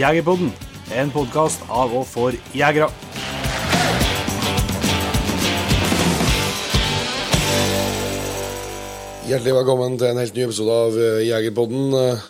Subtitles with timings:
[0.00, 0.48] Jegerpodden,
[0.96, 2.86] en podkast av og for jegere.
[9.28, 11.98] Hjertelig velkommen til en helt ny episode av eh, Jegerpodden.
[11.98, 12.22] Eh,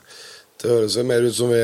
[0.60, 1.60] Det høres mer ut som vi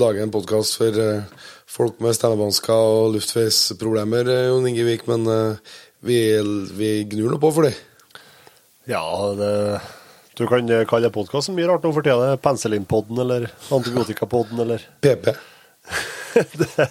[0.00, 1.26] lager en podkast for eh,
[1.68, 5.26] folk med stemmevansker og luftveisproblemer, Jon Ingevik, men
[6.06, 6.20] vi,
[6.78, 7.74] vi gnur nå på for det.
[8.88, 9.02] Ja,
[9.36, 9.52] det,
[10.42, 12.34] du kan kalle det podkasten mye rart nå for tida.
[12.42, 15.30] Penicillinpodden eller Antibiotikapodden eller PP.
[16.58, 16.88] det,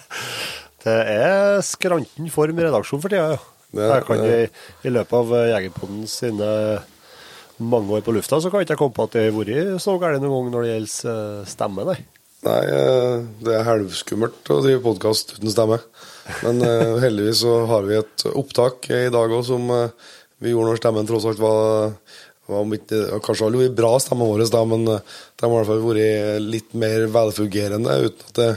[0.84, 3.42] det er skranten form redaksjon for tida, ja.
[3.72, 4.40] Det- jeg kan i,
[4.84, 6.48] I løpet av Jegerpodden sine
[7.62, 9.94] mange år på lufta, så kan jeg ikke komme på at det har vært så
[10.02, 11.96] galt noen gang når det gjelder eh, stemme, nei.
[12.42, 15.78] Nei, eh, det er halvskummelt å drive podkast uten stemme.
[16.42, 20.10] Men eh, heldigvis så har vi et opptak i dag òg som eh,
[20.42, 21.94] vi gjorde når stemmen tross alt var,
[22.50, 25.68] var har det Kanskje vært bra, stemmen vår, da, men eh, de har i hvert
[25.70, 28.48] fall vært litt mer velfungerende uten at, det,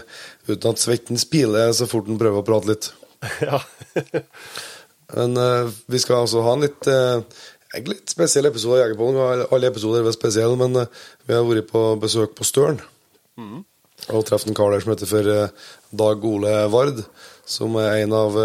[0.50, 2.90] uten at svetten spiler så fort en prøver å prate litt.
[3.46, 3.62] ja.
[5.14, 7.22] Men uh, vi skal altså ha en litt, uh,
[7.78, 9.46] en litt spesiell episode av Jegerpollen.
[9.46, 12.82] Alle- episoder er vel spesielle, men uh, vi har vært på besøk på Støren.
[14.10, 17.06] Og truffet en kar der som heter for uh, Dag Ole Vard,
[17.46, 18.38] som er en av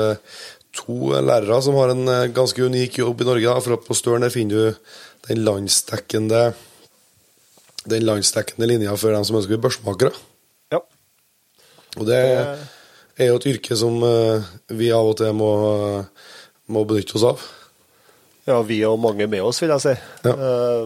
[0.77, 2.05] to lærere som har en
[2.37, 3.49] ganske unik jobb i Norge.
[3.49, 4.91] Da, for at på Støren der finner du
[5.31, 6.51] den landsdekkende
[7.89, 10.13] den landsdekkende linja for dem som ønsker å bli børsmakere.
[10.75, 10.83] ja.
[11.99, 12.19] Og det
[13.19, 14.45] er jo et yrke som eh,
[14.79, 15.49] vi av og til må,
[16.71, 17.41] må benytte oss av.
[18.49, 19.95] Ja, vi og mange med oss, vil jeg si.
[20.27, 20.35] Ja.
[20.35, 20.85] Eh,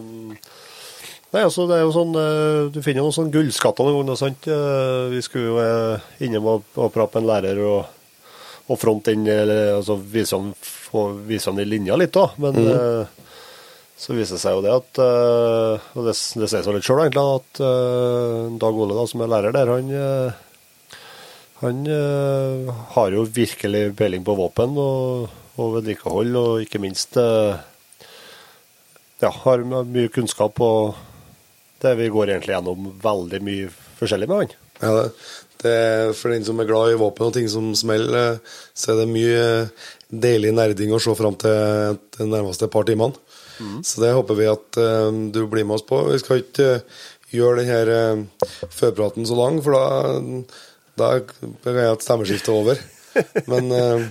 [1.34, 4.20] nei, altså, det er jo sånn eh, Du finner jo noen sånne gullskatter noen ganger,
[4.22, 4.48] sant?
[4.50, 8.30] Eh, vi skulle jo innom og, og prate med en lærer og,
[8.70, 12.30] og fronte inn, eller altså vise han, få- vise han i linja litt, da.
[12.42, 13.23] Men eh,
[13.96, 17.04] så viser det seg jo det at eh, Og det, det sier seg litt sjøl,
[17.04, 20.30] egentlig, at eh, Dag Ole, da, som er lærer der, han eh,
[21.64, 21.86] han
[22.92, 27.16] har jo virkelig peiling på våpen og, og vedlikehold, og ikke minst
[29.22, 30.98] ja, har mye kunnskap og
[31.80, 34.52] det vi går egentlig gjennom veldig mye forskjellig med han.
[34.82, 35.06] Ja, det,
[35.64, 35.76] det
[36.18, 38.42] For den som er glad i våpen og ting som smeller,
[38.76, 39.44] så er det mye
[40.10, 43.16] deilig nerding å se fram til de nærmeste par timene.
[43.86, 46.00] Så det håper vi at uh, du blir med oss på.
[46.08, 47.04] Vi skal ikke uh,
[47.34, 50.42] gjøre denne uh, førpraten så lang, for da,
[50.98, 52.84] da jeg at stemmeskiftet er over.
[53.50, 54.04] Men, eh,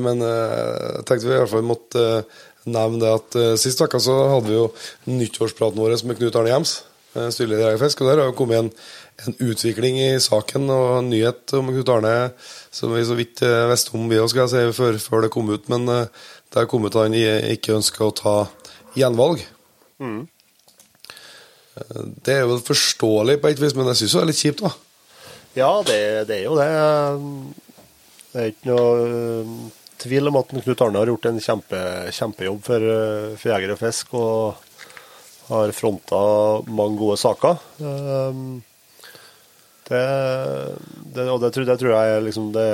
[0.00, 0.56] men eh,
[0.96, 4.48] jeg tenkte vi i hvert fall måtte eh, nevne det at sist uke så hadde
[4.48, 4.68] vi jo
[5.12, 6.70] nyttårspraten vår med Knut Arne Hjems,
[7.12, 8.70] styreleder i Jegerfisk, og der har jo kommet en,
[9.20, 12.14] en utvikling i saken og en nyhet om Knut Arne
[12.72, 15.84] som vi så vidt visste om vi òg, si, før, før det kom ut, men
[15.92, 16.24] uh,
[16.62, 18.34] at han ikke ønsker å ta
[18.94, 19.42] gjenvalg.
[20.02, 20.24] Mm.
[22.24, 24.70] Det er jo forståelig på et vis, men jeg syns det er litt kjipt, da.
[25.58, 25.98] Ja, det,
[26.28, 26.68] det er jo det.
[28.34, 29.50] Det er ikke noe eh,
[30.02, 31.80] tvil om at Knut Arne har gjort en kjempe,
[32.14, 36.20] kjempejobb for, eh, for Jeger og Fisk, og har fronta
[36.70, 37.58] mange gode saker.
[37.82, 38.44] Eh,
[39.84, 39.98] Det,
[41.12, 42.68] det, og det, tror- det tror jeg liksom det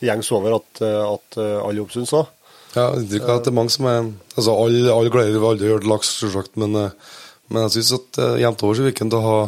[0.00, 2.30] gjengs over at, at alle oppsyns syns òg.
[2.78, 4.00] Ja, inntrykk av at det er mange som er
[4.36, 7.14] Altså, alle, alle gleder vi aldri gjort laks, selvsagt, men, eh,
[7.50, 9.38] men jeg syns at uh, jevnt over så virker til å ha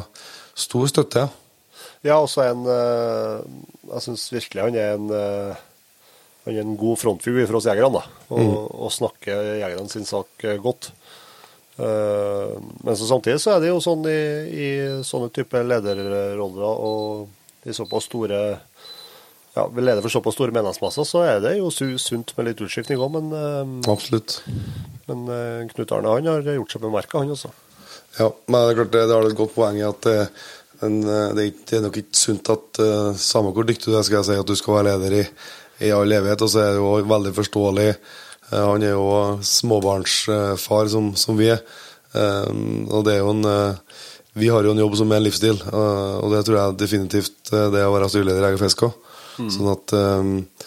[0.58, 1.26] stor støtte,
[2.00, 2.16] ja.
[2.16, 3.42] Også en eh,
[3.90, 8.24] Jeg syns virkelig han er en Han er en god frontfigur for oss jegerne, da.
[8.32, 8.54] Og,
[8.86, 10.88] og snakker jegerne sin sak godt.
[11.76, 14.68] Men så samtidig så er det jo sånn i, i
[15.04, 18.40] sånne type lederroller og i såpass store
[19.56, 23.00] ja, vi leder for såpass store medlemsmasser, så er det jo sunt med litt utskiftning
[23.02, 23.10] òg.
[23.16, 24.40] Men, eh, Absolutt.
[25.08, 27.52] men eh, Knut Arne han har gjort seg bemerka, han også.
[28.18, 30.18] Ja, men det er klart det, det har et godt poeng i at det,
[30.80, 33.90] men, eh, det, er ikke, det er nok ikke sunt at uh, samme hvor dyktig
[33.90, 35.24] du er, skal jeg si, at du skal være leder i,
[35.86, 36.44] i all evighet.
[36.46, 37.88] Og så er det jo veldig forståelig.
[38.50, 39.10] Eh, han er jo
[39.46, 41.60] småbarnsfar, som, som vi er.
[42.14, 42.48] Eh,
[42.90, 44.00] og det er jo en eh,
[44.40, 47.52] Vi har jo en jobb som er en livsstil, eh, og det tror jeg definitivt
[47.52, 48.86] eh, det å være styreleder i Jeger Fisk
[49.40, 49.50] òg.
[49.56, 50.66] Sånn at eh,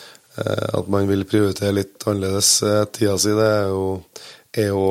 [0.80, 3.84] at man vil prioritere litt annerledes eh, tida si, det er jo,
[4.58, 4.86] er jo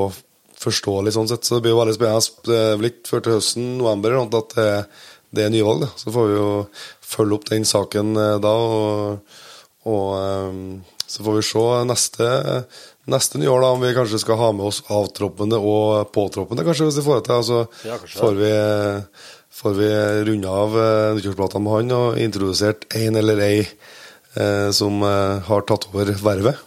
[0.62, 1.42] forståelig sånn sett.
[1.42, 2.44] Så det blir jo veldig spennende.
[2.46, 4.68] Det er vel ikke før til høsten, november, at det,
[5.34, 5.82] det er nyvalg.
[5.82, 5.90] Da.
[5.98, 6.48] Så får vi jo
[7.12, 8.54] følge opp den saken eh, da.
[8.54, 9.36] Og,
[9.90, 10.80] og
[11.12, 12.26] så får vi se neste,
[13.10, 17.02] neste nyår da, om vi kanskje skal ha med oss avtroppende og påtroppende, kanskje, hvis
[17.02, 17.40] vi får det til.
[17.42, 17.58] Altså,
[17.90, 18.52] Ja, får vi
[19.52, 19.88] får vi
[20.28, 20.76] runde av
[21.16, 23.58] nyttårsplata med han og introdusert en eller ei
[24.36, 26.60] eh, som eh, har tatt over vervet.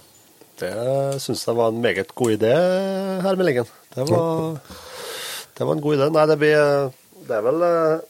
[0.59, 0.71] Det
[1.19, 2.53] syns jeg var en meget god idé,
[3.23, 3.67] herr Meldingen.
[3.95, 4.59] Det var,
[5.57, 6.11] det var en god idé.
[6.15, 6.93] Nei, det blir
[7.25, 8.05] Det er vel eh,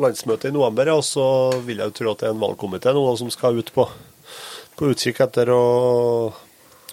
[0.00, 1.26] landsmøte i november, og så
[1.62, 3.84] vil jeg jo tro at det er en valgkomité nå som skal ut på,
[4.74, 5.64] på utkikk etter å,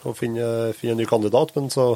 [0.03, 1.55] å finne, finne, en ny kandidat.
[1.55, 1.95] Men så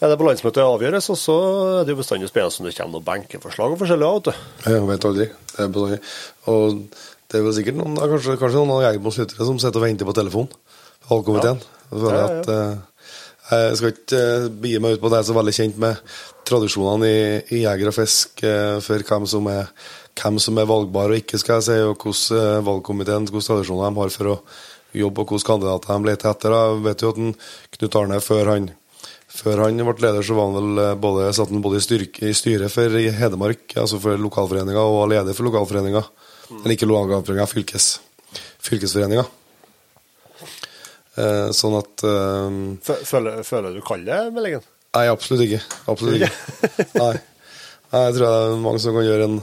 [0.00, 1.36] er det på landsmøtet avgjøres, og så
[1.80, 4.12] er det jo bestandig spennende om det kommer noen benkeforslag og forskjellig.
[4.16, 4.70] vet du.
[4.72, 5.26] Jeg vet aldri.
[5.50, 6.00] Det er bestandig.
[6.52, 6.78] Og
[7.30, 10.08] det er vel sikkert noen, kanskje, kanskje noen av Jegermos lyttere som sitter og venter
[10.08, 10.48] på telefon.
[11.10, 11.60] Valgkomiteen.
[11.60, 11.76] Ja.
[11.90, 12.70] Ja, ja, ja.
[13.50, 16.10] Jeg skal ikke uh, begi meg ut på det, jeg er så veldig kjent med
[16.46, 17.22] tradisjonene i,
[17.56, 19.72] i jeger og fisk uh, for hvem som, er,
[20.20, 24.00] hvem som er valgbar og ikke, skal jeg si, og hvordan valgkomiteen hvilke tradisjoner de
[24.04, 24.36] har for å
[24.94, 26.54] jobbe, og hvilke kandidater de leter etter.
[26.54, 28.70] Jeg vet jo at Knut Arne, før han,
[29.30, 32.36] før han ble leder, så var han vel både, satt han både i, styrke, i
[32.36, 36.02] styret for Hedmark, altså for lokalforeninga, og var leder for lokalforeninga.
[36.50, 36.62] Mm.
[36.62, 37.92] Eller ikke lokalforeninga, fylkes,
[38.66, 39.26] fylkesforeninga.
[41.20, 44.20] Eh, sånn at eh, føler, føler, du kald det?
[44.94, 45.62] Nei, absolutt ikke.
[45.90, 46.30] Absolutt ikke.
[47.02, 47.14] Nei.
[47.90, 48.04] Nei.
[48.06, 49.40] Jeg tror det er mange som kan gjøre en,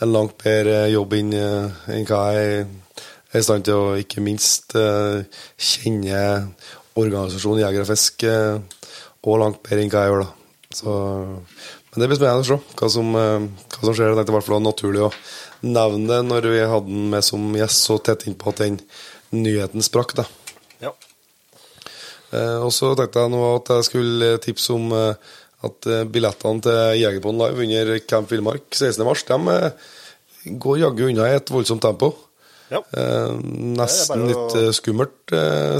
[0.00, 4.74] en langt bedre jobb enn en hva jeg er i stand til, å ikke minst
[4.78, 5.20] eh,
[5.60, 6.22] kjenne
[6.98, 8.58] organisasjonen Jeger og Fisk uh,
[9.26, 10.24] og langt bedre enn hva jeg gjør.
[10.24, 10.30] da.
[10.70, 10.96] Så,
[11.90, 14.12] men det blir spennende å se hva som, uh, hva som skjer.
[14.12, 15.14] Jeg tenkte i hvert fall det var naturlig å
[15.66, 18.78] nevne det når vi hadde den med som gjest så tett innpå at den
[19.34, 20.14] nyheten sprakk.
[20.20, 20.28] da.
[22.30, 25.30] Eh, og så tenkte jeg nå at jeg skulle tipse om eh,
[25.66, 29.40] at eh, billettene til Jegerpodden Live under Camp Villmark 16.3
[30.40, 32.14] de går jaggu unna i et voldsomt tempo.
[32.70, 32.80] Ja.
[33.80, 35.32] nesten litt skummelt,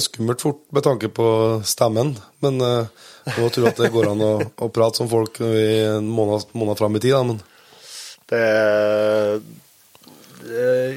[0.03, 1.29] skummelt fort med tanke på
[1.63, 2.17] stemmen.
[2.43, 6.09] Men nå tror jeg at det går an å, å prate som folk i en
[6.11, 7.15] måned, måned fram i tid.
[7.15, 7.39] Da, men.
[8.31, 8.43] Det,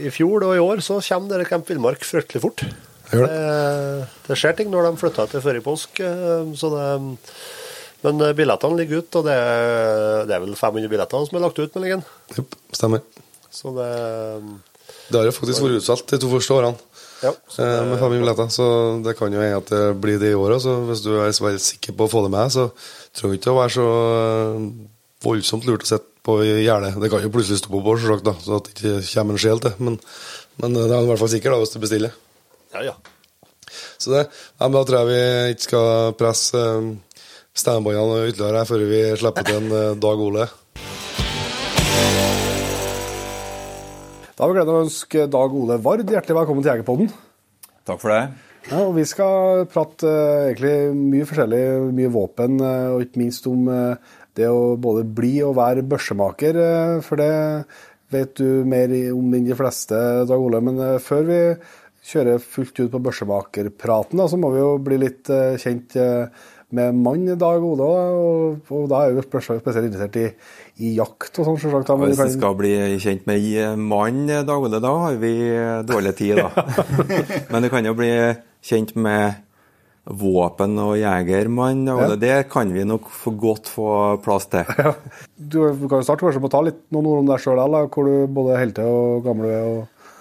[0.05, 2.65] I fjor og i år så kommer dere Camp Villmark fryktelig fort.
[3.13, 3.27] Det.
[3.27, 4.37] det, det.
[4.39, 6.01] skjer ting når de flytter til før i påsk.
[6.01, 6.87] Eh, så det,
[8.03, 9.37] men eh, billettene ligger ute, og det,
[10.29, 11.77] det, er vel 500 billetter som er lagt ut?
[12.37, 13.03] Yep, stemmer.
[13.53, 13.91] Så det
[15.09, 16.89] Det har jo faktisk vært utsolgt de to første årene.
[17.23, 18.65] Ja, det, med 500 billetter, så
[19.03, 20.65] det kan jo hende at det blir det i år òg.
[20.89, 22.67] Hvis du er sikker på å få det med, så
[23.15, 23.87] trenger jeg ikke å være så
[25.23, 26.97] voldsomt lurt å sitte på gjerdet.
[26.99, 29.63] Det kan jo plutselig stoppe på, selvsagt, da, så at det ikke kommer en sjel
[29.63, 29.73] til.
[29.79, 29.97] Men,
[30.59, 32.15] men det er i hvert fall sikkert da, hvis du bestiller.
[32.75, 32.95] Ja, ja.
[33.97, 36.63] Så det, ja, men da tror jeg vi ikke skal presse
[37.53, 40.49] stemmebåndene ytterligere før vi slipper til en Dag Ole.
[44.33, 47.09] Da har vi gleden av å ønske Dag Ole Vard hjertelig velkommen til Jegerpodden.
[47.85, 48.21] Takk for det.
[48.65, 51.59] Ja, og Vi skal prate uh, egentlig mye forskjellig,
[51.93, 56.57] mye våpen, uh, og ikke minst om uh, det å både bli og være børsemaker.
[57.05, 57.29] For det
[58.15, 60.63] vet du mer om enn de fleste, Dag Ole.
[60.65, 61.39] Men før vi
[62.09, 65.29] kjører fullt ut på børsemakerpraten, så må vi jo bli litt
[65.61, 65.93] kjent
[66.73, 67.91] med mann Dag Ole.
[68.65, 70.25] Og, da er jo spesielt interessert i,
[70.81, 71.91] i jakt og sånn, selvsagt.
[72.01, 75.33] Hvis vi skal bli kjent med mann daglig, da har vi
[75.85, 76.65] dårlig tid, da.
[77.51, 78.09] Men du kan jo bli
[78.65, 79.43] kjent med
[80.03, 81.85] våpen- og jegermann.
[81.93, 82.15] Og ja.
[82.19, 83.89] Det kan vi nok for godt få
[84.23, 84.65] plass til.
[84.83, 84.95] Ja.
[85.37, 87.61] Du, kan jo starte kanskje med å ta litt noen ord om deg sjøl,
[87.93, 90.13] hvor du både er til og gammel er, og,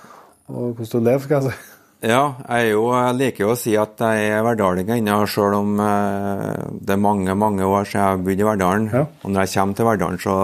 [0.53, 1.25] og hvordan du lever.
[1.27, 1.72] skal jeg si.
[2.03, 5.77] Ja, jeg, jo, jeg liker jo å si at jeg er verdalling ennå, sjøl om
[5.79, 8.89] eh, det er mange mange år siden jeg bodde i Verdalen.
[8.91, 9.03] Ja.
[9.23, 10.35] Og når jeg kommer til Verdalen, så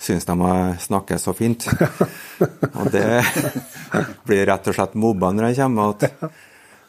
[0.00, 1.66] syns de jeg snakker så fint.
[2.78, 3.04] og det
[4.28, 6.32] blir rett og slett mobba når jeg kommer igjen.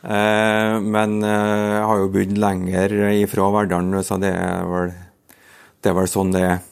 [0.04, 4.96] Eh, men eh, jeg har jo bodd lenger ifra Verdalen, så det er vel,
[5.84, 6.64] det er vel sånn det er.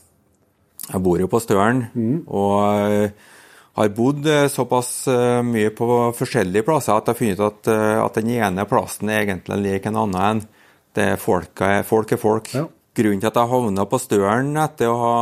[0.88, 1.84] Jeg bor jo på Støren.
[2.00, 2.24] Mm.
[2.32, 3.12] og
[3.82, 7.72] har bodd eh, såpass eh, mye på forskjellige plasser at jeg har funnet ut at,
[7.74, 10.44] eh, at den ene plassen er egentlig lik en annen.
[10.92, 12.12] Det er folk folk.
[12.12, 12.54] Er folk.
[12.56, 12.68] Ja.
[12.98, 15.18] Grunnen til at jeg havna på Støren etter å ha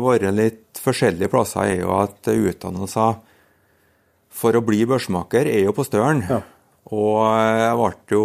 [0.00, 3.18] vært litt forskjellige plasser, er jo at utdannelser
[4.36, 6.22] for å bli børsmaker er jo på Støren.
[6.28, 6.40] Ja.
[6.92, 8.24] Og jeg ble jo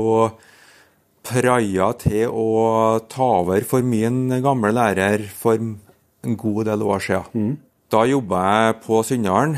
[1.28, 7.28] praia til å ta over for min gamle lærer for en god del år siden.
[7.36, 7.71] Mm.
[7.92, 9.58] Da jobba jeg på Sunndalen,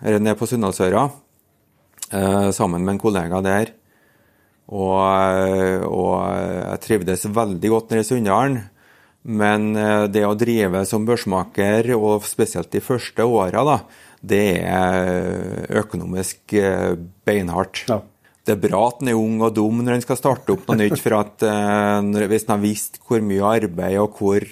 [0.00, 1.02] eller nede på Sunndalsøra,
[2.16, 3.74] eh, sammen med en kollega der.
[4.72, 4.94] Og,
[5.84, 8.56] og, jeg trivdes veldig godt nede i Sunndalen.
[9.24, 13.78] Men eh, det å drive som børsmaker, og spesielt de første åra, da,
[14.24, 17.84] det er økonomisk eh, beinhardt.
[17.92, 18.00] Ja.
[18.44, 20.80] Det er bra at en er ung og dum når en skal starte opp noe
[20.80, 21.00] nytt.
[21.00, 21.44] for at
[22.28, 24.44] Hvis en har visst hvor mye arbeid og hvor,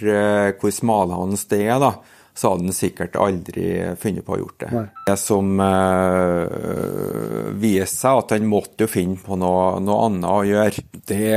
[0.56, 1.90] hvor smalhans det er, da,
[2.32, 3.64] så hadde han sikkert aldri
[4.00, 4.70] funnet på å gjort det.
[4.72, 4.84] Nei.
[5.08, 10.46] Det som øh, viste seg, at han måtte jo finne på noe, noe annet å
[10.48, 10.86] gjøre.
[11.12, 11.32] Det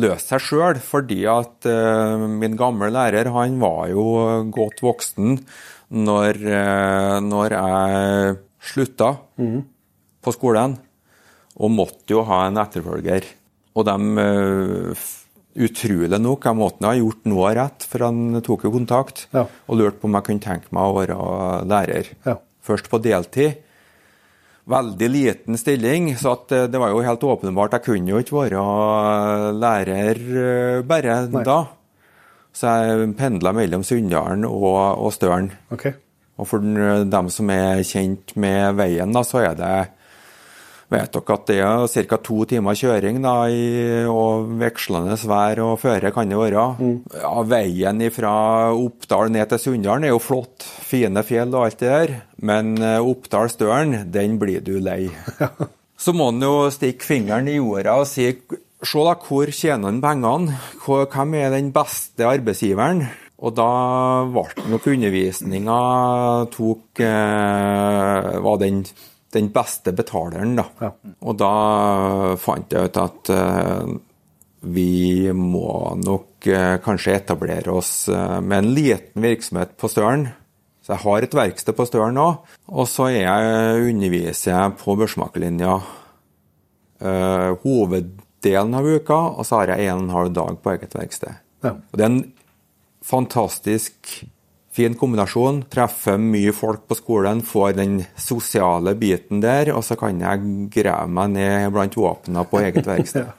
[0.00, 4.06] løste seg sjøl, fordi at øh, min gamle lærer han var jo
[4.54, 5.36] godt voksen
[5.92, 8.40] når, øh, når jeg
[8.72, 9.12] slutta
[10.22, 10.78] på skolen,
[11.60, 13.26] og måtte jo ha en etterfølger.
[13.76, 15.08] Og de eh,
[15.52, 19.42] Utrolig nok, jeg måtte ha gjort noe rett, for han tok jo kontakt Ja.
[19.68, 21.18] og lurte på om jeg kunne tenke meg å være
[21.68, 22.08] lærer.
[22.24, 22.38] Ja.
[22.64, 23.58] Først på deltid.
[24.72, 27.72] Veldig liten stilling, så at eh, det var jo helt åpenbart.
[27.76, 28.62] Jeg kunne jo ikke være
[29.58, 31.58] lærer bare bare da.
[32.54, 35.50] Så jeg pendla mellom Sunndalen og, og Støren.
[35.72, 35.94] Okay.
[36.38, 39.72] Og for dem som er kjent med veien, da, så er det
[40.92, 42.18] Vet dere at det er ca.
[42.20, 43.62] to timer kjøring da, i,
[44.10, 46.66] og vekslende vær og føre kan det være.
[47.16, 48.34] Ja, veien fra
[48.76, 52.16] Oppdal ned til Sunndalen er jo flott, fine fjell og alt det der.
[52.42, 55.06] Men eh, Oppdal-Støren, den blir du lei.
[56.02, 58.32] Så må en jo stikke fingeren i jorda og si
[58.82, 60.56] Se da, hvor tjener han pengene?
[60.82, 63.04] Hvem er den beste arbeidsgiveren?
[63.42, 63.68] Og da
[64.30, 65.78] ble nok undervisninga
[66.50, 68.82] tok eh, var den,
[69.32, 70.66] den beste betaleren, da.
[70.82, 70.90] Ja.
[71.24, 71.52] Og da
[72.40, 73.92] fant jeg ut at uh,
[74.62, 80.28] vi må nok uh, kanskje etablere oss uh, med en liten virksomhet på Støren.
[80.82, 82.28] Så jeg har et verksted på Støren nå,
[82.72, 85.76] og så er jeg, underviser jeg på børsmakerlinja
[87.62, 91.40] hoveddelen av uka, og så har jeg en og en halv dag på eget verksted.
[91.66, 91.72] Ja.
[91.74, 92.20] Og det er en
[93.02, 94.10] fantastisk
[94.72, 95.64] fin kombinasjon.
[95.72, 101.08] Treffer mye folk på skolen, får den sosiale biten der, og så kan jeg grave
[101.12, 103.30] meg ned blant våpnene på eget verksted.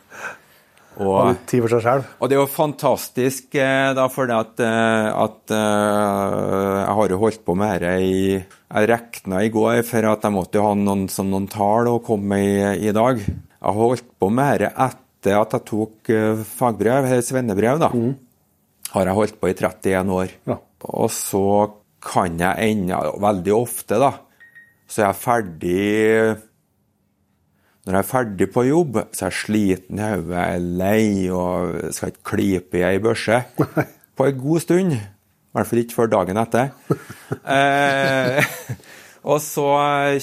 [1.01, 2.09] Og, tid for seg selv.
[2.21, 3.55] og det er jo fantastisk,
[3.97, 8.19] da, for det at, eh, at eh, jeg har jo holdt på med dette i
[8.37, 12.01] Jeg regna i går, for at jeg måtte jo ha noen, som noen tall å
[12.05, 13.17] komme med i, i dag.
[13.21, 17.89] Jeg har holdt på med dette etter at jeg tok eh, fagbrev, svennebrev, da.
[18.93, 20.37] Har jeg holdt på i 31 år.
[20.49, 20.59] Ja.
[20.91, 21.45] Og så
[22.03, 24.11] kan jeg ennå, veldig ofte, da,
[24.87, 25.83] så jeg er jeg ferdig
[27.83, 31.07] når jeg er ferdig på jobb, så er jeg sliten i hodet, jeg er lei
[31.35, 33.41] og skal ikke klype i ei børse
[34.15, 34.93] på en god stund.
[34.95, 36.71] I hvert fall ikke før dagen etter.
[37.57, 38.53] eh,
[39.23, 39.67] og så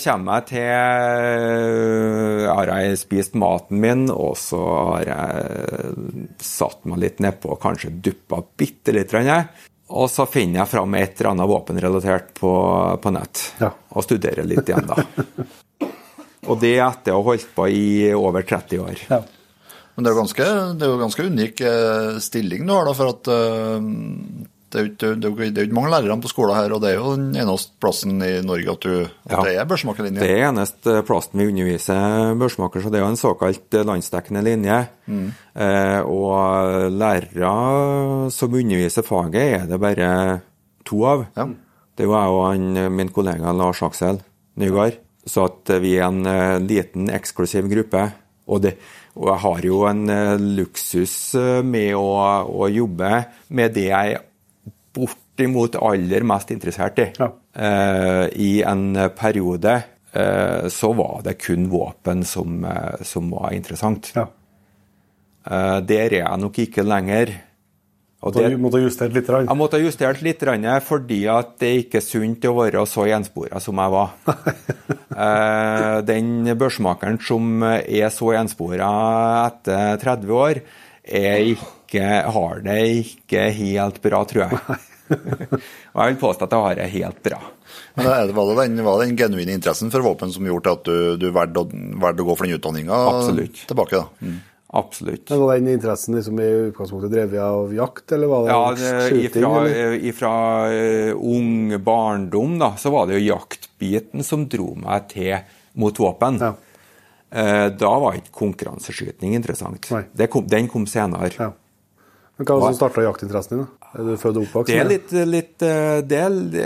[0.03, 4.65] kommer jeg til Har jeg spist maten min, og så
[4.95, 9.53] har jeg satt meg litt nedpå og kanskje duppa bitte grann,
[9.91, 12.53] Og så finner jeg fram et eller annet våpenrelatert på,
[13.03, 13.43] på nett.
[13.59, 13.73] Ja.
[13.91, 15.03] Og studerer litt igjen, da.
[16.51, 17.85] Og det etter å ha holdt på i
[18.17, 19.03] over 30 år.
[19.11, 19.21] Ja.
[19.95, 20.47] Men det er jo ganske,
[20.79, 23.89] det er jo ganske unik eh, stilling du har, da, for at eh,
[24.71, 27.75] det er jo ikke, mange lærere på skolen her, og det er jo den eneste
[27.83, 28.93] plassen i Norge at, du,
[29.27, 29.43] at Ja.
[29.47, 30.21] det er børsmakerlinje.
[30.23, 34.79] Det er eneste plassen vi underviser børsmaker, så det er jo en såkalt landsdekkende linje.
[35.11, 40.13] Eh, og lærere som underviser faget, er det bare
[40.87, 41.27] to av.
[41.37, 41.49] Ja.
[41.97, 44.23] Det er jo jeg og han, min kollega Lars Aksel
[44.61, 44.97] Nygaard.
[45.27, 48.07] Så at vi er en eh, liten, eksklusiv gruppe.
[48.51, 48.73] Og, det,
[49.15, 52.07] og jeg har jo en eh, luksus eh, med å,
[52.49, 53.11] å jobbe
[53.55, 54.17] med det jeg
[55.41, 57.13] bortimot aller mest interessert i.
[57.19, 57.31] Ja.
[57.57, 59.83] Eh, I en periode
[60.13, 64.13] eh, så var det kun våpen som, eh, som var interessant.
[64.15, 64.27] Ja.
[65.47, 67.33] Eh, der er jeg nok ikke lenger.
[68.23, 69.27] Og det- du måtte justert litt?
[69.27, 69.47] grann.
[69.47, 73.61] jeg måtte justert litt grann, fordi at det er ikke sunt å være så gjenspora
[73.61, 74.11] som jeg var.
[76.05, 80.61] Den børsmakeren som er så gjenspora etter 30 år,
[81.05, 84.79] er ikke, har det ikke helt bra, tror jeg.
[85.11, 87.41] Og jeg vil påstå at jeg har det helt bra.
[87.97, 90.85] Men det var det den, var det den genuine interessen for våpen som gjorde at
[90.87, 93.01] du, du valgte å, å gå for den utdanninga
[93.67, 94.01] tilbake?
[94.01, 94.07] da?
[94.27, 94.39] Mm.
[94.81, 95.27] Absolutt.
[95.33, 98.91] Men Var den interessen liksom i utgangspunktet drevet av jakt, eller var det Ja, det,
[99.11, 99.43] skyting?
[99.43, 100.35] ifra, ifra
[100.71, 105.41] eh, ung barndom da, så var det jo jaktbiten som dro meg til
[105.75, 106.39] mot våpen.
[106.39, 106.53] Ja.
[107.35, 109.91] Eh, Da var ikke konkurranseskyting interessant.
[109.91, 110.05] Nei.
[110.15, 111.33] Det kom, den kom senere.
[111.35, 111.51] Ja.
[112.41, 113.67] Men Hva var det som starta jaktinteressen din?
[113.67, 113.91] da?
[114.01, 114.71] Er du født og oppvokst?
[114.71, 116.21] Det er litt, litt eh, det,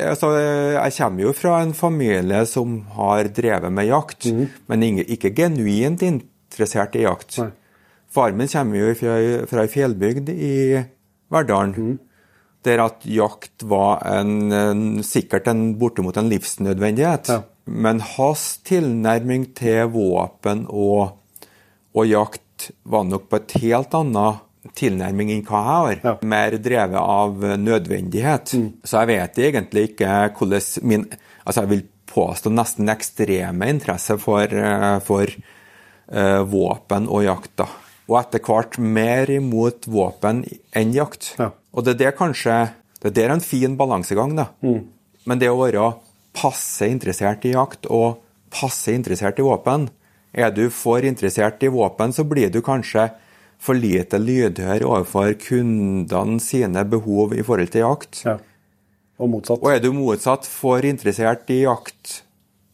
[0.06, 4.28] altså, Jeg kommer jo fra en familie som har drevet med jakt,
[4.70, 7.40] men ikke genuint interessert i jakt.
[7.42, 7.50] Nei.
[8.14, 9.16] Faren min kommer jo fra,
[9.50, 10.54] fra ei fjellbygd i
[11.34, 11.98] Verdalen, Mm.
[12.64, 17.28] der at jakt var en, en, sikkert en, bortimot en livsnødvendighet.
[17.34, 17.42] Ja.
[17.66, 21.18] Men hans tilnærming til våpen og,
[21.96, 25.96] og jakt var nok på et helt annet tilnærming enn hva jeg har.
[26.00, 26.14] Ja.
[26.14, 26.28] Mm.
[26.32, 28.54] Mer drevet av nødvendighet.
[28.84, 31.06] Så jeg vet egentlig ikke hvordan min
[31.44, 37.50] Altså, jeg vil påstå nesten ekstreme interesse for, eh, for uh, våpen og jakt.
[37.60, 37.66] da.
[38.08, 40.40] Og etter hvert mer imot våpen
[40.72, 41.34] enn jakt.
[41.36, 41.50] Ja.
[41.72, 42.72] Og det er det kanskje
[43.04, 44.46] Det er der en fin balansegang, da.
[44.62, 45.90] Men det å være
[46.32, 49.90] passe interessert i jakt og passe interessert i våpen
[50.32, 53.10] Er du for interessert i våpen, så blir du kanskje
[53.62, 58.22] for lite lydhør overfor kundene sine behov i forhold til jakt.
[58.26, 58.38] Ja.
[59.22, 59.62] Og motsatt.
[59.62, 62.22] Og er du motsatt for interessert i jakt,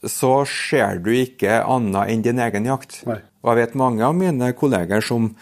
[0.00, 3.02] så ser du ikke annet enn din egen jakt.
[3.08, 3.20] Nei.
[3.44, 5.34] Og jeg vet mange av mine kolleger som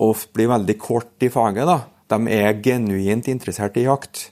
[0.00, 1.66] ofte blir veldig kort i faget.
[1.66, 1.78] da.
[2.10, 4.30] De er genuint interessert i jakt,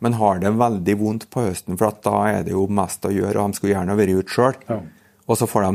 [0.00, 3.12] men har det veldig vondt på høsten, for at da er det jo mest å
[3.12, 4.56] gjøre, og de skulle gjerne vært ute sjøl.
[4.70, 4.80] Ja.
[5.28, 5.72] Og så får de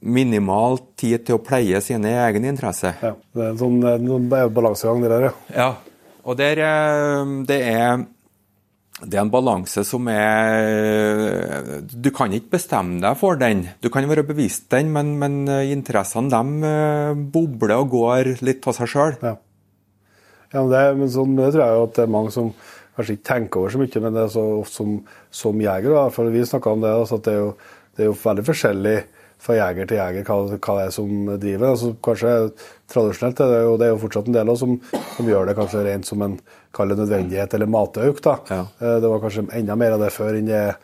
[0.00, 2.98] minimal tid til å pleie sine egne interesser.
[3.02, 3.14] Ja.
[3.32, 5.32] Det er en sånn en balansegang, det der, ja.
[5.56, 5.70] Ja,
[6.26, 8.04] og der, eh, det er
[8.96, 13.66] det er en balanse som er Du kan ikke bestemme deg for den.
[13.84, 18.78] Du kan være bevisst den, men, men interessene de eh, bobler og går litt av
[18.78, 19.18] seg sjøl.
[19.20, 19.34] Ja.
[20.52, 22.50] Ja, men det, men sånn, det tror jeg jo at det er mange som
[22.96, 24.94] kanskje ikke tenker over så mye, men det er så ofte som,
[25.42, 25.92] som jeger.
[25.92, 27.50] Da, for Vi snakka om det, altså at det er, jo,
[27.96, 28.96] det er jo veldig forskjellig
[29.38, 31.66] fra jeger til jeger hva, hva det er som driver.
[31.74, 32.32] Altså, kanskje
[32.90, 35.56] Tradisjonelt er det jo, det er jo fortsatt en del også, som, som gjør det
[35.58, 36.36] kanskje rent som en
[36.76, 38.20] kall nødvendighet eller matauk.
[38.22, 38.36] da.
[38.50, 38.60] Ja.
[38.80, 40.76] Eh, Det var kanskje enda mer av det før enn det er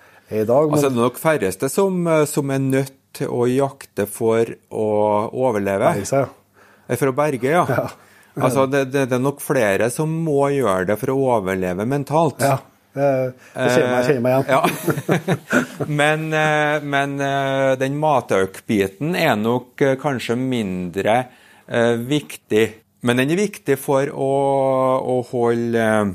[0.42, 0.66] i dag.
[0.66, 4.86] Men, Altså, det er nok færreste som, som er nødt til å jakte for å
[5.30, 5.92] overleve.
[5.94, 6.64] Berge seg, ja.
[6.88, 7.64] Eh, For å berge, ja.
[8.32, 12.40] Altså, det, det, det er nok flere som må gjøre det for å overleve mentalt.
[12.40, 12.58] ja.
[12.92, 14.48] Meg, jeg kjenner meg igjen.
[14.52, 14.60] Ja.
[16.00, 21.16] men eh, men eh, den matauk-biten er nok eh, kanskje mindre
[21.66, 22.66] eh, viktig.
[23.02, 24.32] Men den er viktig for å,
[25.02, 26.12] å holde eh,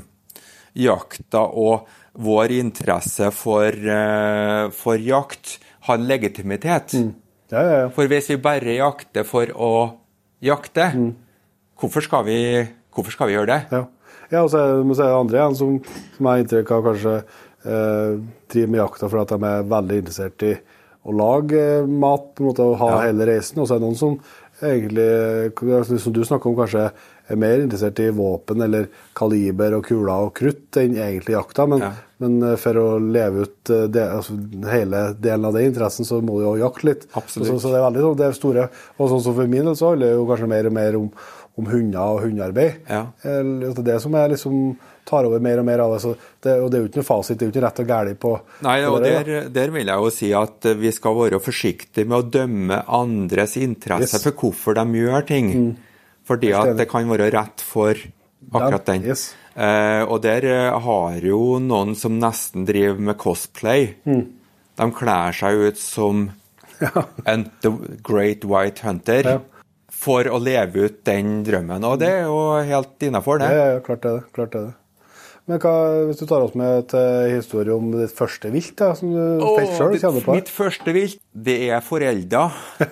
[0.78, 5.58] jakta og vår interesse for, eh, for jakt
[5.88, 6.94] har legitimitet.
[7.50, 7.86] Ja, ja, ja.
[7.94, 9.72] For hvis vi bare jakter for å
[10.44, 10.90] jakte,
[11.78, 12.40] hvorfor, skal vi,
[12.94, 13.80] hvorfor skal vi gjøre det?
[14.30, 15.76] Ja, og så er, så er det andre igjen som,
[16.16, 18.18] som har inntrykk av kanskje eh,
[18.52, 20.56] driver med jakta fordi at de er veldig interessert i
[21.08, 23.04] å lage eh, mat på en måte, og ha Ja.
[23.08, 23.60] hele reisen.
[23.62, 24.18] Og så er det noen som
[24.60, 25.08] egentlig,
[25.54, 26.90] eh, som du snakker om, kanskje
[27.28, 31.66] er mer interessert i våpen eller kaliber og kuler og krutt enn egentlig jakta.
[31.68, 31.90] Men, Ja.
[32.24, 34.36] men eh, for å leve ut de, altså,
[34.68, 37.06] hele delen av den interessen, så må du jo jakte litt.
[37.14, 37.48] Absolutt.
[37.48, 38.68] Så, så det er veldig sånn, det er store.
[38.98, 41.10] Og sånn som for min del så handler det jo kanskje mer og mer om,
[41.58, 42.84] om hunder og hundearbeid.
[42.88, 43.00] Ja.
[43.22, 44.60] Det er det som jeg liksom
[45.08, 46.00] tar over mer og mer av det.
[46.04, 46.12] Så
[46.44, 48.18] det og det er jo ikke noe fasit, det er jo ikke rett og galt
[48.22, 48.32] på
[48.66, 52.28] Nei, og der, der vil jeg jo si at vi skal være forsiktige med å
[52.38, 54.24] dømme andres interesse Yes.
[54.28, 55.50] for hvorfor de gjør ting.
[56.28, 57.96] Fordi at det kan være rett for
[58.52, 59.06] akkurat Ja, den.
[59.08, 59.30] yes.
[59.58, 63.94] Eh, og der eh, har jo noen som nesten driver med cosplay.
[64.06, 64.26] Mm.
[64.78, 66.28] De kler seg ut som
[67.26, 67.72] en The
[68.06, 69.38] Great White Hunter Ja.
[69.98, 71.86] For å leve ut den drømmen.
[71.86, 73.54] Og det er jo helt innafor, det.
[73.54, 74.18] ja, ja, klart det.
[74.36, 74.68] Klart det.
[75.48, 75.70] Men hva,
[76.04, 79.46] hvis du tar oss med til historie om ditt første vilt, da, som du
[79.78, 80.34] sjøl, mitt, kjenner på?
[80.36, 82.42] mitt første vilt, det er forelda.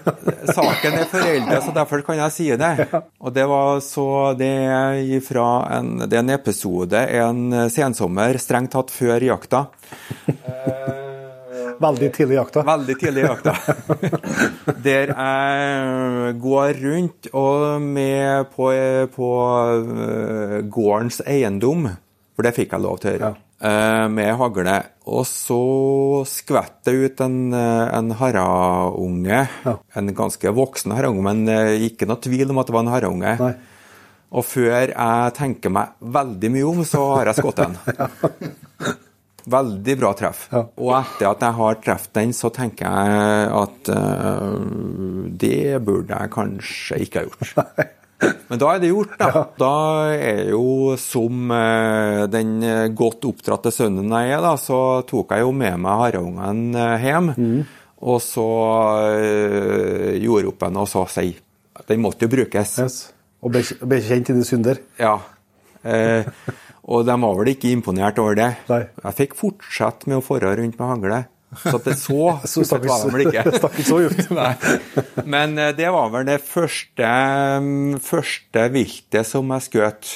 [0.57, 2.73] Saken er forelda, så derfor kan jeg si det.
[3.21, 4.09] Og det var så
[4.41, 9.67] Det er en, det er en episode en sensommer, strengt tatt før jakta.
[11.83, 12.63] Veldig tidlig i jakta.
[12.67, 13.55] Veldig tidlig i jakta.
[14.87, 18.71] Der jeg går rundt og med på,
[19.15, 19.31] på
[19.77, 21.89] eh, gårdens eiendom,
[22.37, 24.09] for det fikk jeg lov til å gjøre, ja.
[24.13, 24.77] med hagle.
[25.07, 25.61] Og så
[26.27, 32.23] skvetter det ut en, eh, en haraunge, en ganske voksen haraunge, men eh, ikke noe
[32.23, 33.39] tvil om at det var en haraunge.
[33.41, 33.55] Nei.
[34.37, 37.77] Og før jeg tenker meg veldig mye om, så har jeg skutt den.
[39.47, 40.47] Veldig bra treff.
[40.51, 40.65] Ja.
[40.83, 44.57] Og etter at jeg har truffet den, så tenker jeg at uh,
[45.39, 47.95] det burde jeg kanskje ikke ha gjort.
[48.49, 49.43] Men da er det gjort, da.
[49.61, 49.73] Da
[50.17, 52.57] er jo som uh, den
[52.99, 57.33] godt oppdratte sønnen jeg er, da, så tok jeg jo med meg haraungen eh, hjem.
[57.37, 57.61] Mm.
[58.07, 58.49] Og så
[59.15, 61.31] uh, gjorde opp en og så si
[61.87, 62.77] Den måtte jo brukes.
[62.83, 62.99] Yes.
[63.47, 64.83] Og ble kjent i det synder.
[64.99, 65.21] Ja.
[65.87, 66.27] Eh,
[66.87, 68.51] og de var vel ikke imponert over det.
[68.71, 68.83] Nei.
[69.03, 71.25] Jeg fikk fortsette med å fare rundt med hagle.
[71.63, 72.21] Så det så
[72.51, 73.43] Så stakk var de vel ikke.
[73.59, 74.31] stakk ikke så djupt.
[75.35, 77.11] Men eh, det var vel det første,
[77.65, 80.13] mm, første viltet som jeg skjøt.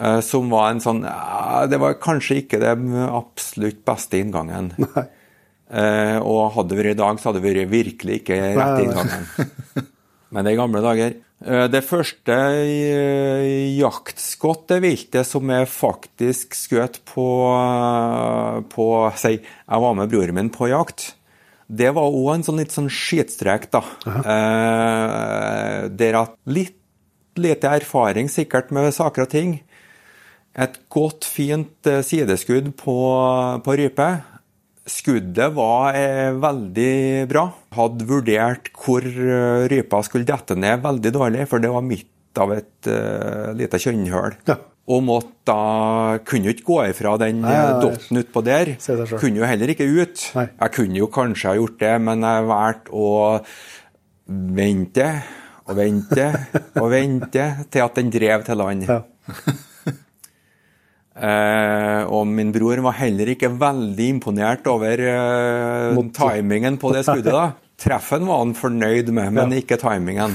[0.00, 1.02] eh, Som var en sånn
[1.70, 4.72] Det var kanskje ikke den absolutt beste inngangen.
[4.82, 5.06] Nei.
[6.24, 9.26] og hadde det vært i dag, så hadde det vært virkelig ikke rett inngangen.
[10.32, 11.18] Men det er gamle dager.
[11.44, 12.34] Eh, Det første
[13.78, 20.34] jaktskottet jaktskudd, viltet som jeg faktisk skjøt på, eh, på Si, jeg var med broren
[20.34, 21.14] min på jakt.
[21.70, 23.82] Det var òg en sånn litt sånn skitstrek, da.
[24.06, 26.74] Eh, der at litt
[27.36, 29.60] lite erfaring sikkert med saker og ting.
[30.56, 34.22] Et godt, fint eh, sideskudd på, på rype.
[34.88, 37.44] Skuddet var eh, veldig bra.
[37.76, 42.52] Hadde vurdert hvor eh, rypa skulle dette ned veldig dårlig, for det var midt av
[42.54, 44.36] et uh, lite kjønnhull.
[44.46, 44.54] Ja.
[44.88, 47.80] Og måtte da Kunne jo ikke gå ifra den Nei, nei, nei.
[47.82, 48.70] dotten utpå der.
[49.18, 50.22] Kunne jo heller ikke ut.
[50.36, 53.08] Jeg kunne jo kanskje ha gjort det, men jeg valgte å
[54.28, 55.08] vente
[55.68, 56.28] og vente
[56.80, 58.86] og vente til at den drev til land.
[58.88, 59.02] Ja.
[61.18, 67.32] Eh, og min bror var heller ikke veldig imponert over eh, timingen på det skuddet.
[67.34, 67.48] da.
[67.82, 69.58] Treffen var han fornøyd med, men Ja.
[69.62, 70.34] ikke timingen.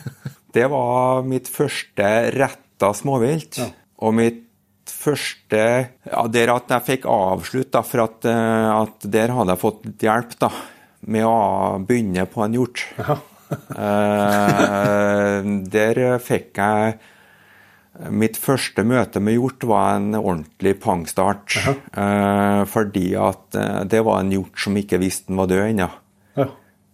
[0.54, 3.60] Det var mitt første retta småvilt.
[4.02, 4.40] Og mitt
[4.90, 5.60] første
[6.10, 9.86] Ja, der at jeg fikk avslutt, da, for at, eh, at der hadde jeg fått
[10.02, 10.50] hjelp da,
[11.06, 12.82] med å begynne på en hjort.
[13.50, 15.38] Eh,
[15.74, 16.98] der fikk jeg
[18.08, 21.56] Mitt første møte med hjort var en ordentlig pangstart.
[21.60, 25.88] Eh, fordi at eh, det var en hjort som ikke visste han var død ennå.
[26.38, 26.46] Ja.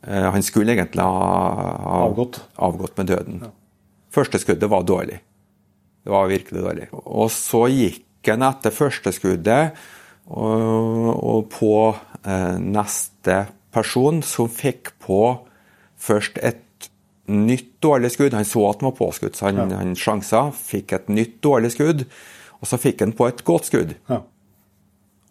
[0.06, 1.28] Eh, han skulle egentlig ha,
[1.84, 2.40] ha Avgått.
[2.56, 3.44] avgått med døden.
[4.14, 5.20] Første skuddet var dårlig.
[6.02, 6.88] Det var virkelig dårlig.
[6.94, 9.76] Og så gikk han etter første skuddet
[10.26, 11.74] og, og på
[12.26, 15.20] eh, neste person, som fikk på
[16.00, 16.90] først et
[17.26, 18.36] nytt dårlig skudd.
[18.36, 20.48] Han så at han var påskutt, så han, han sjansa.
[20.54, 22.04] Fikk et nytt dårlig skudd,
[22.60, 23.96] og så fikk han på et godt skudd.
[24.10, 24.20] Ja.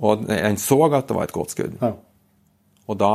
[0.03, 1.73] Og han så at det var et godt skudd.
[1.81, 1.91] Ja.
[2.85, 3.13] Og da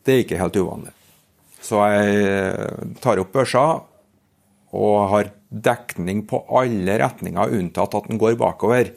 [0.05, 0.93] Det er ikke helt uvanlig.
[1.65, 3.65] Så jeg tar opp børsa
[4.75, 8.91] og har dekning på alle retninger, unntatt at den går bakover.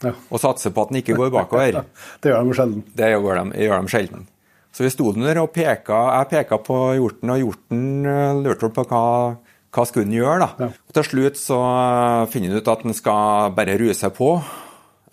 [0.00, 0.14] Ja.
[0.32, 1.82] Og satser på at den ikke går bakover.
[2.22, 2.84] Det gjør de sjelden.
[2.96, 4.26] Det gjør de, gjør de sjelden.
[4.70, 8.84] Så vi sto der og peka, jeg peka på hjorten, og hjorten eh, lurte på
[8.86, 9.04] hva,
[9.74, 10.46] hva skulle den gjøre.
[10.46, 10.50] da.
[10.62, 10.68] Ja.
[10.70, 14.36] Og Til slutt så eh, finner han ut at den skal bare ruse på.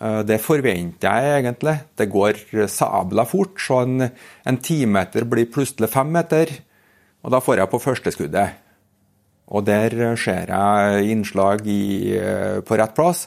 [0.00, 1.76] Eh, Det forventer jeg egentlig.
[1.96, 4.08] Det går sabla fort, så en,
[4.46, 6.52] en timeter blir plutselig fem meter.
[7.24, 8.56] Og da får jeg på første skuddet.
[9.48, 13.26] Og der ser jeg innslag i, eh, på rett plass,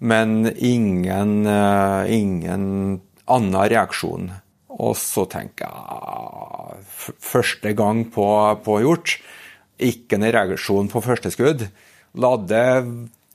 [0.00, 4.30] men ingen, eh, ingen annen reaksjon.
[4.78, 6.84] Og så tenker jeg
[7.18, 8.24] Første gang på,
[8.64, 9.16] på hjort,
[9.80, 11.64] ikke en reaksjon på første skudd.
[12.14, 12.60] Ladde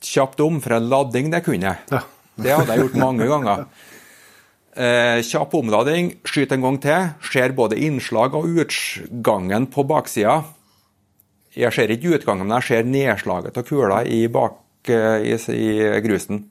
[0.04, 1.78] kjapt om, for en ladding det kunne jeg.
[1.90, 2.00] Ja.
[2.36, 3.66] Det hadde jeg gjort mange ganger.
[4.74, 7.10] Eh, kjapp omlading, skyt en gang til.
[7.30, 10.40] Ser både innslag og utgangen på baksida.
[11.54, 14.58] Jeg ser ikke utgangen, men jeg ser nedslaget av kula i, bak,
[14.90, 16.48] eh, i, i grusen.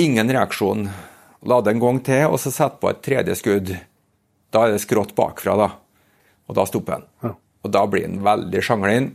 [0.00, 0.88] Ingen reaksjon.
[1.44, 3.74] Lade en gang til, og så sette på et tredje skudd.
[4.54, 5.68] Da er det skrått bakfra, da.
[6.48, 7.06] Og da stopper han.
[7.20, 7.34] Ja.
[7.64, 9.12] Og da blir han veldig sjanglin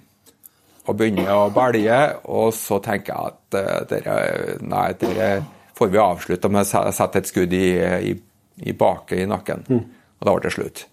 [0.87, 1.99] og begynner å belge.
[2.31, 4.19] Og så tenker jeg at eh, dere,
[4.63, 5.31] nei, dere
[5.79, 7.65] får vi avslutte med å sette et skudd i,
[8.11, 8.15] i,
[8.69, 9.67] i baket i nakken.
[9.69, 10.85] Og da ble det slutt.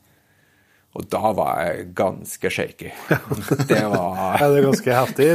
[0.97, 2.89] Og da var jeg ganske shaky.
[3.69, 5.27] Det var Ja, det er ganske heftig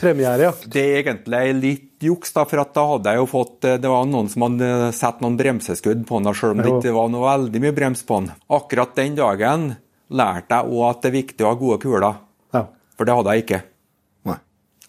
[0.00, 0.52] premiere, ja.
[0.64, 3.90] det er egentlig litt juks, da, for at da hadde jeg jo fått eh, Det
[3.92, 7.26] var noen som hadde satt noen bremseskudd på den, selv om det ikke var noe
[7.26, 8.30] veldig mye brems på den.
[8.56, 9.66] Akkurat den dagen
[10.08, 12.16] lærte jeg òg at det er viktig å ha gode kuler,
[12.56, 12.64] Ja.
[12.96, 13.60] for det hadde jeg ikke.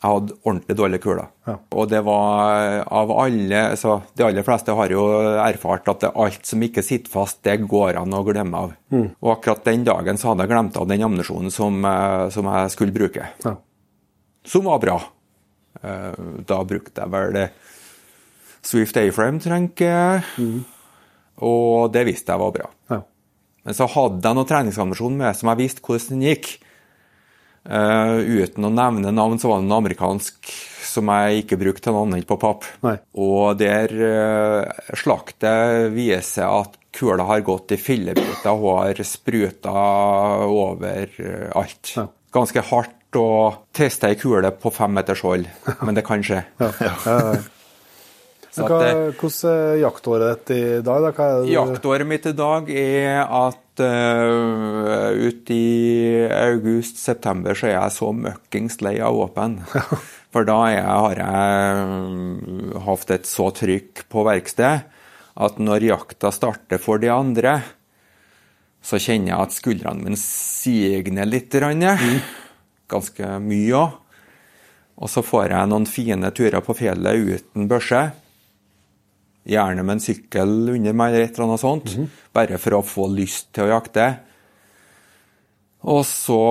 [0.01, 1.27] Jeg hadde ordentlig dårlige kuler.
[1.45, 1.53] Ja.
[1.77, 5.03] Og det var av alle så De aller fleste har jo
[5.43, 8.73] erfart at det alt som ikke sitter fast, det går an å glemme av.
[8.89, 9.11] Mm.
[9.21, 12.71] Og akkurat den dagen så hadde jeg glemt av den ammunisjonen som, eh, som jeg
[12.73, 13.55] skulle bruke Ja.
[14.43, 14.97] som var bra.
[15.83, 16.15] Eh,
[16.47, 17.49] Da brukte jeg vel
[18.63, 20.63] Swift A-frame, tenker jeg.
[21.41, 22.67] Og det visste jeg var bra.
[22.89, 23.01] Ja.
[23.65, 26.51] Men så hadde jeg noe treningsammunisjon med som jeg visste hvordan den gikk.
[27.61, 30.53] Eh, uten å nevne navn, så var det en amerikansk
[30.91, 32.65] som jeg ikke brukte til noe annet på papp.
[32.83, 32.97] Nei.
[33.21, 39.71] Og der uh, slaktet viser at kula har gått i fillebiter og har spruta
[40.43, 41.93] over eh, alt.
[41.95, 42.09] Ja.
[42.35, 43.29] Ganske hardt å
[43.75, 45.47] teste ei kule på fem meters hold,
[45.85, 46.43] men det kan skje.
[46.59, 46.71] Ja.
[46.81, 47.17] Ja.
[48.51, 48.81] Hva,
[49.15, 51.05] hvordan er jaktåret ditt i dag?
[51.15, 51.27] Da?
[51.47, 58.79] Jaktåret mitt i dag er at uh, ut i august-september så er jeg så møkkings
[58.85, 59.59] lei av våpen.
[60.33, 64.85] For da jeg, har jeg mm, hatt et så trykk på verksted
[65.41, 67.57] at når jakta starter for de andre,
[68.81, 71.53] så kjenner jeg at skuldrene mine signer litt.
[72.91, 73.97] Ganske mye òg.
[75.01, 78.03] Og så får jeg noen fine turer på fjellet uten børse.
[79.47, 81.95] Gjerne med en sykkel under meg eller et eller annet sånt.
[82.35, 84.05] Bare for å få lyst til å jakte.
[85.89, 86.41] Og så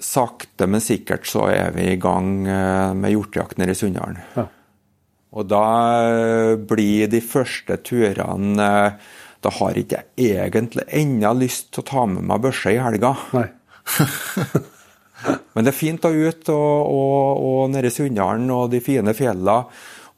[0.00, 4.20] sakte, men sikkert så er vi i gang eh, med hjortejakt nede i Sunndalen.
[4.36, 4.46] Ja.
[5.36, 5.64] Og da
[6.06, 11.88] eh, blir de første turene eh, Da har ikke jeg egentlig ennå lyst til å
[11.88, 13.14] ta med meg børse i helga.
[13.32, 13.46] Nei.
[15.54, 19.14] Men det er fint å ut og, og, og nede i Sunndalen og de fine
[19.16, 19.62] fjellene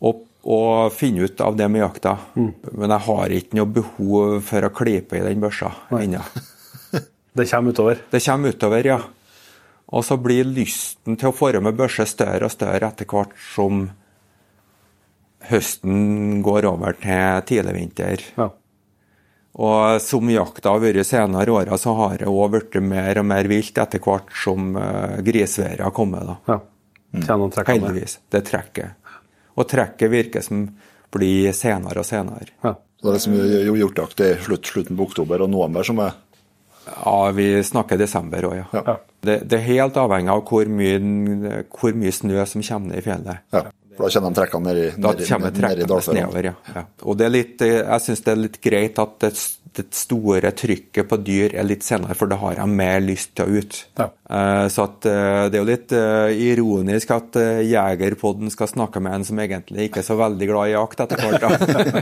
[0.03, 2.16] og, og finne ut av det med jakta.
[2.35, 6.22] Men jeg har ikke noe behov for å klype i den børsa ennå.
[7.33, 8.00] Det kommer utover.
[8.12, 8.98] Det kommer utover, ja.
[9.92, 13.87] Og så blir lysten til å med børse større og større etter hvert som
[15.48, 18.26] høsten går over til tidligvinter.
[18.37, 18.50] Ja.
[19.52, 23.48] Og som jakta har vært senere åra, så har det òg blitt mer og mer
[23.48, 26.28] vilt etter hvert som uh, grisværet har kommet.
[26.28, 26.37] da.
[26.52, 26.61] ja.
[27.12, 27.68] Trekker.
[27.68, 28.18] Heldigvis.
[28.33, 29.01] Det trekket.
[29.56, 30.66] Og trekket virker som
[31.12, 32.48] blir senere og senere.
[32.64, 32.74] Ja.
[32.74, 33.34] Så det er liksom
[33.66, 36.12] jo- hjortejakt i slutt, slutten på oktober og november som er
[37.04, 38.82] Ja, vi snakker desember òg, ja.
[38.86, 38.96] Ja.
[39.22, 43.04] Det, det er helt avhengig av hvor mye, hvor mye snø som kommer ned i
[43.06, 43.38] fjellet.
[43.54, 43.62] Ja.
[43.96, 46.55] For da kommer de trekkene nedi, Da kommer trekkene nedover, ja.
[46.76, 46.85] ja.
[47.05, 49.31] Og det er litt, eh, jeg syns det er litt greit at det,
[49.76, 53.44] det store trykket på dyr er litt senere, for da har de mer lyst til
[53.44, 53.78] å ut.
[54.00, 54.07] Ja.
[54.33, 57.37] Eh, Så at eh, det er jo litt ironisk at
[57.68, 61.20] Jegerpodden skal snakke med en som egentlig ikke er så veldig glad i jakt etter
[61.20, 61.46] hvert.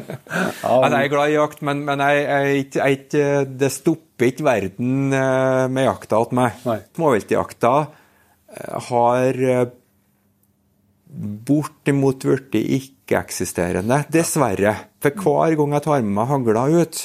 [0.62, 5.10] jeg er glad i jakt, men, men jeg, jeg, jeg, jeg, det stopper ikke verden
[5.10, 6.62] med jakta hos meg.
[6.94, 7.74] Småviltjakta
[8.90, 9.38] har
[11.10, 14.76] bortimot blitt ikke-eksisterende, dessverre.
[15.02, 17.00] For hver gang jeg tar med meg hagla ut,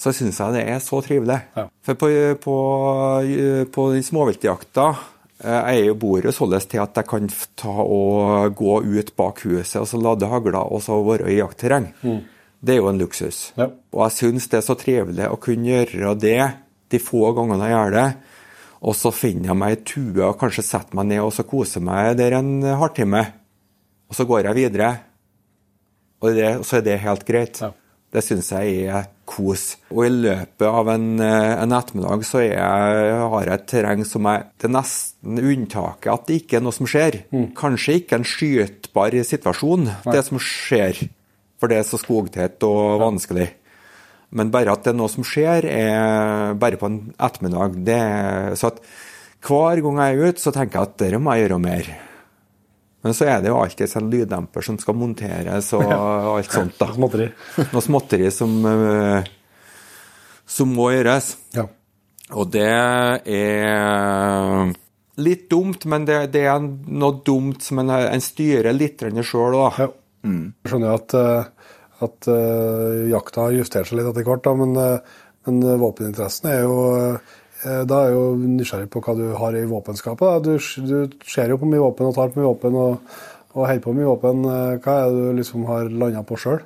[0.00, 1.38] så syns jeg det er så trivelig.
[1.56, 1.66] Ja.
[1.84, 2.56] For på, på,
[3.74, 4.86] på småviltjakta
[5.44, 7.28] eh, jeg bor jo således til at jeg kan
[7.60, 11.90] ta og gå ut bak huset og så lade hagla og så være i jaktterreng.
[12.60, 13.50] Det er jo en luksus.
[13.56, 13.62] Mm.
[13.62, 13.68] Ja.
[13.96, 16.42] Og jeg syns det er så trivelig å kunne gjøre det
[16.90, 18.08] de få gangene jeg gjør det.
[18.80, 21.84] Og så finner jeg meg ei tue og kanskje setter meg ned og så koser
[21.84, 23.26] meg der en halvtime.
[24.10, 24.90] Og så går jeg videre.
[26.20, 27.60] Og det, så er det helt greit.
[27.60, 27.74] Ja.
[28.10, 29.76] Det syns jeg er kos.
[29.94, 34.02] Og i løpet av en, eh, en ettermiddag så er jeg, har jeg et terreng
[34.04, 37.22] som er Det nesten unntaket at det ikke er noe som skjer.
[37.54, 41.06] Kanskje ikke en skytbar situasjon, det som skjer.
[41.60, 43.46] For det er så skogtett og vanskelig.
[44.30, 47.80] Men bare at det er noe som skjer, er bare på en ettermiddag.
[47.86, 48.02] Det
[48.60, 48.78] så at
[49.40, 51.90] hver gang jeg er ute, så tenker jeg at dette må jeg gjøre mer.
[53.00, 55.86] Men så er det jo alltid en lyddemper som skal monteres og
[56.36, 56.76] alt sånt.
[56.78, 56.90] da.
[56.98, 57.28] Småtteri.
[57.72, 59.30] Noe småtteri som, eh,
[60.46, 61.32] som må gjøres.
[61.56, 61.64] Ja.
[62.30, 64.70] Og det er
[65.20, 69.80] litt dumt, men det, det er noe dumt som en, en styrer litt sjøl òg.
[69.80, 69.88] Ja.
[70.20, 71.44] Jeg skjønner jo at, eh,
[72.04, 76.62] at eh, jakta har justert seg litt etter hvert, da, men, eh, men våpeninteressen er
[76.64, 80.46] jo eh, Da er jeg jo nysgjerrig på hva du har i våpenskapet.
[80.46, 80.54] Du,
[80.88, 83.18] du ser jo på mye våpen og tar på mye våpen og,
[83.52, 84.46] og holder på mye våpen.
[84.80, 86.62] Hva er det du liksom har landa på sjøl?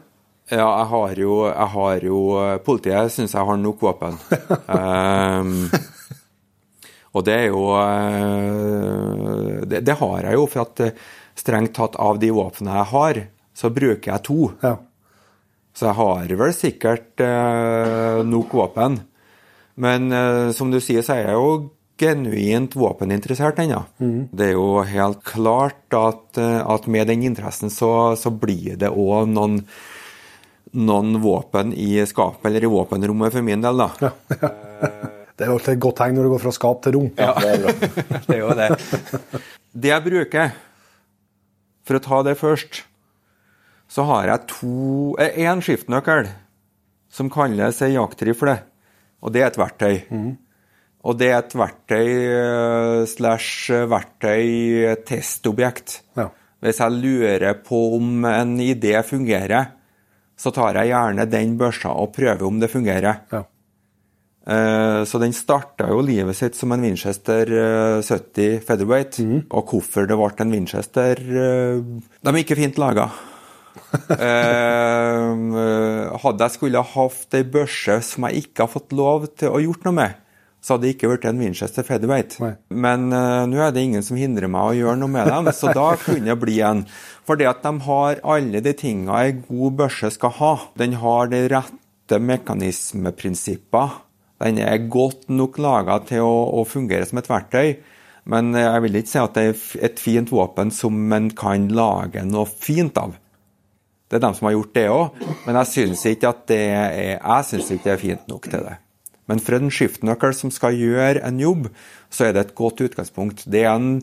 [0.53, 2.21] Ja, jeg har jo, jeg har jo
[2.63, 4.21] Politiet syns jeg har nok våpen.
[4.69, 5.53] um,
[7.17, 7.67] og det er jo
[9.67, 10.85] det, det har jeg jo, for at
[11.35, 14.53] strengt tatt av de våpnene jeg har, så bruker jeg to.
[14.63, 14.77] Ja.
[15.75, 19.01] Så jeg har vel sikkert eh, nok våpen.
[19.83, 21.49] Men eh, som du sier, så er jeg jo
[21.99, 23.81] genuint våpeninteressert ennå.
[24.35, 28.91] Det er jo helt klart at, eh, at med den interessen så, så blir det
[28.91, 29.61] òg noen,
[30.79, 34.15] noen våpen i skapet, eller i våpenrommet for min del, da.
[35.35, 37.07] Det er jo alltid et godt tegn når du går fra skap til rom.
[37.19, 37.63] Ja, det er.
[38.29, 38.69] Det er jo det.
[39.83, 40.53] Det jeg bruker,
[41.83, 42.85] for å ta det først,
[43.95, 46.27] så har jeg to Én skiftnøkkel
[47.15, 48.57] som kalles ei jaktrifle,
[49.23, 50.01] og det er et verktøy.
[51.05, 56.01] Og det er et verktøy eh, slash verktøy testobjekt.
[56.19, 56.31] Ja.
[56.65, 59.75] Hvis jeg lurer på om en idé fungerer,
[60.35, 63.21] så tar jeg gjerne den børsa og prøver om det fungerer.
[63.31, 63.43] Ja.
[64.45, 67.53] Eh, så den starta jo livet sitt som en Winchester
[68.03, 69.21] 70 featherweight.
[69.53, 73.13] Og hvorfor det ble en Winchester De er ikke fint laga.
[76.25, 79.85] Hadde jeg skulle hatt ei børse som jeg ikke har fått lov til å gjort
[79.89, 80.13] noe med,
[80.65, 82.39] så hadde det ikke blitt en Winchester featherweight.
[82.41, 82.55] Nei.
[82.73, 85.75] Men eh, nå er det ingen som hindrer meg å gjøre noe med dem, så
[85.77, 86.87] da kunne det bli en.
[87.29, 90.53] For det at de har alle de tingene ei god børse skal ha.
[90.81, 93.99] Den har de rette mekanismeprinsipper.
[94.41, 97.77] Den er godt nok laga til å, å, fungere som et verktøy.
[98.33, 102.25] Men jeg vil ikke si at det er et fint våpen som en kan lage
[102.25, 103.19] noe fint av.
[104.15, 106.93] Det er dem som har gjort det òg, men jeg syns ikke at det er,
[107.17, 108.77] jeg synes ikke det er fint nok til det.
[109.27, 111.67] Men for en skiftenøkkel som skal gjøre en jobb,
[112.15, 113.43] så er det et godt utgangspunkt.
[113.51, 113.97] Det er en,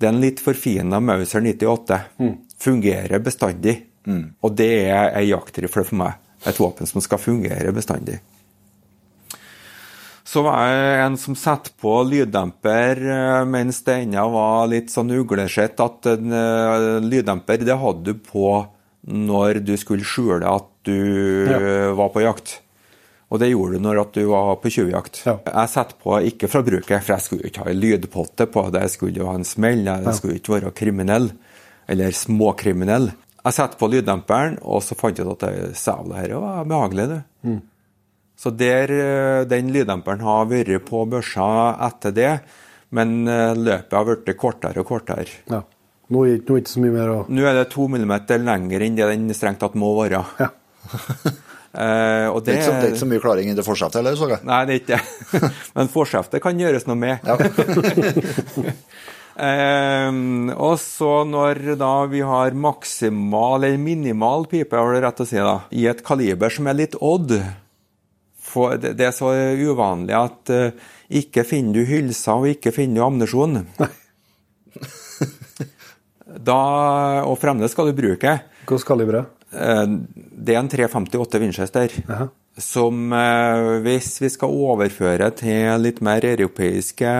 [0.00, 2.00] det er en litt forfina Mauser 98.
[2.24, 2.34] Mm.
[2.64, 3.76] Fungerer bestandig.
[4.08, 4.24] Mm.
[4.40, 6.16] Og det er ei jaktrifle for meg.
[6.48, 8.22] Et våpen som skal fungere bestandig.
[10.24, 15.12] Så var jeg en som satte på lyddemper eh, mens det ennå var litt sånn
[15.20, 18.52] uglesett at en uh, lyddemper det hadde du på
[19.08, 20.96] når du skulle skjule at du
[21.48, 21.60] ja.
[21.96, 22.58] var på jakt.
[23.30, 25.22] Og det gjorde du når du var på tjuvjakt.
[25.28, 25.36] Ja.
[25.46, 28.84] Jeg setter på ikke fra bruket, for jeg skulle ikke ha en lydpotte på det.
[28.88, 29.84] Jeg skulle jo ha en smell.
[29.86, 30.14] Jeg ja.
[30.16, 31.30] skulle ikke være kriminell.
[31.90, 33.12] Eller småkriminell.
[33.40, 37.06] Jeg setter på lyddemperen, og så fant jeg ut at det sævla her var behagelig.
[37.12, 37.20] det.
[37.46, 37.60] Mm.
[38.40, 42.32] Så der, eh, den lyddemperen har vært på børsa etter det,
[42.96, 45.28] men eh, løpet har blitt kortere og kortere.
[45.50, 45.62] Ja.
[46.10, 48.98] Nå er det ikke så mye mer å Nå er det to millimeter lenger enn
[48.98, 50.24] det den strengt tatt må være.
[50.40, 50.50] Ja.
[51.70, 54.16] Uh, det, det, er ikke, det, er ikke, så mye klaring i det forskjeftet heller,
[54.18, 54.42] så jeg.
[54.42, 55.50] Nei, det er ikke det.
[55.76, 57.22] Men forskjeftet kan gjøres noe med.
[57.22, 57.36] Ja.
[59.46, 60.10] uh,
[60.56, 65.38] og så når da vi har maksimal eller minimal pipe, har du rett å si,
[65.38, 67.38] da, i et kaliber som er litt odd
[68.50, 69.30] for det, det er så
[69.62, 70.90] uvanlig at uh,
[71.22, 73.60] ikke finner du hylser og ikke finner du ammunisjon.
[76.38, 76.62] Da,
[77.26, 78.38] og fremdeles skal du bruke.
[78.66, 79.20] Hvilket kaliber?
[79.24, 81.94] er det er en 358 Winchester.
[82.08, 82.28] Aha.
[82.60, 87.12] Som eh, hvis vi skal overføre til litt mer europeiske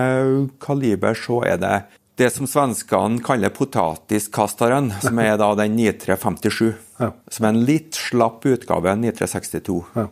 [0.61, 1.75] kaliber, så er det
[2.19, 6.73] det som svenskene kaller potatiskasteren, som er da den 9357.
[6.99, 7.11] Ja.
[7.31, 9.79] Som er en litt slapp utgave av 9362.
[9.95, 10.07] Ja.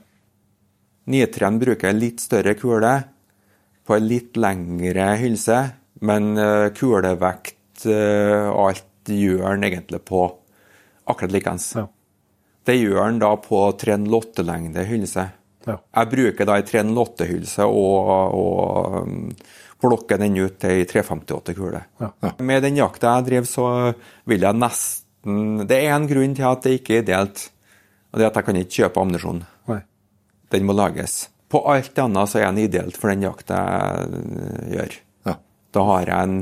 [1.10, 2.94] 93 bruker litt større kule
[3.86, 5.60] på en litt lengre hylse,
[6.06, 6.32] men
[6.78, 10.26] kulevekt og alt gjør den egentlig på
[11.10, 11.72] akkurat likeens.
[11.76, 11.88] Ja.
[12.68, 15.26] Det gjør den da på 308-lengde hylse.
[15.68, 15.78] Ja.
[15.80, 19.32] Jeg bruker da ei 308-hylse og, og um,
[19.82, 21.82] plukker den ut til ei 358-kule.
[22.02, 22.12] Ja.
[22.26, 22.34] Ja.
[22.46, 23.68] Med den jakta jeg driver, så
[24.30, 27.50] vil jeg nesten Det er en grunn til at det ikke er ideelt.
[28.10, 29.44] Og det er at jeg kan ikke kjøpe ammunisjon.
[30.50, 31.28] Den må lages.
[31.46, 34.96] På alt annet så er den ideelt for den jakta jeg uh, gjør.
[35.70, 36.40] Da har jeg en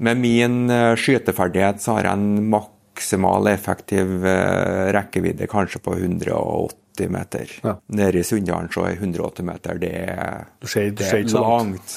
[0.00, 7.10] Med min uh, skyteferdighet så har jeg en maksimal effektiv eh, rekkevidde kanskje på 180
[7.12, 7.52] meter.
[7.64, 7.74] Ja.
[7.92, 11.96] Nede i Sunndalen så er 180 meter det er, skjer, det er langt.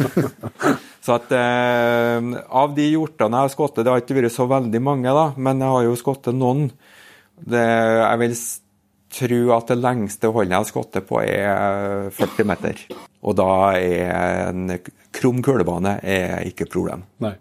[1.04, 2.28] så at eh,
[2.60, 5.64] Av de hjortene jeg har skutt, det har ikke vært så veldig mange, da, men
[5.64, 6.68] jeg har jo skutt noen.
[7.40, 8.36] Det, jeg vil
[9.14, 12.84] tro at det lengste holdet jeg har skutt på, er 40 meter.
[13.24, 14.68] Og da er en
[15.14, 17.04] krum kulebane er ikke et problem.
[17.24, 17.34] Nei.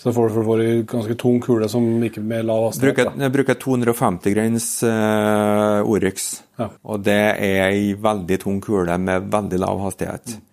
[0.00, 2.96] Så får du en ganske tung kule som ikke med lav hastighet.
[2.96, 6.70] Bruker, jeg bruker 250 grens uh, Oryx, ja.
[6.88, 10.38] og det er ei veldig tung kule med veldig lav hastighet.
[10.38, 10.46] Mm.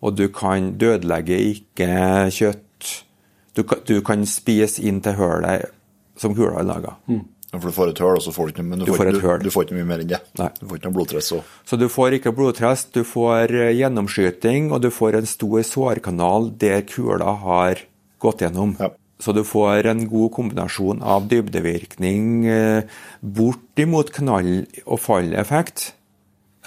[0.00, 1.90] Og du kan dødelegge ikke
[2.32, 2.92] kjøtt.
[3.56, 5.68] Du, du kan spise inn til hølet
[6.16, 6.96] som kula er laga.
[7.12, 7.20] Mm.
[7.62, 9.20] For du får et høl, og så får du ikke, men du, du, får, du,
[9.46, 10.20] du, får, ikke mye mer enn det.
[10.40, 10.50] Nei.
[10.60, 11.30] Du får ikke noe blodtress.
[11.32, 11.40] Så.
[11.68, 16.52] så du får ikke blodtress, du får eh, gjennomskyting, og du får en stor sårkanal
[16.60, 17.82] der kula har
[18.22, 18.76] gått gjennom.
[18.80, 18.92] Ja.
[19.22, 25.92] Så du får en god kombinasjon av dybdevirkning eh, bortimot knall- og falleffekt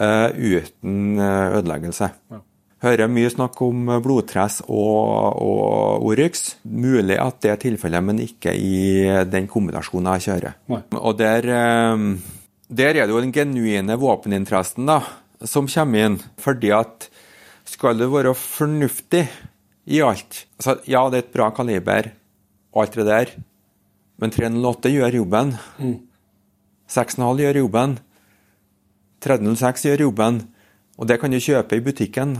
[0.01, 2.09] eh, uten eh, ødeleggelse.
[2.33, 2.41] Ja.
[2.79, 6.53] Hører mye snakk om blodtress og, og Oryx.
[6.63, 10.55] Mulig at det er tilfellet, men ikke i den kombinasjonen jeg kjører.
[10.71, 10.79] Nei.
[10.95, 11.49] Og der,
[12.69, 15.01] der, er det jo den genuine våpeninteressen da,
[15.43, 16.19] som kommer inn.
[16.39, 17.09] Fordi at
[17.67, 19.25] skal du være fornuftig
[19.89, 20.45] i alt.
[20.59, 22.11] Altså, ja, det er et bra kaliber,
[22.71, 23.33] og alt det der,
[24.19, 25.51] men 308 gjør jobben.
[25.79, 25.97] Mm.
[26.89, 27.97] 6,5 gjør jobben.
[29.23, 30.41] 306 gjør jobben.
[30.99, 32.35] Og det kan du kjøpe i butikken.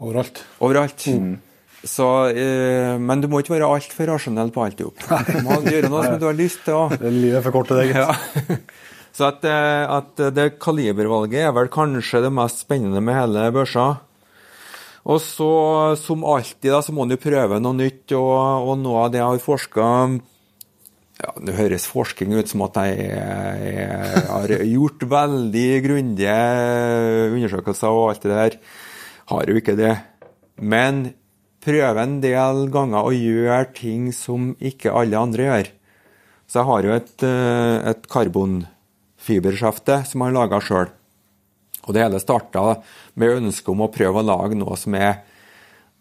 [0.00, 0.44] Overalt.
[0.62, 1.04] Overalt.
[1.06, 1.40] Mm.
[1.82, 5.02] Så, eh, men du må ikke være altfor rasjonell på alt i hop.
[5.02, 6.94] Du må gjøre noe som du har lyst til.
[7.02, 7.98] Livet er for kort til det, gitt.
[7.98, 8.58] Ja.
[9.16, 13.90] Så at, eh, at det kalibervalget er vel kanskje det mest spennende med hele børsa.
[15.02, 15.52] Og så,
[15.98, 19.18] som alltid, da, så må en jo prøve noe nytt, og, og noe av det
[19.18, 19.86] jeg har forska
[21.22, 26.36] ja, Det høres forskning ut som at jeg, jeg har gjort veldig grundige
[27.34, 28.56] undersøkelser og alt det der.
[29.32, 29.94] Har jo ikke det.
[30.60, 31.06] Men
[31.62, 35.70] prøve en del ganger å gjøre ting som ikke alle andre gjør.
[36.50, 40.90] Så jeg har jo et, eh, et karbonfiberskjefte som jeg har laga sjøl.
[41.86, 42.82] Og det hele starta
[43.16, 45.22] med ønsket om å prøve å lage noe som er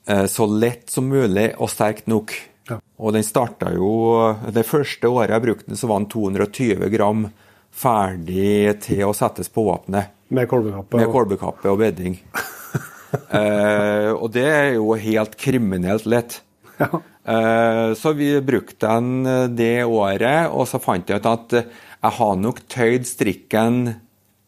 [0.08, 2.36] eh, så lett som mulig og sterkt nok.
[2.70, 2.82] Ja.
[3.00, 7.30] Og den starta jo Det første året jeg brukte den, så var den 220 gram
[7.72, 10.12] ferdig til å settes på våpenet.
[10.30, 11.00] Med kolbekappe?
[11.00, 12.20] Med kolbekappe og bedding.
[13.12, 16.42] eh, og det er jo helt kriminelt lett.
[16.80, 17.02] Ja.
[17.24, 22.16] Eh, så vi brukte den eh, det året, og så fant jeg ut at jeg
[22.18, 23.82] har nok tøyd strikken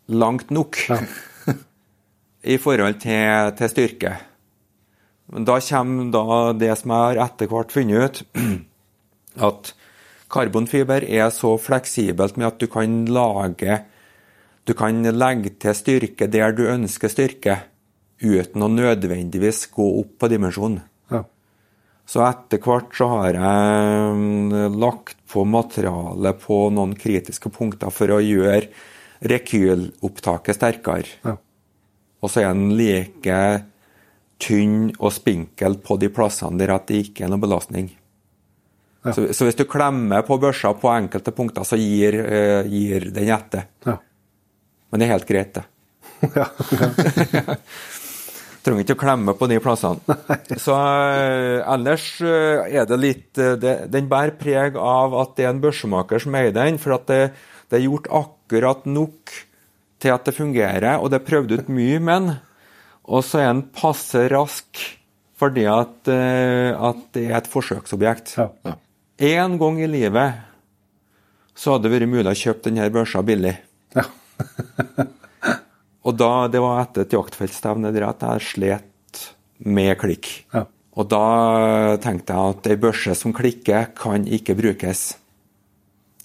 [0.09, 0.97] langt nok ja.
[2.53, 4.15] i forhold til, til, styrke.
[5.33, 8.41] Men da kommer da det som jeg har etter hvert funnet ut,
[9.49, 9.73] at
[10.33, 13.83] karbonfiber er så fleksibelt med at du kan lage
[14.63, 17.57] Du kan legge til styrke der du ønsker styrke,
[18.23, 20.81] uten å nødvendigvis gå opp på dimensjonen.
[21.11, 21.23] Ja.
[22.09, 28.15] Så etter hvert så har jeg mm, lagt på materiale på noen kritiske punkter for
[28.15, 28.67] å gjøre
[29.23, 31.19] rekylopptaket sterkere.
[31.23, 31.37] Ja.
[32.23, 33.39] Og så er den like
[34.43, 37.91] tynn og spinkel på de plassene der at det ikke er noen belastning.
[39.03, 39.11] Ja.
[39.11, 43.31] Så, så, hvis du klemmer på børsa på enkelte punkter, så gir, uh, gir den
[43.35, 43.67] etter.
[43.83, 43.97] Ja.
[44.91, 45.65] Men det er helt greit, det.
[46.39, 46.47] ja.
[48.63, 50.15] Trenger ikke å klemme på de plassene.
[50.65, 55.51] Så uh, ellers uh, er det litt det, Den bærer preg av at det er
[55.51, 56.79] en børsemaker som eier den.
[56.79, 57.21] For at det,
[57.67, 59.33] det er gjort akkurat nok
[60.03, 62.39] til at det fungerer, og det er prøvd ut mye med den.
[63.03, 64.83] Og så er den passe rask
[65.43, 68.35] fordi at, at det er et forsøksobjekt.
[68.37, 68.75] Ja.
[69.27, 70.37] En gang i livet
[71.57, 73.57] så hadde det vært mulig å kjøpe denne børsa billig.
[73.97, 74.07] Ja.
[76.03, 79.21] og da, det var etter et jaktfeltstevne der at jeg slet
[79.63, 80.29] med klikk.
[80.53, 80.65] Ja.
[80.99, 81.25] Og da
[82.03, 85.05] tenkte jeg at ei børse som klikker, kan ikke brukes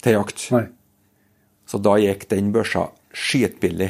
[0.03, 0.49] til jakt.
[0.53, 0.65] Nei.
[1.69, 3.89] Så da gikk den børsa skitbillig.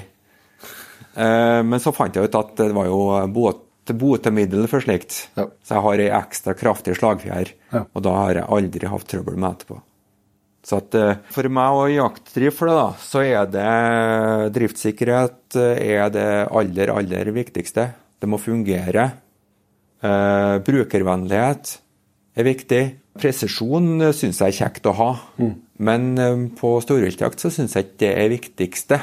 [1.20, 3.02] Eh, men så fant jeg ut at det var jo
[3.34, 5.26] bot, botemiddel for slikt.
[5.40, 5.50] Ja.
[5.66, 7.84] Så jeg har ei ekstra kraftig slagfjær, ja.
[7.84, 9.82] og da har jeg aldri hatt trøbbel med etterpå.
[10.66, 16.30] Så at eh, For meg og jaktrifle, da, så er det driftssikkerhet eh, er det
[16.48, 17.90] aller, aller viktigste.
[18.20, 19.06] Det må fungere.
[20.04, 21.78] Eh, brukervennlighet
[22.40, 22.84] er viktig.
[23.20, 25.10] Presisjon syns jeg er kjekt å ha.
[25.40, 25.56] Mm.
[25.90, 29.00] Men eh, på storviltjakt så syns jeg ikke det er viktigste.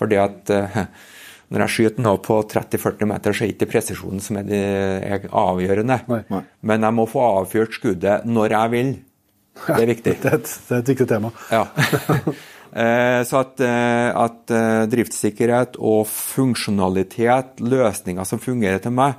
[0.00, 0.80] Fordi at eh,
[1.52, 4.62] når jeg skyter nå på 30-40 meter, så er ikke presisjonen som er, det,
[5.06, 6.00] er avgjørende.
[6.10, 6.42] Nei, nei.
[6.66, 8.96] Men jeg må få avfyrt skuddet når jeg vil.
[9.64, 10.12] Det er viktig.
[10.22, 11.32] det, er et, det er et viktig tema.
[11.52, 11.64] Ja.
[12.76, 14.50] Eh, så at, at,
[14.92, 19.14] driftssikkerhet og funksjonalitet, løsninger som fungerer til meg,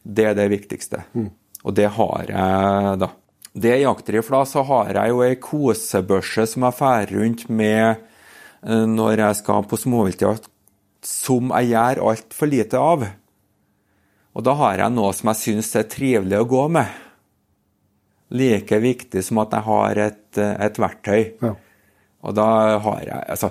[0.00, 1.02] det er det viktigste.
[1.12, 1.26] Mm.
[1.66, 3.10] Og det har jeg da.
[3.52, 7.84] Det jeg jakter jaktrifla så har jeg jo ei kosebørse som jeg drar rundt med
[8.64, 10.48] eh, når jeg skal på småviltjakt,
[11.04, 13.04] som jeg gjør altfor lite av.
[14.32, 16.88] Og da har jeg noe som jeg syns er trivelig å gå med.
[18.32, 21.22] Like viktig som at jeg har et, eh, et verktøy.
[21.42, 21.52] Ja.
[22.22, 23.50] Og da har jeg Altså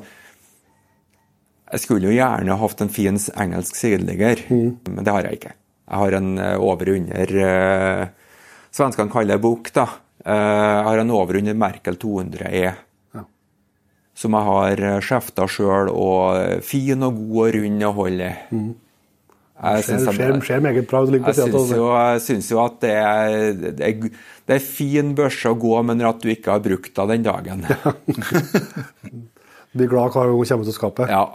[1.72, 4.92] Jeg skulle jo gjerne hatt en fin engelsk sideligger, mm.
[4.92, 5.54] men det har jeg ikke.
[5.92, 8.12] Jeg har en eh, over-under
[8.72, 9.88] Svenskene kaller det bok, da.
[10.24, 12.62] Eh, jeg har en over under Merkel 200E.
[13.16, 13.24] Ja.
[14.16, 18.56] Som jeg har eh, skjefta sjøl, og fin og god og rund å holde i.
[18.56, 18.72] Mm.
[19.62, 21.04] Jeg ser meget bra.
[21.06, 24.10] Jeg syns jo, jo, at det er, det er,
[24.50, 27.68] det er fin børse å gå, men at du ikke har brukt av den dagen.
[27.70, 27.94] Ja.
[29.78, 31.14] Blir glad hver gang hun kommer til skapet.
[31.14, 31.28] Ja.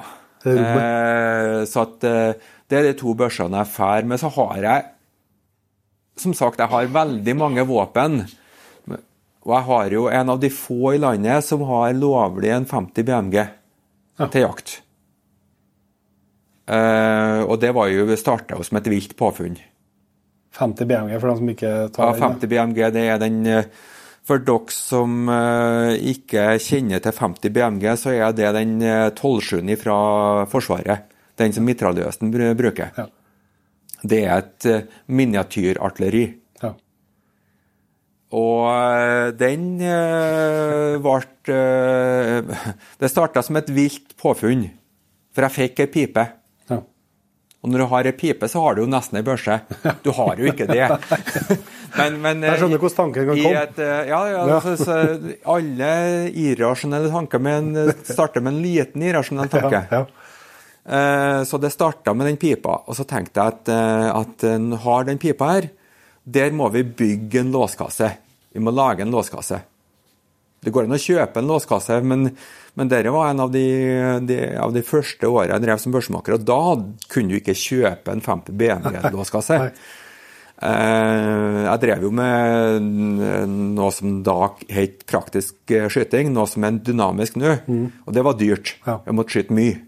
[0.47, 4.11] Eh, så at, eh, det er de to børsene jeg får.
[4.11, 4.85] Men så har jeg
[6.21, 8.25] som sagt, jeg har veldig mange våpen.
[9.47, 13.07] Og jeg har jo en av de få i landet som har lovlig en 50
[13.07, 14.27] BMG ja.
[14.27, 14.81] til jakt.
[16.67, 19.59] Uh, og det var jo starta som et vilt påfunn.
[20.57, 23.67] 50 BMG for dem som ikke tar Ja, 50 BMG det er den eh,
[24.25, 29.99] For dere som uh, ikke kjenner til 50 BMG, så er det den 12-7 fra
[30.51, 31.13] Forsvaret.
[31.37, 32.91] Den som mitraljøsen bruker.
[32.97, 33.07] Ja.
[34.03, 34.67] Det er et
[35.07, 36.25] miniatyrartilleri.
[36.63, 36.73] Ja.
[38.35, 41.21] Og eh, den eh, ble
[41.55, 42.67] eh,
[43.01, 44.67] Det starta som et vilt påfunn,
[45.35, 46.27] for jeg fikk ei pipe.
[47.67, 49.57] Og når du har ei pipe, så har du jo nesten ei børse.
[50.05, 50.87] Du har jo ikke det.
[51.97, 53.61] Men, men Jeg skjønner hvordan tanken kan komme.
[53.63, 54.57] et, eh, ja, ja, Ja.
[54.61, 54.97] Så, så
[55.49, 55.87] alle
[56.29, 59.81] irrasjonelle tanker med en, starter med en liten irrasjonell tanke.
[59.91, 60.03] Ja.
[60.85, 64.69] Eh, Så det starta med den pipa, og så tenkte jeg at, eh, at en
[64.85, 65.71] har den pipa her,
[66.27, 68.11] der må vi bygge en låskasse.
[68.53, 69.63] Vi må lage en låskasse.
[70.61, 72.29] Det går an å kjøpe en låskasse, men,
[72.77, 73.63] men dette var en av de,
[74.29, 76.59] de, av de første årene jeg drev som børsmaker, og da
[77.13, 79.57] kunne du ikke kjøpe en 50 BMW-låskasse.
[80.57, 82.85] Eh, Jeg drev jo med
[83.77, 84.37] noe som da
[84.73, 87.57] het praktisk eh, skyting, noe som er dynamisk nå,
[88.07, 88.75] og det var dyrt.
[88.87, 89.81] Jeg måtte skyte mye.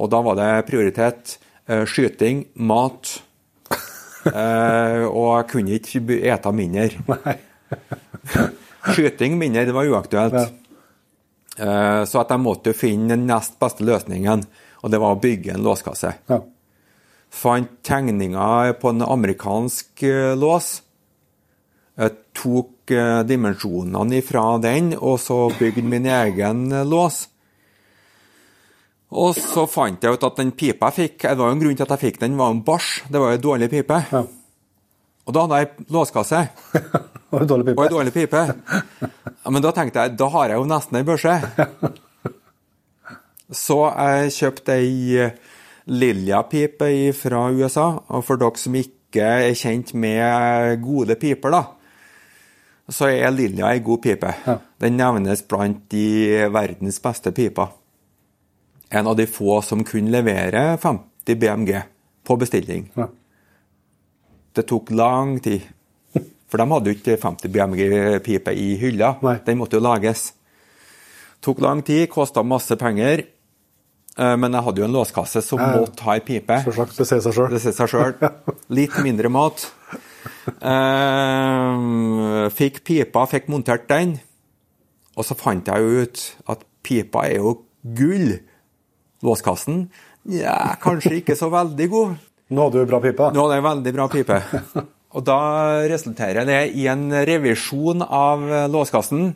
[0.00, 1.34] Og da var det prioritet
[1.68, 3.16] eh, skyting, mat,
[5.10, 6.88] og jeg kunne ikke ete mindre.
[8.94, 10.56] Skyting mindre, det var uaktuelt.
[11.60, 14.44] Eh, Så at jeg måtte finne den nest beste løsningen,
[14.80, 16.14] og det var å bygge en låskasse.
[16.30, 16.40] Ja.
[17.30, 20.80] Fant tegninger på en amerikansk eh, lås.
[22.00, 27.26] Jeg tok eh, dimensjonene ifra den, og så bygde min egen lås.
[29.10, 31.76] Og så fant jeg ut at den pipa jeg fikk, det var jo en grunn
[31.76, 33.00] til at jeg fikk den, var en bars.
[33.10, 34.04] Det var jo en dårlig pipe.
[34.14, 34.22] Ja.
[35.26, 36.40] Og da hadde jeg ei låskasse
[37.30, 37.90] Og en dårlig og ei pipe.
[37.94, 38.40] dårlig pipe.
[39.44, 41.36] Ja, men da tenkte jeg, da har jeg jo nesten ei børse.
[43.62, 45.28] Så jeg kjøpte ei
[45.90, 47.86] Lilja-pipe fra USA.
[48.10, 51.62] Og for dere som ikke er kjent med gode piper, da,
[52.90, 54.34] så er Lilja ei god pipe.
[54.46, 54.56] Ja.
[54.82, 57.70] Den nevnes blant de verdens beste piper.
[58.90, 61.74] En av de få som kunne levere 50 BMG
[62.26, 62.88] på bestilling.
[62.98, 63.06] Ja.
[64.56, 65.66] Det tok lang tid.
[66.50, 69.12] For de hadde jo ikke 50 BMG-pipe i hylla.
[69.22, 69.36] Nei.
[69.46, 70.32] Den måtte jo lages.
[71.40, 73.22] Tok lang tid, kosta masse penger.
[74.18, 75.68] Eh, Men jeg hadde jo en låskasse som ja.
[75.78, 76.58] måtte ha ei pipe.
[76.66, 76.96] Selvsagt.
[76.98, 77.48] Det sier seg sjøl.
[77.54, 78.12] Det sier seg sjøl.
[78.80, 79.68] Litt mindre mat.
[80.58, 84.18] Eh, fikk pipa, fikk montert den.
[85.14, 87.54] Og så fant jeg jo ut at pipa er jo
[87.96, 88.40] gull.
[89.22, 89.84] Låskassen
[90.28, 92.16] ja, kanskje ikke så veldig god.
[92.50, 93.30] Nå hadde du bra pipe.
[93.34, 94.40] Nå hadde jeg veldig bra pipe.
[95.16, 95.40] Og da
[95.90, 99.32] resulterer det i en revisjon av låskassen.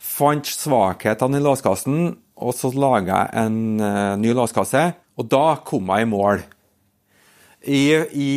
[0.00, 4.86] Fant svakhetene i låskassen, og så laga jeg en eh, ny låskasse.
[5.20, 6.42] Og da kom jeg i mål.
[7.60, 7.82] I,
[8.16, 8.30] i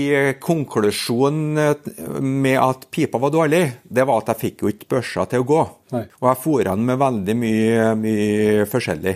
[0.43, 5.25] konklusjonen eh, med at pipa var dårlig, det var at jeg fikk jo ikke børsa
[5.31, 5.61] til å gå.
[5.95, 6.03] Nei.
[6.19, 9.15] Og jeg fôra den med veldig mye, mye forskjellig.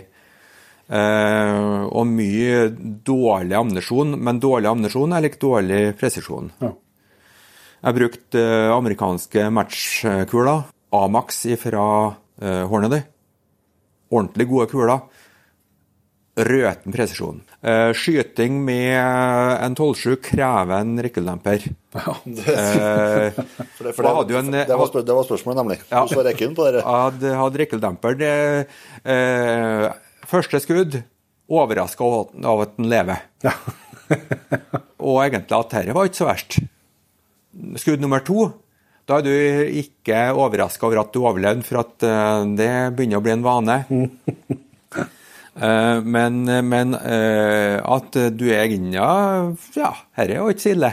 [0.87, 2.67] Eh, og mye
[3.07, 6.51] dårlig ammunisjon, men dårlig ammunisjon er lik dårlig presisjon.
[6.63, 6.71] Ja.
[7.87, 10.65] Jeg brukte eh, amerikanske matchkuler,
[10.95, 11.83] Amax fra
[12.15, 13.01] uh, Hornady.
[14.07, 15.01] Ordentlig gode kuler.
[16.37, 17.39] Røten presisjon.
[17.65, 18.93] Eh, skyting med
[19.57, 21.63] en 12-7 krever en rikkeldemper.
[21.97, 22.03] Eh,
[23.77, 25.77] For det, for det, en, det, det, var, spør, det var spørsmålet, nemlig.
[25.89, 26.03] Ja.
[26.03, 26.83] Hvordan var rekken på dere?
[26.85, 28.17] hadde, hadde rikkeldemper.
[28.21, 28.31] Det,
[29.01, 29.87] eh,
[30.27, 31.01] første skudd
[31.47, 33.23] overraska av at den lever.
[33.45, 33.53] Ja.
[35.07, 36.59] Og egentlig at dette var ikke så verst.
[37.81, 38.49] Skudd nummer to,
[39.07, 39.33] da er du
[39.81, 43.83] ikke overraska over at du overlevde, for at eh, det begynner å bli en vane.
[45.57, 48.93] Eh, men men eh, at du er inne
[49.73, 50.91] Ja, dette er jo ikke så ille.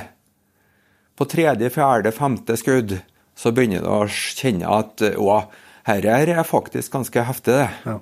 [1.20, 2.94] På tredje, fjerde, femte skudd
[3.36, 5.36] så begynner du å kjenne at å,
[5.84, 7.68] dette er faktisk ganske heftig, det.
[7.84, 7.98] Ja.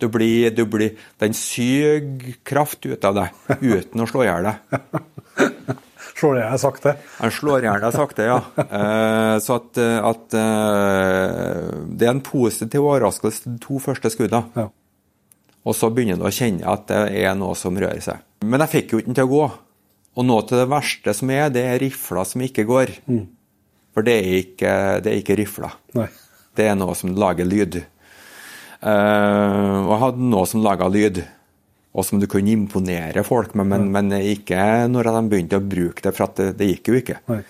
[0.00, 2.00] Du blir, du blir, den syr
[2.46, 4.90] kraft ut av deg uten å slå i hjel deg.
[6.20, 6.92] Slår i hjel sagt det.
[7.20, 8.38] Han slår i hjel deg sakte, ja.
[8.60, 14.50] Eh, så at, at eh, det er en positiv overraskelse de to første skuddene.
[14.56, 14.66] Ja.
[15.64, 18.24] Og så begynner du å kjenne at det er noe som rører seg.
[18.44, 19.44] Men jeg fikk jo ikke den til å gå.
[20.18, 22.94] Og noe til det verste som er, det er rifler som ikke går.
[23.94, 24.74] For det er ikke,
[25.04, 25.76] det er ikke rifler.
[25.96, 26.08] Nei.
[26.56, 27.82] Det er noe som lager lyd.
[28.80, 31.22] Eh, og jeg hadde noe som laga lyd,
[31.90, 36.04] og som du kunne imponere folk med, men, men ikke når de begynte å bruke
[36.04, 37.18] det, for det, det gikk jo ikke.
[37.32, 37.40] Nei.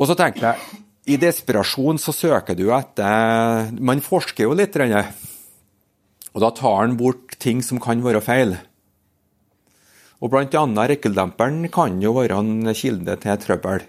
[0.00, 0.80] Og så tenkte jeg,
[1.10, 4.76] i desperasjon så søker du etter Man forsker jo litt,
[6.30, 8.54] og da tar han bort ting som kan være feil.
[10.20, 13.86] Og blant annet rekkeldemperen kan jo være en kilde til trøbbel.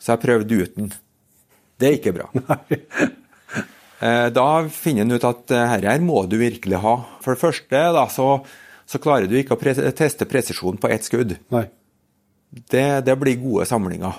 [0.00, 0.92] Så jeg prøvde uten.
[1.78, 2.30] Det er ikke bra.
[2.72, 3.21] Eh,
[4.02, 6.96] Da finner en ut at herre her, må du virkelig ha.
[7.22, 8.26] For det første da, så,
[8.88, 11.36] så klarer du ikke å pre teste presisjon på ett skudd.
[11.54, 11.68] Nei.
[12.52, 14.18] Det, det blir gode samlinger.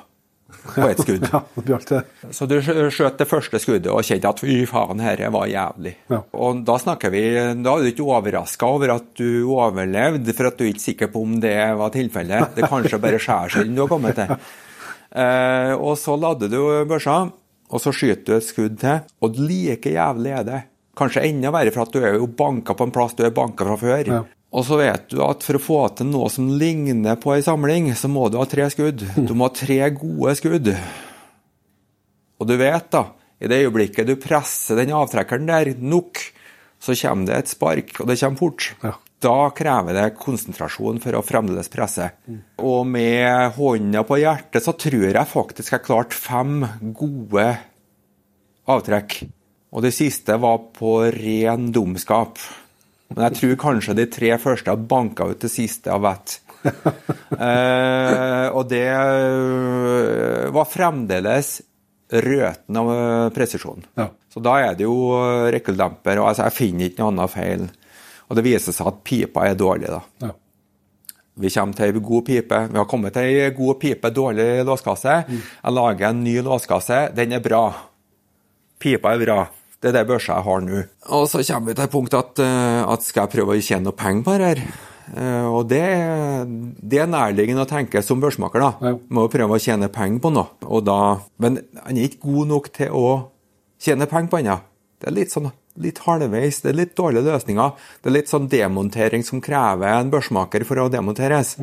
[0.75, 1.27] på ett skudd.
[1.33, 2.01] Ja, det blir alltid.
[2.31, 5.93] Så du skjøt det første skuddet og kjente at fy faen, dette var jævlig.
[6.09, 6.21] Ja.
[6.33, 7.23] Og da snakker vi,
[7.65, 11.11] da er du ikke overraska over at du overlevde, for at du er ikke sikker
[11.13, 12.55] på om det var tilfellet.
[12.55, 14.37] Det er kanskje bare skjærsilden du har kommet til.
[15.13, 16.57] Eh, og så lader du
[16.89, 17.27] børsa,
[17.73, 20.61] og så skyter du et skudd til, og like jævlig er det.
[20.97, 23.65] Kanskje enda verre, for at du er jo banka på en plass du er banka
[23.65, 24.11] fra før.
[24.11, 24.21] Ja.
[24.53, 27.89] Og så vet du at for å få til noe som ligner på ei samling,
[27.97, 29.01] så må du ha tre skudd.
[29.27, 30.69] Du må ha tre gode skudd.
[32.37, 33.07] Og du vet, da,
[33.41, 36.21] i det øyeblikket du presser den avtrekkeren der nok,
[36.83, 38.69] så kommer det et spark, og det kommer fort.
[38.83, 38.93] Ja.
[39.23, 42.09] Da krever det konsentrasjon for å fremdeles presse.
[42.59, 46.65] Og med hånda på hjertet så tror jeg faktisk jeg klarte fem
[46.97, 47.47] gode
[48.69, 49.21] avtrekk.
[49.73, 52.41] Og det siste var på ren dumskap.
[53.13, 56.39] Men jeg tror kanskje de tre første har banka ut det siste av vett.
[57.45, 61.57] eh, og det øh, var fremdeles
[62.13, 63.85] røten av øh, presisjon.
[63.99, 64.09] Ja.
[64.33, 67.67] Så da er det jo øh, rekkeldemper, og altså, jeg finner ikke noe annet feil.
[68.33, 69.99] Og det viser seg at pipa er dårlig, da.
[70.25, 70.31] Ja.
[71.43, 72.57] Vi kommer til ei god pipe.
[72.71, 75.15] Vi har kommet til ei god pipe, dårlig låskasse.
[75.29, 76.99] Jeg lager en ny låskasse.
[77.17, 77.61] Den er bra.
[78.81, 79.37] Pipa er bra.
[79.81, 80.81] Det er det børsa jeg har nå.
[81.11, 83.83] Og så kommer vi til et punkt at, eh, at skal jeg prøve å tjene
[83.89, 84.61] noe penger på det her?
[85.17, 85.81] Eh, Og det,
[86.79, 88.71] det er nærliggende å tenke som børsmaker, da.
[88.91, 88.93] Ja.
[89.09, 90.47] Må prøve å tjene penger på noe.
[90.69, 90.99] Og da,
[91.43, 93.07] men han er ikke god nok til å
[93.83, 94.59] tjene penger på ennå.
[95.01, 95.49] Det er litt sånn
[95.81, 96.61] litt halvveis.
[96.61, 97.73] Det er litt dårlige løsninger.
[98.01, 101.55] Det er litt sånn demontering som krever en børsmaker for å demonteres.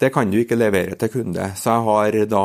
[0.00, 1.50] Det kan du ikke levere til kunde.
[1.60, 2.44] Så jeg har da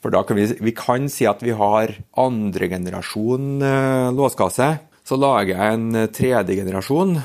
[0.00, 4.68] For da kan vi, vi kan si at vi har andre generasjon eh, låskasse.
[5.04, 7.16] Så lager jeg en tredje generasjon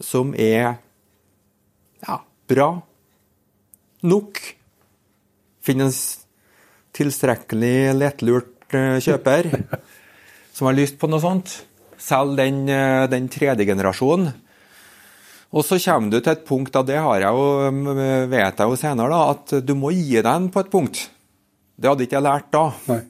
[0.00, 0.78] som er
[2.06, 2.16] ja,
[2.48, 2.70] bra
[4.02, 4.40] nok.
[5.60, 6.26] Finnes en
[6.96, 9.50] tilstrekkelig lettlurt eh, kjøper
[10.56, 11.60] som har lyst på noe sånt.
[12.00, 14.32] Selg den, eh, den tredje generasjonen.
[15.50, 18.68] Og så kommer du til et punkt, og det har jeg jo, eh, vet jeg
[18.68, 21.08] jo senere, da, at du må gi den på et punkt.
[21.76, 22.72] Det hadde ikke jeg lært da.
[22.88, 23.02] Nei.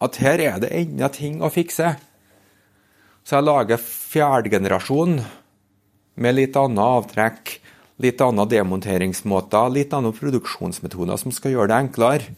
[0.00, 1.96] At her er det enda ting å fikse.
[3.24, 5.18] Så jeg lager fjerde generasjon
[6.16, 7.58] med litt annet avtrekk,
[7.98, 12.36] litt andre demonteringsmåter, litt andre produksjonsmetoder som skal gjøre det enklere.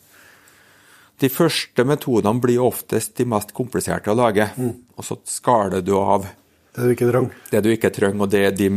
[1.20, 4.46] De første metodene blir oftest de mest kompliserte å lage,
[4.96, 6.24] og så skaler du av
[6.72, 7.36] Det du ikke trenger.
[7.50, 8.70] det du ikke trenger, og det er de,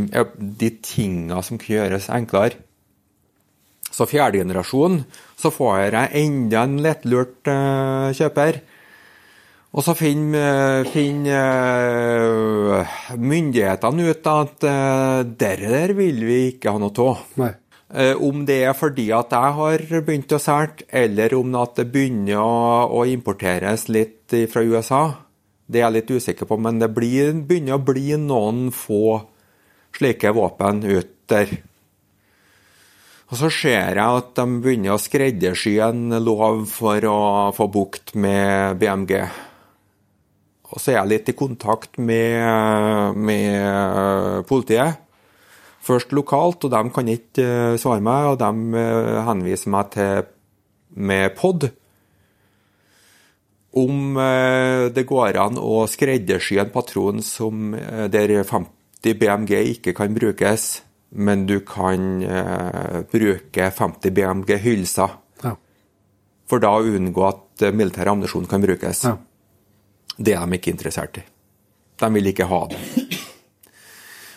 [0.60, 2.60] de tinga som kan gjøres enklere.
[3.94, 5.04] Så fjerde generasjon,
[5.38, 8.64] så får jeg enda en lettlurt uh, kjøper.
[9.74, 16.82] Og så finner fin, eh, myndighetene ut at uh, dere der vil vi ikke ha
[16.82, 17.24] noe av.
[17.94, 22.42] Eh, om det er fordi at jeg har begynt å selge, eller om det begynner
[22.42, 25.04] å, importeres litt fra USA,
[25.70, 26.58] det er jeg litt usikker på.
[26.58, 29.20] Men det blir, begynner å bli noen få
[29.94, 31.54] slike våpen ut der.
[33.30, 37.22] Og så ser jeg at de begynner å skreddersy en lov for å
[37.54, 39.22] få bukt med BMG.
[40.74, 45.04] Og så er jeg litt i kontakt med, med politiet.
[45.84, 50.30] Først lokalt, og de kan ikke eh, svare meg, og de eh, henviser meg til
[50.94, 51.66] med POD.
[53.82, 60.16] Om eh, det går an å skreddersy en patron som, der 50 BMG ikke kan
[60.16, 60.70] brukes,
[61.14, 62.24] men du kan
[63.12, 65.20] bruke 50 BMG hylser.
[65.44, 65.52] Ja.
[66.50, 69.04] For da å unngå at militær ammunisjon kan brukes.
[69.06, 69.18] Ja.
[70.18, 71.28] Det er de ikke interessert i.
[72.02, 72.82] De vil ikke ha det.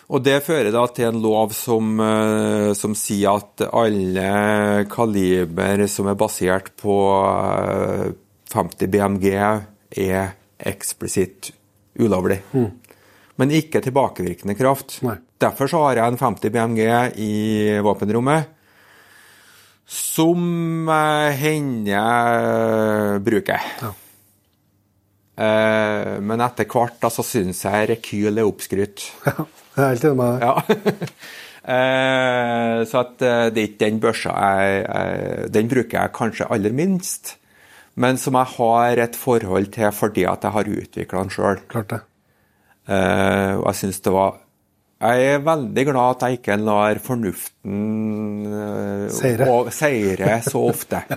[0.07, 6.07] Og Det fører da til en lov som, eh, som sier at alle kaliber som
[6.07, 6.95] er basert på
[7.27, 8.13] eh,
[8.53, 9.27] 50 BMG,
[9.97, 11.51] er eksplisitt
[11.99, 12.39] ulovlig.
[13.37, 15.01] Men ikke tilbakevirkende kraft.
[15.03, 15.17] Nei.
[15.37, 16.81] Derfor så har jeg en 50 BMG
[17.21, 17.33] i
[17.83, 18.53] våpenrommet
[19.87, 23.67] som henne hender bruker.
[23.83, 23.91] Ja.
[25.37, 29.05] Eh, men etter hvert så syns jeg rekyl er oppskrytt.
[29.77, 30.47] Ja, jeg er helt enig med deg.
[30.47, 31.27] Ja.
[31.67, 36.45] Eh, så at eh, det er ikke den børsa jeg, jeg Den bruker jeg kanskje
[36.55, 37.33] aller minst,
[37.99, 41.59] men som jeg har et forhold til fordi at jeg har utvikla den sjøl.
[41.67, 41.97] Klart
[43.59, 44.37] og jeg syns det var
[45.03, 47.81] Jeg er veldig glad at jeg ikke lar fornuften
[48.47, 49.49] eh, Seire.
[49.75, 51.01] seire så ofte.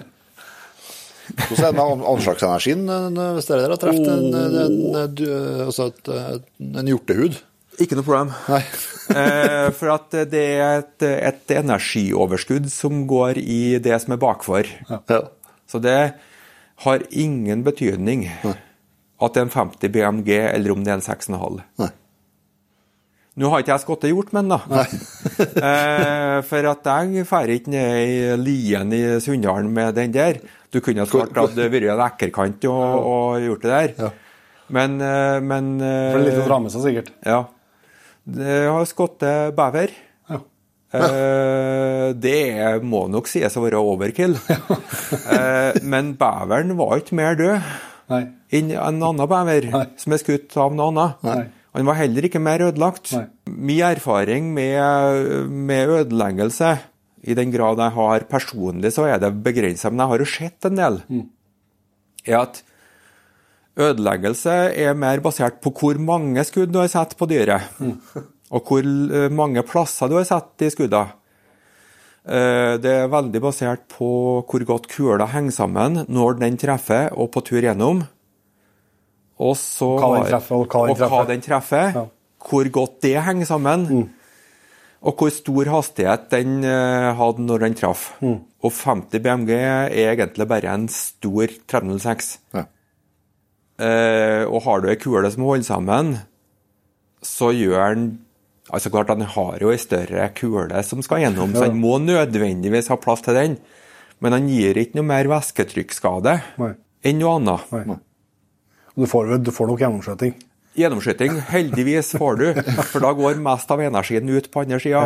[1.47, 6.51] Hvordan er det med anslagsenergien eh, hvis dere har truffet en, en, en, et,
[6.83, 7.39] en hjortehud?
[7.81, 8.35] Ikke noe problem.
[8.51, 8.63] Nei.
[9.11, 14.69] Eh, for at det er et, et energioverskudd som går i det som er bakfor.
[14.87, 15.01] Ja.
[15.67, 15.97] Så det
[16.85, 21.91] har ingen betydning at det er en 50 BMG eller om det er en 6,5.
[23.41, 24.61] Nå har ikke jeg skottet gjort men da.
[24.71, 30.43] eh, for at jeg drar ikke ned i lien i Sunndalen med den der.
[30.71, 33.95] Du kunne svart at det vært en ekkerkant og, og gjort det der.
[33.99, 34.11] Ja.
[34.71, 37.15] Men, eh, men eh, For det er litt å dra med seg, sikkert.
[37.27, 37.41] Ja.
[38.25, 39.23] Det har skutt
[39.57, 39.95] bever.
[40.31, 40.41] Ja.
[40.91, 44.37] Eh, det må nok sies å være overkill.
[45.35, 47.71] eh, men beveren var ikke mer død
[48.11, 48.25] Nei.
[48.59, 49.87] enn en annen bever Nei.
[50.01, 51.19] som er skutt av noen annen.
[51.27, 51.49] Nei.
[51.79, 53.13] Han var heller ikke mer ødelagt.
[53.47, 56.73] Min erfaring med, med ødeleggelse,
[57.23, 60.67] i den grad jeg har personlig, så er det begrensa, men jeg har jo sett
[60.67, 60.99] en del,
[62.25, 62.63] er at
[63.81, 67.67] ødeleggelse er mer basert på hvor mange skudd du har satt på dyret,
[68.51, 71.03] og hvor eh, mange plasser du har satt i skudda.
[72.29, 74.11] Eh, Det er veldig basert på
[74.45, 78.05] hvor godt kula henger sammen når den treffer, og på tur gjennom.
[79.41, 81.93] Og så Hva den treffer, og hva den og hva den treffer.
[81.97, 82.07] Ja.
[82.51, 84.11] Hvor godt det henger sammen.
[85.01, 88.11] Og hvor stor hastighet den eh, hadde når den traff.
[88.21, 92.35] Og 50 BMG er egentlig bare en stor 306.
[92.53, 92.67] Ja.
[93.81, 96.17] Eh, og har du ei kule som holder sammen,
[97.25, 98.11] så gjør han
[98.71, 102.87] Altså klart, han har jo ei større kule som skal gjennom, så han må nødvendigvis
[102.93, 103.57] ha plass til den.
[104.23, 106.37] Men han gir ikke noe mer væsketrykkskade
[107.03, 107.73] enn noe annet.
[107.75, 107.97] Nei.
[108.95, 110.37] Og Du får, du får nok gjennomskjøting.
[110.79, 112.47] Gjennomskyting, heldigvis får du,
[112.93, 115.03] for da går mest av energien ut på andre sida.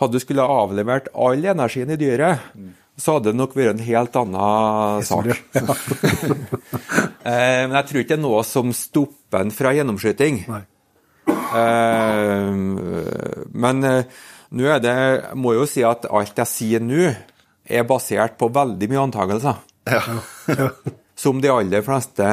[0.00, 2.40] Hadde du skulle avlevert all energien i dyret,
[2.98, 5.32] så hadde det nok vært en helt annen sak.
[7.22, 10.40] Eh, Men jeg tror ikke det er noe som stopper en fra gjennomskyting.
[10.50, 10.62] Nei.
[11.54, 12.48] Eh,
[13.62, 14.08] Men eh,
[14.58, 17.12] nå er det Jeg må jo si at alt jeg sier nå,
[17.62, 19.62] er basert på veldig mye antakelser.
[21.22, 22.26] Som de aller fleste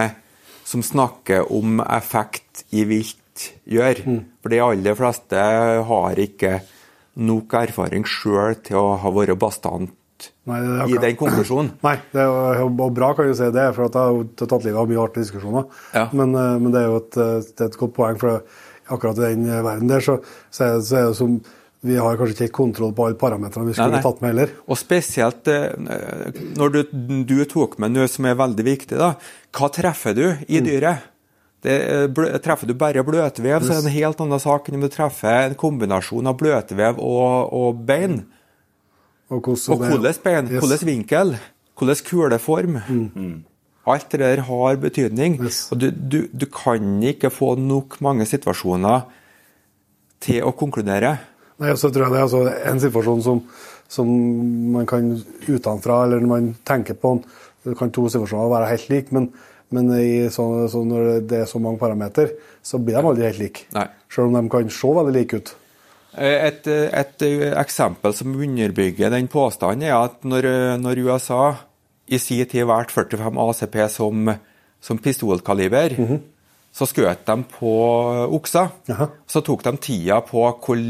[0.70, 4.02] som snakker om effekt i vilt, gjør.
[4.42, 5.46] For de aller fleste
[5.90, 6.60] har ikke
[7.16, 9.96] nok erfaring sjøl til å ha vært bastant
[10.50, 11.70] Nei, det i den konklusjonen.
[11.88, 14.80] Nei, det er og bra kan du si det, for at jeg har tatt livet
[14.82, 15.70] av mye artige diskusjoner.
[15.96, 16.10] Ja.
[16.12, 18.42] Men, eh, men det er jo et, eh, det er et godt poeng, for
[18.92, 20.18] akkurat i den eh, verden der, så,
[20.52, 21.40] så, er, det jo som
[21.80, 24.04] Vi har kanskje ikke helt kontroll på alle parametrene vi skulle Nei, nei.
[24.04, 24.50] tatt med heller.
[24.68, 25.48] Og spesielt
[26.60, 26.80] når du,
[27.24, 29.14] du tok med noe som er veldig viktig, da.
[29.56, 30.44] Hva treffer du Mm.
[30.50, 31.06] i dyret?
[31.66, 31.76] Det,
[32.16, 34.92] blø, treffer du bare bløtvev, så er det en helt annen sak enn om du
[34.94, 38.22] treffer en kombinasjon av bløtvev og, og bein.
[39.30, 40.56] Og hvordan, bein, Yes.
[40.56, 40.60] Mm.
[40.64, 41.34] hvordan vinkel,
[41.78, 42.78] hvordan kuleform.
[43.90, 45.40] Alt det der har betydning.
[45.44, 45.66] Yes.
[45.74, 49.04] Og du, du, du kan ikke få nok mange situasjoner
[50.24, 51.18] til å konkludere.
[51.60, 52.42] Nei, så tror jeg det er altså
[52.72, 53.44] en situasjon som,
[53.92, 54.10] som
[54.76, 55.12] man kan
[55.48, 57.24] utenfra, eller når man tenker på den,
[57.68, 59.32] det kan to situasjoner være helt like, men,
[59.76, 62.32] men i så, så når det er så mange parameter,
[62.66, 63.66] så blir de aldri helt like.
[64.10, 65.52] Selv om de kan se veldig like ut.
[66.18, 67.26] Eh, Et, et
[67.62, 70.50] eksempel som underbygger den påstanden, er at når,
[70.82, 71.44] når USA
[72.10, 74.32] i sin tid valgte 45 ACP som,
[74.82, 75.94] som pistolkaliber,
[76.74, 77.74] så skjøt de på
[78.34, 78.72] okser.
[79.30, 80.82] Så tok de tida på hvor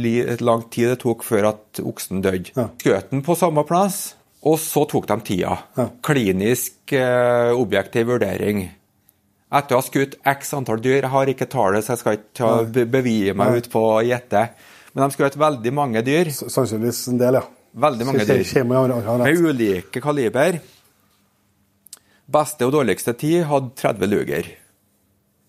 [0.43, 2.53] lang tid det tok før at oksen døde.
[2.55, 2.69] Ja.
[2.79, 4.15] Skjøt den på samme plass,
[4.47, 5.55] og så tok de tida.
[5.75, 5.87] Ja.
[6.05, 8.61] Klinisk eh, objektiv vurdering.
[9.49, 12.85] Etter å ha skutt x antall dyr, jeg har ikke tallet, så jeg skal ikke
[12.93, 13.57] bevie meg Nei.
[13.63, 14.43] ut på å gjette,
[14.93, 16.29] men de skjøt veldig mange dyr.
[16.37, 17.45] Sannsynligvis en del, ja.
[17.79, 18.63] Veldig mange dyr.
[18.65, 20.59] Med ulike kaliber.
[22.29, 24.49] Beste og dårligste tid hadde 30 luger.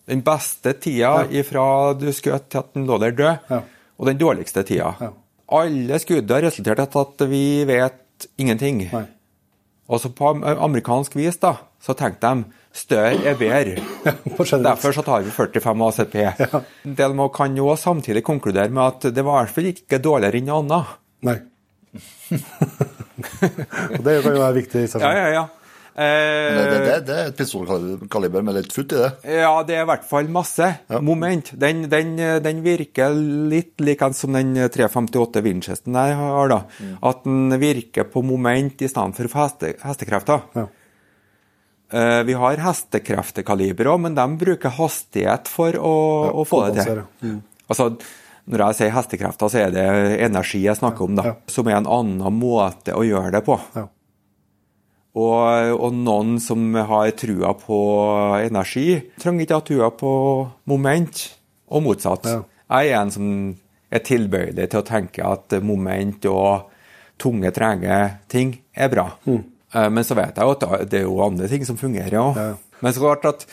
[0.08, 1.64] Den beste tida ifra
[1.94, 3.60] du skjøt til at den lå der død, Ja.
[4.00, 4.94] og den dårligste tida.
[5.00, 5.10] Ja.
[5.60, 8.00] Alle skuddene resulterte i at vi vet
[8.38, 8.84] ingenting.
[8.92, 9.04] Nei.
[9.90, 12.44] Og så på amerikansk vis da, så tenkte de
[12.78, 13.82] større er bedre.
[14.62, 16.14] Derfor så tar vi 45 ACP.
[16.22, 16.60] Ja.
[16.84, 20.38] del må- kan jo samtidig konkludere med at det var i hvert fall ikke dårligere
[20.38, 20.86] enn noe annet.
[21.26, 21.38] Nei.
[23.90, 25.18] Og det kan jo være viktig i seg Ja, selv.
[25.18, 25.42] ja, ja.
[25.42, 25.59] Det, det,
[26.00, 29.10] Eh, det, det er et pistolkaliber med litt futt i det.
[29.42, 30.70] ja, det er i hvert fall masse
[31.04, 31.52] moment.
[31.60, 33.12] Den, den, den virker
[33.52, 36.62] litt likeens som den 358 Winchesten jeg har, da.
[37.10, 40.46] At den virker på moment i stedet for heste, hestekrefter.
[40.56, 40.66] Ja.
[41.92, 45.94] Eh, vi har hestekreftekaliber òg, men de bruker hastighet for å,
[46.32, 47.04] å få det til.
[47.26, 47.40] Mm.
[47.70, 47.90] Altså,
[48.50, 49.86] når jeg sier hestekrefter, så er det
[50.24, 51.30] energi jeg snakker om, da.
[51.32, 51.38] Ja.
[51.50, 53.58] Som er en annen måte å gjøre det på.
[53.76, 53.88] Ja.
[55.18, 57.78] Og, og noen som har trua på
[58.44, 60.12] energi, trenger ikke ha trua på
[60.70, 61.24] moment,
[61.70, 62.28] og motsatt.
[62.30, 62.42] Ja.
[62.70, 63.30] Jeg er en som
[63.90, 66.70] er tilbøyelig til å tenke at moment og
[67.20, 67.96] tunge, trege
[68.30, 69.08] ting er bra.
[69.26, 69.42] Mm.
[69.74, 72.38] Eh, Men så vet jeg jo at det er jo andre ting som fungerer òg.
[72.38, 72.54] Ja.
[72.80, 73.46] Men så klart at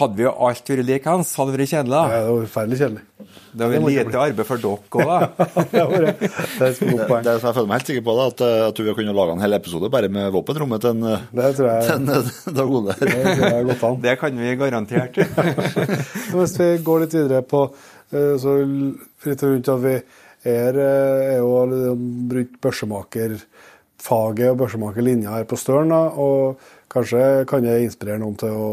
[0.00, 2.00] hadde vi jo alt vært hans, hadde det vært kjedelig.
[2.00, 3.04] Ja, det var forferdelig kjedelig.
[3.50, 5.18] Det var lite arbeid for dere òg, da.
[5.70, 6.14] Det det.
[6.20, 7.24] Det er et godt poeng.
[7.24, 9.14] det det jeg føler meg helt sikker på, da, at, eh, at du vil kunne
[9.16, 12.08] lage en hel episode bare med våpenrommet til en, eh, Det tror jeg, til en
[12.14, 12.96] eh, Dag Ole.
[14.06, 15.20] det kan vi garantert.
[16.34, 21.38] Hvis vi går litt videre på eh, så litt rundt at vi er, eh, er
[21.42, 28.20] jo liksom brukt børsemakerfaget og børsemakerlinja her på Støren, da, og kanskje kan det inspirere
[28.22, 28.70] noen til å,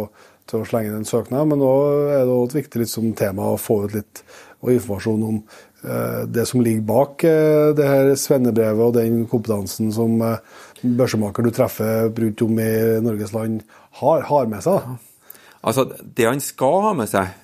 [0.47, 1.71] til å slenge inn en søknad, men nå
[2.11, 4.21] er det også et viktig litt som tema å få ut litt
[4.57, 9.91] og informasjon om eh, det som ligger bak eh, det her svennebrevet og den kompetansen
[9.93, 10.39] som eh,
[10.81, 12.71] børsemaker du treffer rundt om i
[13.05, 13.61] Norges land,
[14.01, 14.81] har, har med seg.
[14.81, 15.35] Da.
[15.67, 15.87] Altså,
[16.17, 17.35] det han skal ha med seg,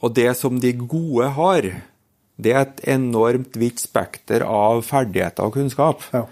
[0.00, 1.70] og det som de gode har,
[2.40, 6.06] det er et enormt vidt spekter av ferdigheter og kunnskap.
[6.14, 6.24] Ja.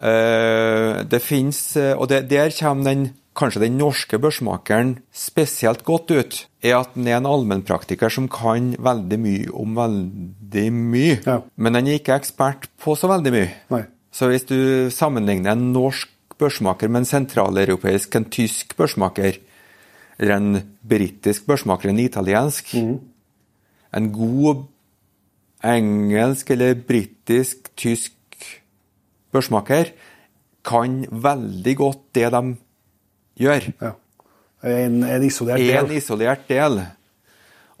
[0.00, 3.10] Eh, det finnes, eh, og det, der kommer den,
[3.40, 8.74] kanskje den norske børsmakeren spesielt godt ut, er at han er en allmennpraktiker som kan
[8.78, 11.40] veldig mye om veldig mye, Ja.
[11.56, 13.50] men han er ikke ekspert på så veldig mye.
[13.70, 13.82] Nei.
[14.12, 16.08] Så hvis du sammenligner en norsk
[16.40, 19.36] børsmaker med en sentraleuropeisk, en tysk børsmaker,
[20.18, 22.74] eller en britisk børsmaker, en italiensk,
[23.94, 24.64] en god
[25.64, 28.12] engelsk eller britisk, tysk
[29.32, 29.92] børsmaker
[30.64, 32.42] kan veldig godt det de
[33.40, 33.68] gjør.
[33.80, 33.92] Ja.
[34.62, 35.96] En, en isolert En del.
[35.96, 36.82] isolert del.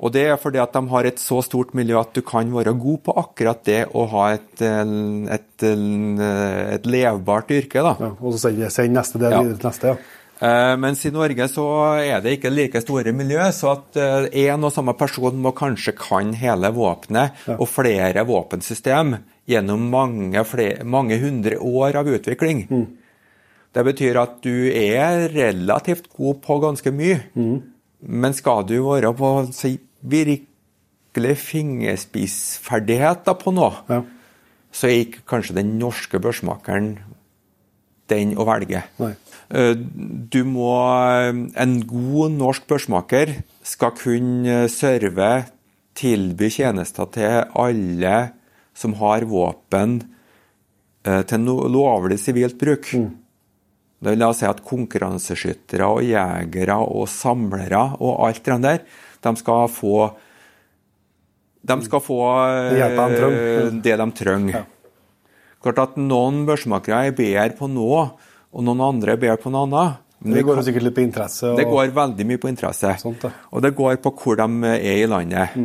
[0.00, 2.72] Og det er fordi at de har et så stort miljø at du kan være
[2.80, 4.94] god på akkurat det å ha et, eh,
[5.36, 7.82] et, eh, et levbart yrke.
[7.84, 7.92] da.
[8.00, 9.42] Ja, og så send neste del Ja.
[9.42, 9.84] videre til neste.
[9.92, 9.96] ja.
[10.40, 11.66] Eh, Mens i Norge så
[12.00, 13.92] er det ikke like store miljø, så at
[14.32, 20.82] én og samme person må kanskje kan hele våpenet og flere våpensystem gjennom mange, flere,
[20.82, 22.64] mange hundre år av utvikling.
[23.74, 27.20] Det betyr at du er relativt god på ganske mye.
[28.00, 34.02] Men skal du være på si, virkelig fingerspissferdighet på noe, Ja.
[34.72, 36.98] så er ikke kanskje den norske børsmakeren
[38.08, 38.82] den å velge.
[38.98, 39.14] Nei.
[39.50, 40.72] Eh, Du må
[41.56, 45.46] En god norsk børsmaker skal kunne serve,
[45.94, 48.32] tilby tjenester til alle
[48.74, 50.02] som har våpen
[51.04, 52.86] eh, til lovlig sivilt bruk.
[54.00, 58.84] Det vil da si at konkurranseskyttere og jegere og samlere og alt det der,
[59.20, 60.10] de skal få
[61.60, 62.20] de skal få
[62.72, 63.96] Det de eh, trenger.
[64.00, 64.68] de trenger.
[65.60, 68.06] Klart at noen børsmakere er bedre på noe,
[68.50, 70.00] og noen andre er bedre på noe annet.
[70.20, 71.50] Men Det går jo sikkert litt på interesse.
[71.50, 72.94] Og, det går veldig mye på interesse.
[73.00, 73.30] Sånt, ja.
[73.52, 75.60] Og det går på hvor de er i landet.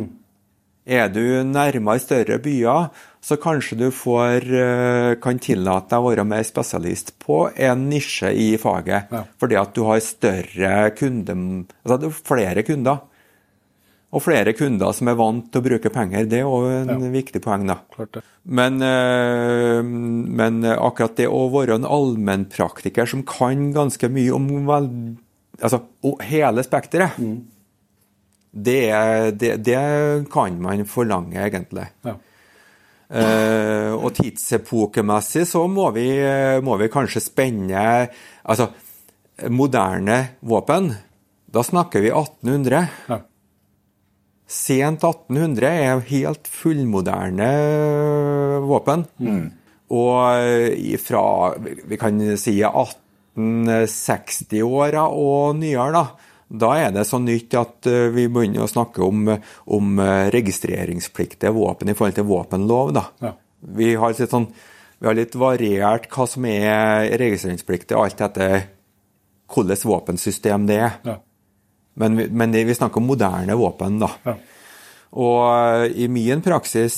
[0.86, 2.90] Er du nærmere større byer,
[3.26, 8.30] så kanskje du får, eh, kan tillate deg å være mer spesialist på en nisje
[8.30, 9.10] i faget.
[9.10, 9.24] Ja.
[9.42, 11.34] Fordi at du har større kunde...
[11.82, 13.00] Altså du har flere kunder.
[14.14, 16.28] Og flere kunder som er vant til å bruke penger.
[16.30, 17.80] Det er òg en viktig poeng, da.
[17.96, 18.22] Klart det.
[18.46, 24.86] Men, eh, men akkurat det å være en allmennpraktiker som kan ganske mye om vel,
[25.58, 25.82] altså,
[26.30, 27.18] hele spekteret,
[28.54, 29.82] det, er- det, det
[30.32, 31.90] kan man forlange, egentlig.
[32.06, 32.14] Ja.
[33.06, 36.08] Eh, og tidsepokemessig så må vi,
[36.66, 38.08] må vi kanskje spenne
[38.46, 38.70] Altså,
[39.52, 40.94] moderne våpen,
[41.46, 42.86] da snakker vi 1800.
[43.10, 43.18] Ja.
[44.46, 47.50] Sent 1800 er helt fullmoderne
[48.66, 49.04] våpen.
[49.90, 50.20] Og
[51.02, 56.06] fra vi kan si 1860-åra og nyere, da,
[56.48, 59.26] da er det så nytt at eh, vi begynner å snakke om,
[59.74, 62.92] om eh, registreringspliktige våpen i forhold til våpenlov.
[62.94, 63.04] da.
[63.24, 63.32] Ja.
[63.76, 64.46] Vi har litt sånn
[64.98, 68.62] vi har litt variert hva som er registreringspliktig, alt etter
[69.52, 70.94] hvilket våpensystem det er.
[71.04, 71.16] Ja.
[72.00, 74.08] Men, vi- men vi snakker om moderne våpen, da.
[74.24, 74.36] Ja.
[75.16, 76.96] Og eh, i min praksis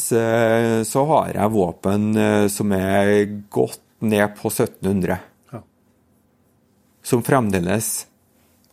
[0.89, 2.13] så har jeg våpen
[2.51, 5.19] som er gått ned på 1700.
[5.53, 5.61] Ja.
[7.03, 8.07] Som fremdeles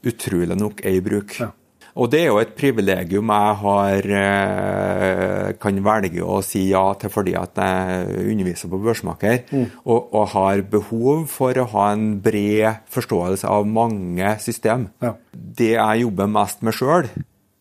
[0.05, 1.37] utrolig nok er i bruk.
[1.41, 1.51] Ja.
[1.95, 7.11] Og det er jo et privilegium jeg har eh, kan velge å si ja til
[7.13, 9.69] fordi at jeg underviser på børsmaker, Mm.
[9.85, 14.89] og, og har behov for å ha en bred forståelse av mange system.
[15.01, 15.13] Ja.
[15.31, 17.07] Det jeg jobber mest med sjøl,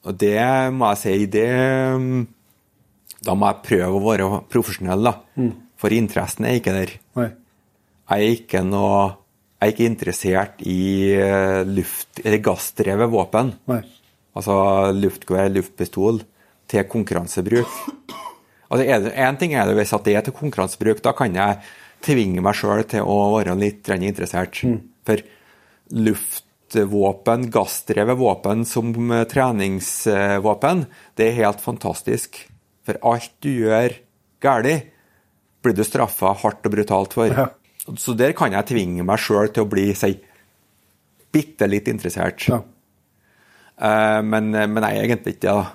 [0.05, 0.40] og det
[0.74, 1.49] må jeg si det
[1.97, 2.26] mm,
[3.24, 5.14] Da må jeg prøve å være profesjonell, da.
[5.80, 6.90] For interessen er ikke der.
[7.16, 7.30] Nei.
[8.11, 8.99] Jeg er ikke noe
[9.65, 10.81] Jeg er ikke interessert i
[11.17, 13.55] eh, luft, eller gassdrevet våpen.
[13.71, 13.79] Nei.
[14.37, 14.57] Altså
[14.93, 16.19] luftgevær, luftpistol,
[16.69, 17.79] til konkurransebruk.
[18.69, 21.62] Altså, Én ting er det hvis det er til konkurransebruk, da kan jeg
[22.05, 24.61] tvinge meg sjøl til å være litt interessert.
[24.69, 24.79] Mm.
[25.07, 25.25] For
[25.97, 28.93] luftvåpen, gassdrevet våpen som
[29.33, 30.87] treningsvåpen,
[31.17, 32.37] det er helt fantastisk.
[32.85, 33.97] For alt du gjør
[34.45, 34.91] galt,
[35.65, 37.33] blir du straffa hardt og brutalt for.
[37.33, 37.53] Ja.
[37.85, 40.14] Så der kan jeg tvinge meg sjøl til å bli si,
[41.35, 42.47] bitte litt interessert.
[42.49, 42.62] Ja.
[43.76, 45.70] Eh, men, men jeg er egentlig ikke det.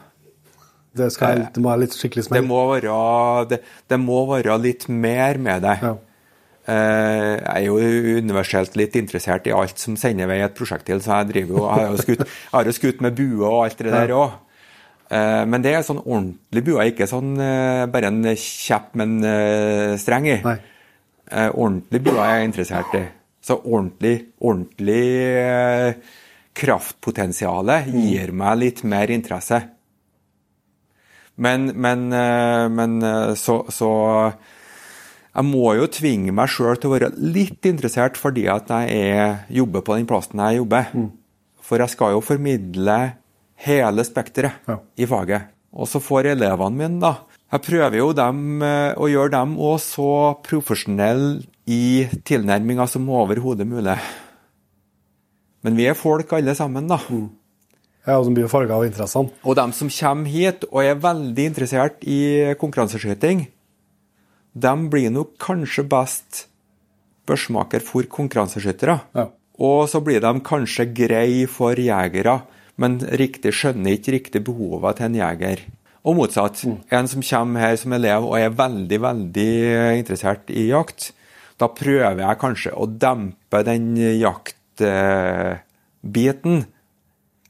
[1.00, 2.94] Det, skal, det må være litt skikkelig Det må være,
[3.52, 5.76] det, det må være litt mer med det.
[5.86, 5.94] Ja.
[6.70, 7.78] Eh, jeg er jo
[8.24, 12.18] universelt litt interessert i alt som sender vei et prosjektil, så jeg driver jo, jeg
[12.56, 14.40] har jo skutt, med bue og alt det der òg.
[15.10, 19.94] Men det er sånn ordentlig bue, ikke sånn eh, bare en kjepp med en eh,
[20.02, 20.36] streng i.
[20.46, 20.60] Nei.
[21.30, 23.04] Eh, ordentlig er jeg interessert i.
[23.46, 25.04] Så ordentlig, ordentlig
[25.40, 25.94] eh,
[26.60, 29.62] kraftpotensialet gir meg litt mer interesse.
[31.40, 33.92] Men, men, eh, men eh, så, så
[35.30, 39.40] jeg må jo tvinge meg sjøl til å være litt interessert fordi at jeg er,
[39.62, 40.92] jobber på den plassen jeg jobber.
[41.64, 43.00] For jeg skal jo formidle
[43.64, 44.80] hele spekteret Ja.
[44.98, 45.54] i faget.
[45.70, 47.14] Og så får elevene mine, da
[47.50, 53.66] Jeg prøver jo dem, eh, å gjøre dem òg så profesjonelle i tilnærminga som overhodet
[53.66, 53.98] mulig.
[55.66, 57.00] Men vi er folk alle sammen, da.
[58.06, 59.34] Ja, og som blir farga av interessene.
[59.44, 63.48] Og dem som kommer hit og er veldig interessert i konkurranseskyting,
[64.54, 66.46] de blir nok kanskje best
[67.30, 69.00] børsmaker for konkurranseskyttere.
[69.18, 69.28] Ja.
[69.60, 72.44] Og så blir de kanskje grei for jegere,
[72.78, 75.66] men riktig skjønner ikke riktig behovet til en jeger.
[76.10, 76.64] Og motsatt.
[76.90, 79.52] En som kommer her som elev og er veldig, veldig
[80.00, 81.12] interessert i jakt,
[81.60, 83.86] da prøver jeg kanskje å dempe den
[84.18, 84.54] jaktbiten.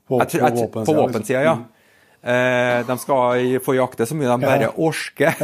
[0.10, 0.98] På, Jeg jeg på liksom.
[0.98, 1.56] våpensida, ja.
[2.20, 5.36] Eh, de skal få jakte så mye de bare orker.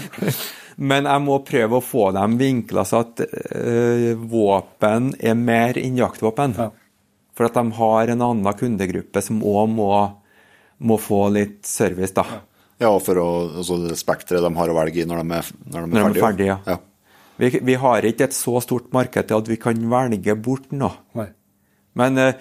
[0.88, 6.00] Men jeg må prøve å få dem vinkla så at eh, våpen er mer enn
[6.00, 6.56] jaktvåpen.
[6.58, 6.70] Ja.
[7.36, 9.92] For at de har en annen kundegruppe som òg må,
[10.82, 12.24] må få litt service, da.
[12.82, 13.28] Ja, for å,
[13.62, 16.02] altså det spekteret de har å velge i når de er, når de er Når
[16.02, 16.56] de er ferdige.
[16.56, 16.58] ja.
[16.74, 16.80] ja.
[17.40, 21.00] Vi, vi har ikke et så stort marked til at vi kan velge bort noe.
[21.18, 21.30] Nei.
[21.98, 22.36] Men, eh,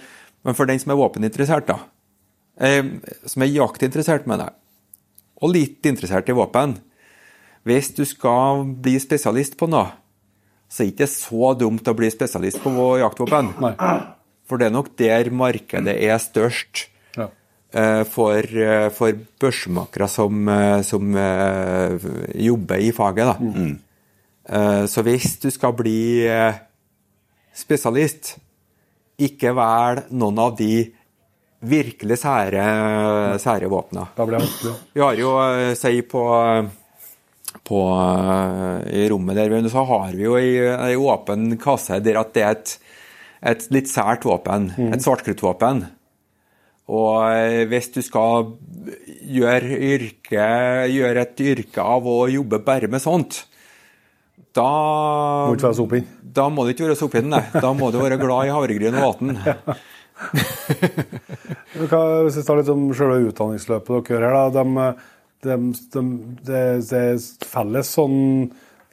[0.46, 1.80] men for den som er våpeninteressert, da,
[2.60, 2.84] eh,
[3.26, 4.58] som er jaktinteressert med deg,
[5.42, 6.76] og litt interessert i våpen
[7.66, 9.92] Hvis du skal bli spesialist på noe,
[10.70, 13.52] så er det ikke så dumt å bli spesialist på jaktvåpen.
[13.62, 13.74] Nei.
[14.50, 16.88] For det er nok der markedet er størst
[18.04, 21.96] for, eh, for børsmakere som, eh, som eh,
[22.36, 23.32] jobber i faget.
[23.32, 23.38] Da.
[24.52, 26.54] Eh, Så hvis du skal bli eh,
[27.56, 28.36] spesialist,
[29.22, 30.74] ikke velg noen av de
[31.62, 32.64] virkelig sære,
[33.40, 34.08] sære våpnene.
[34.18, 34.76] Da blir det vanskelig.
[34.98, 36.24] Vi har jo, eh, si på,
[37.68, 42.18] på eh, I rommet der, vi- så har vi jo ei, ei åpen kasse der
[42.20, 42.78] at det er et,
[43.54, 44.72] et litt sært våpen.
[44.94, 45.86] Et svartkruttvåpen.
[46.92, 48.52] Og hvis du skal
[49.32, 50.48] gjøre, yrke,
[50.92, 53.46] gjøre et yrke av å jobbe bare med sånt,
[54.52, 54.68] da
[55.48, 56.02] Må ikke være så.
[56.36, 57.44] Da må du ikke være soppinn, nei.
[57.56, 59.38] Da må du være glad i havregryn og vann.
[61.88, 64.66] Hva, hvis vi tar litt om selve utdanningsløpet dere gjør her, da.
[64.66, 64.90] De,
[65.48, 65.56] de,
[65.96, 66.04] de,
[66.50, 68.20] det, det er felles sånn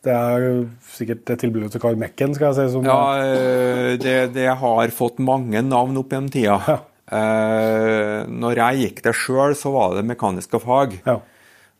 [0.06, 0.46] Det er
[0.94, 2.76] sikkert det tilbudet til Karl Mekken, skal jeg si.
[2.76, 6.60] Som, Ja, eh, det, det har fått mange navn opp gjennom tida.
[6.70, 6.78] Ja.
[7.08, 10.98] Eh, når jeg gikk der sjøl, så var det mekaniske fag.
[11.06, 11.18] Ja.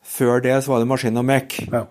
[0.08, 1.58] Før det så var det maskin og mek.
[1.68, 1.84] Ja.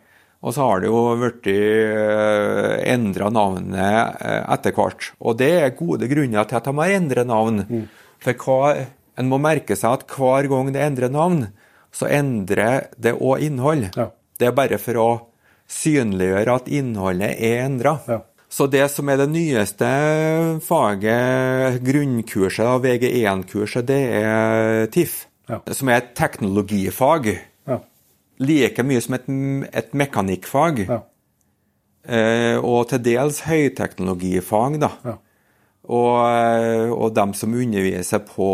[0.46, 5.10] Og så har det jo blitt uh, endra navnet eh, etter hvert.
[5.18, 7.64] Og det er gode grunner til at de har endret navn.
[7.66, 7.88] Mm.
[8.22, 8.74] For hva,
[9.18, 11.48] en må merke seg at hver gang det endrer navn,
[11.94, 13.90] så endrer det òg innhold.
[13.98, 14.12] Ja.
[14.38, 15.10] Det er bare for å
[15.74, 17.98] synliggjøre at innholdet er endra.
[18.08, 18.22] Ja.
[18.50, 19.88] Så det som er det nyeste
[20.64, 25.26] faget, grunnkurset, da, VG1-kurset, det er TIFF.
[25.48, 25.60] Ja.
[25.76, 27.30] Som er et teknologifag.
[27.68, 27.82] Ja.
[28.44, 29.30] Like mye som et,
[29.76, 30.84] et mekanikkfag.
[30.88, 31.02] Ja.
[32.08, 34.92] Eh, og til dels høyteknologifag, da.
[35.04, 35.16] Ja.
[35.88, 38.50] Og, eh, og dem som underviser på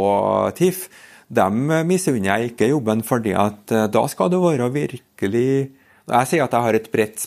[0.58, 0.88] TIFF,
[1.34, 5.72] dem misunner jeg ikke jobben, fordi at eh, da skal det være virkelig
[6.04, 7.22] Jeg sier at jeg har et bredt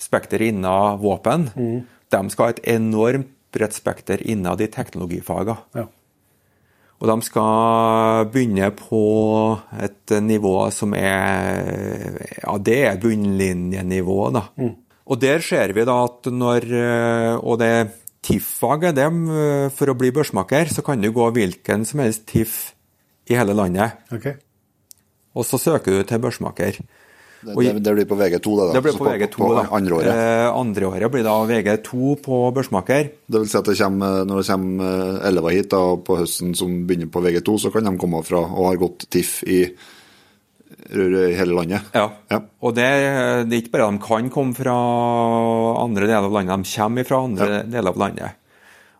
[0.00, 1.50] spekter innen våpen.
[2.12, 5.58] De skal ha et enormt bredt spekter innen de teknologifagene.
[5.76, 5.88] Ja.
[7.02, 9.02] Og de skal begynne på
[9.82, 14.46] et nivå som er Ja, det er bunnlinjenivå, da.
[15.10, 17.72] Og der ser vi da at når eh, Og det
[18.22, 22.72] TIFF-faget, eh, for å bli børsmaker, så kan du gå hvilken som helst TIFF
[23.26, 23.98] i hele landet.
[24.14, 24.36] Okay.
[25.34, 26.78] Og så søker du til børsmaker.
[27.42, 28.72] Det, det, det blir på VG2, det da.
[28.76, 30.10] Det blir på, på VG2, på på andre året.
[30.14, 33.08] Eh, andre året blir da VG2 på børsmaker.
[33.26, 36.54] Det vil si at det kommer, når det kommer eh, elever hit da, på høsten
[36.58, 39.64] som begynner på VG2, så kan de komme fra og har gått TIFF i,
[40.92, 41.90] hele landet.
[41.94, 42.08] Ja.
[42.30, 42.38] Ja.
[42.62, 42.86] Og det,
[43.48, 44.76] det er ikke bare de kan komme fra
[45.82, 48.38] andre deler av landet, de kommer fra andre deler av landet.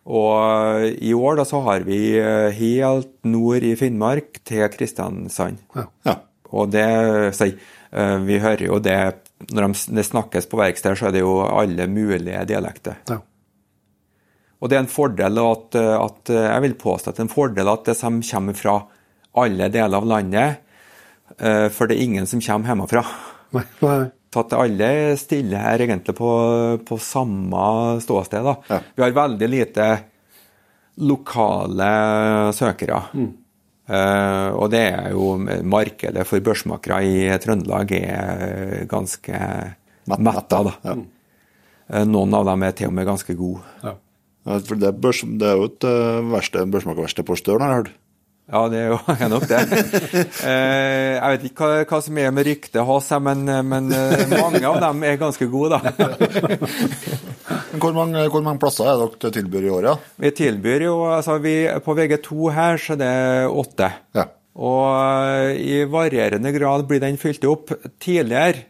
[0.03, 5.61] Og i år da så har vi eh, helt nord i Finnmark til Kristiansand.
[6.03, 6.17] Ja.
[6.51, 6.87] Og det
[7.37, 8.97] sier eh, Vi hører jo det
[9.53, 12.95] når det snakkes på verksted, så er det jo alle mulige dialekter.
[13.09, 13.19] Ja.
[14.63, 17.69] Og det er en fordel at, at Jeg vil påstå at det er en fordel
[17.69, 18.77] at det som kommer fra
[19.33, 20.61] alle deler av landet,
[21.39, 23.03] eh, for det er ingen som kommer hjemmefra.
[23.57, 23.99] Nei, nei.
[24.33, 24.89] At alle
[25.21, 26.31] stiller her egentlig på,
[26.87, 28.45] på samme ståsted.
[28.45, 28.55] da.
[28.69, 28.79] Ja.
[28.95, 29.89] Vi har veldig lite
[31.05, 31.91] lokale
[32.57, 33.03] søkere.
[33.13, 33.29] Eh,
[33.89, 35.33] og det er jo
[35.67, 39.39] markedet for børsmakere i Trøndelag er ganske
[40.07, 40.61] metta.
[40.69, 40.73] da.
[40.83, 40.95] Ja.
[41.89, 43.59] Eh, Noen av dem er til og med ganske gode.
[43.83, 43.97] Ja,
[44.63, 45.85] for det, er børs, det er jo et
[46.31, 47.93] verksted, børsmakerverksted på Støren, har jeg hørt.
[48.53, 49.61] Ja, det er jo er nok det.
[50.43, 54.61] Eh, jeg vet ikke hva, hva som er med ryktet hans, men, men eh, mange
[54.69, 55.93] av dem er ganske gode, da.
[57.81, 59.89] Hvor mange, hvor mange plasser er dere tilbyr i året?
[59.89, 60.13] Ja?
[60.21, 63.15] Vi tilbyr jo altså vi, På VG2 her så er det
[63.49, 63.89] åtte.
[64.19, 64.27] Ja.
[64.53, 67.73] Og eh, i varierende grad blir den fylt opp.
[67.97, 68.67] Tidligere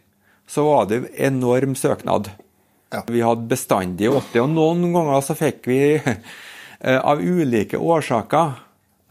[0.48, 2.32] så var det enorm søknad.
[2.94, 3.04] Ja.
[3.10, 5.80] Vi hadde bestandig 80, og noen ganger så fikk vi
[6.84, 8.63] av ulike årsaker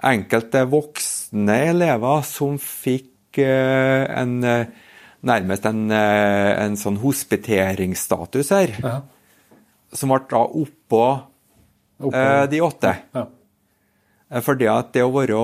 [0.04, 4.66] enkelte voksne elever som fikk eh, en eh,
[5.24, 8.98] nærmest en, eh, en sånn hospiteringsstatus her, Ja.
[9.94, 11.06] som ble da oppå
[12.04, 12.96] Oppå- de åtte.
[13.16, 13.28] Ja.
[14.42, 15.38] Fordi at det å være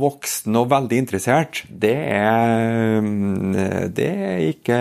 [0.00, 4.78] voksen og veldig interessert, det er, mm, det er ikke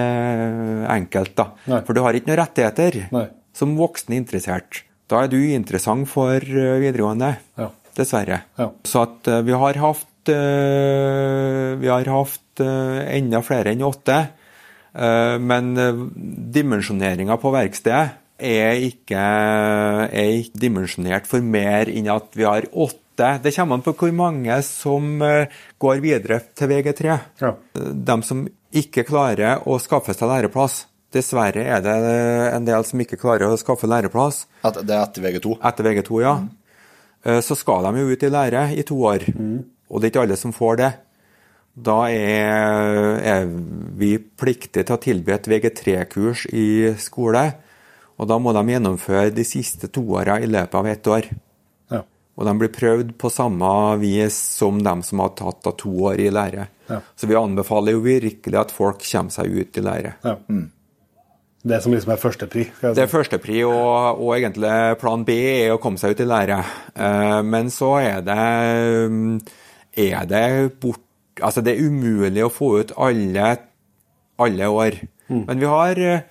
[0.87, 1.49] enkelt, da.
[1.67, 1.81] Nei.
[1.81, 3.25] For du har ikke noen rettigheter Nei.
[3.53, 4.83] som voksen interessert.
[5.11, 7.33] Da er du interessant for videregående.
[7.59, 7.67] Ja.
[7.97, 8.41] Dessverre.
[8.59, 8.69] Ja.
[8.87, 14.17] Så at eh, vi har hatt eh, Vi har hatt eh, enda flere enn åtte.
[14.93, 15.73] Eh, men
[16.55, 23.35] dimensjoneringa på verkstedet er ikke, er ikke dimensjonert for mer enn at vi har åtte.
[23.43, 27.17] Det kommer an på hvor mange som går videre til VG3.
[27.43, 27.51] Ja.
[27.77, 30.85] De som ikke klarer å skaffe seg læreplass.
[31.11, 31.93] Dessverre er det
[32.55, 35.57] en del som ikke klarer å skaffe læreplass Etter, det er etter VG2.
[35.67, 36.35] etter VG2, ja.
[36.39, 36.60] Eh,
[37.21, 39.27] Så skal de jo ut i lære i to år,
[39.91, 40.91] og det er ikke alle som får det.
[41.71, 43.45] Da er, er
[43.95, 47.45] vi pliktige til å tilby et VG3-kurs i skole,
[48.19, 51.29] og da må de gjennomføre de siste to åra i løpet av ett år.
[51.93, 52.01] Ja.
[52.35, 56.21] Og de blir prøvd på samme vis som de som har tatt da to år
[56.21, 56.67] i lære.
[56.91, 56.99] Ja.
[57.15, 60.13] Så vi anbefaler jo virkelig at folk kommer seg ut i lære.
[60.27, 60.35] Ja.
[61.61, 62.63] Det som liksom er førstepri.
[62.73, 62.91] si.
[62.97, 66.57] Det er førstepri, og, og egentlig plan B er å komme seg ut i lære.
[66.95, 68.37] Eh, men så er det
[69.13, 69.33] mm,
[70.09, 70.45] er det
[70.81, 71.07] bort
[71.41, 73.45] Altså, det er umulig å få ut alle,
[74.43, 74.97] alle år.
[75.31, 76.25] Men vi har eh,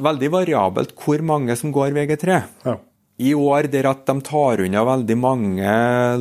[0.00, 2.38] veldig variabelt hvor mange som går VG3.
[2.64, 2.74] Ja.
[3.22, 5.74] I år der at de tar unna veldig mange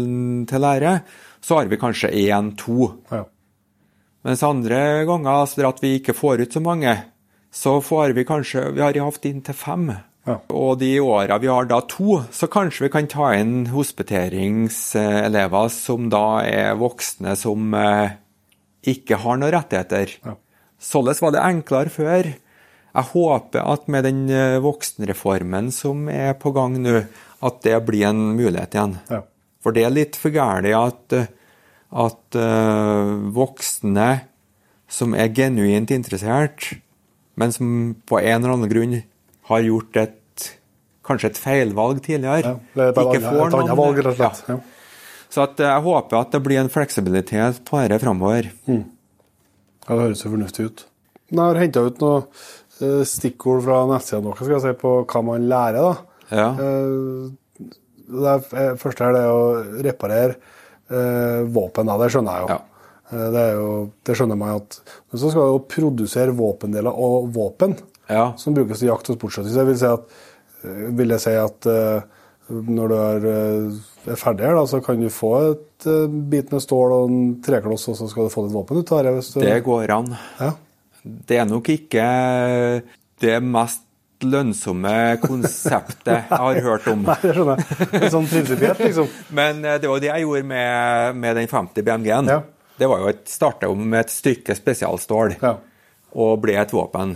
[0.03, 0.97] mm, til lære,
[1.41, 2.91] så har vi kanskje én-to.
[3.09, 3.23] Ja.
[4.27, 6.93] Mens andre ganger altså der at vi ikke får ut så mange,
[7.54, 9.91] så får vi kanskje Vi har hatt inntil fem.
[10.24, 10.38] Ja.
[10.56, 16.10] Og de åra vi har da to, så kanskje vi kan ta inn hospiteringselever som
[16.12, 18.16] da er voksne som eh,
[18.88, 20.16] ikke har noen rettigheter.
[20.24, 20.38] Ja.
[20.80, 22.32] Således var det enklere før.
[22.93, 27.04] Jeg håper at med den eh, voksenreformen som er på gang nå,
[27.43, 28.97] at det blir en mulighet igjen.
[29.12, 29.21] Ja.
[29.63, 31.17] For det er litt for gærent at,
[32.08, 34.09] at eh, voksne
[34.92, 36.75] som er genuint interessert,
[37.36, 39.04] men som på en eller annen grunn
[39.50, 40.50] har gjort et
[41.04, 42.54] kanskje et feilvalg tidligere, Ja.
[42.76, 44.43] Det er bare ikke får noen- valg, rett og slett.
[44.50, 44.60] Ja.
[45.30, 48.51] Så at jeg håper at det blir en fleksibilitet på dette framover.
[48.68, 50.86] Ja, det høres jo fornuftig ut.
[51.34, 52.24] Jeg har henta ut noen
[52.82, 55.82] eh, stikkord fra nettsidene deres skal jeg si, på hva man lærer.
[55.82, 55.96] da.
[56.32, 56.50] Ja.
[56.54, 57.32] Eh,
[58.14, 60.36] Det er, eh, første her det er å reparere
[60.92, 61.86] eh, våpen.
[61.88, 61.97] Da.
[61.97, 62.47] Det skjønner jeg jo.
[62.54, 62.60] Ja.
[63.13, 63.69] Eh, Det, er jo.
[64.05, 64.79] det skjønner man at
[65.11, 67.77] Men så skal det jo produsere våpendeler og våpen
[68.09, 68.33] Ja.
[68.37, 69.53] som brukes til jakt og sportsskytter.
[69.53, 70.17] Så jeg vil si at,
[70.65, 72.01] eh, vil jeg si at eh,
[72.51, 73.27] når du er,
[74.11, 75.87] er ferdig her, da, så kan du få et
[76.29, 79.03] bit med stål og en trekloss, og så skal du få litt våpen ut av
[79.07, 79.13] det.
[79.33, 80.11] Du, Det går an.
[80.41, 80.51] ja.
[81.03, 82.03] Det er nok ikke
[83.23, 83.81] det mest
[84.23, 87.01] lønnsomme konseptet jeg har hørt om.
[87.09, 88.11] Nei, det skjønner jeg.
[88.13, 89.09] Sånn prinsipielt, liksom.
[89.39, 92.31] Men det var det jeg gjorde med, med den 50 BMG-en.
[92.31, 92.37] Ja.
[92.79, 95.37] Det var jo et starta jo med et stykke spesialstål.
[95.41, 95.58] Ja.
[96.13, 97.16] og ble et våpen.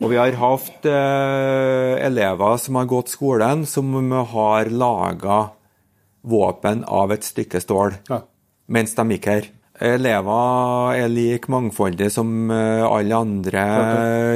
[0.00, 3.94] Og vi har hatt eh, elever som har gått skolen, som
[4.32, 5.38] har laga
[6.20, 8.20] våpen av et stykke stål Ja.
[8.68, 9.48] mens de gikk her.
[9.80, 13.64] Elever er like mangfoldige som eh, alle andre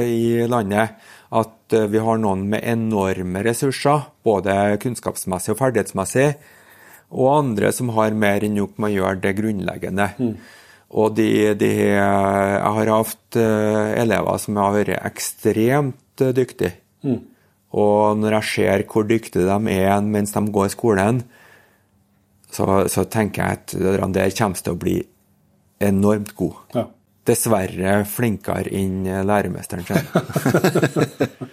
[0.09, 0.95] i landet.
[1.31, 6.31] At eh, vi har noen med enorme ressurser, både kunnskapsmessig og ferdighetsmessig,
[7.15, 10.09] og andre som har mer enn nok med å gjøre det grunnleggende.
[10.95, 11.29] Og de,
[11.59, 16.75] de, jeg har hatt eh, elever som har vært ekstremt dyktige.
[17.01, 17.17] dyktige.
[17.75, 21.23] Og når jeg ser hvor dyktige de er mens de går skolen,
[22.51, 24.95] så, så tenker jeg at de der kommer til å bli
[25.83, 26.61] enormt god.
[26.77, 26.85] Ja.
[27.25, 30.05] Dessverre flinkere enn læremesteren sin.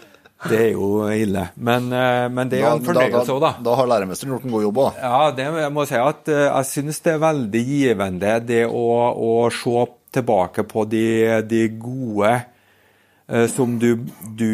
[0.51, 1.45] det er jo ille.
[1.63, 3.51] Men, eh, men det er jo en fornøyelse òg, da.
[3.63, 5.01] Da har læremesteren gjort en god jobb òg.
[5.03, 8.87] Ja, det jeg må si at eh, jeg syns det er veldig givende det å,
[9.15, 11.05] å se tilbake på de,
[11.49, 13.93] de gode eh, som du,
[14.35, 14.51] du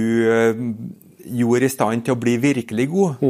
[1.24, 3.24] gjorde i stand til å bli virkelig god.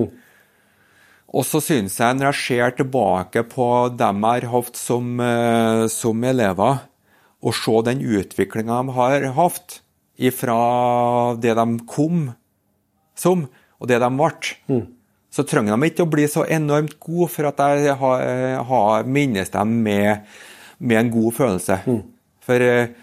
[1.29, 5.19] Og så syns jeg, når jeg ser tilbake på dem jeg har hatt som,
[5.93, 6.87] som elever,
[7.39, 9.77] og se den utviklinga de har hatt
[10.19, 12.31] ifra det de kom
[13.19, 13.47] som,
[13.79, 14.83] og det de ble,
[15.29, 18.23] så trenger de ikke å bli så enormt gode for at jeg har,
[18.71, 20.25] har, minnes dem med,
[20.79, 21.83] med en god følelse.
[22.49, 22.95] For eh,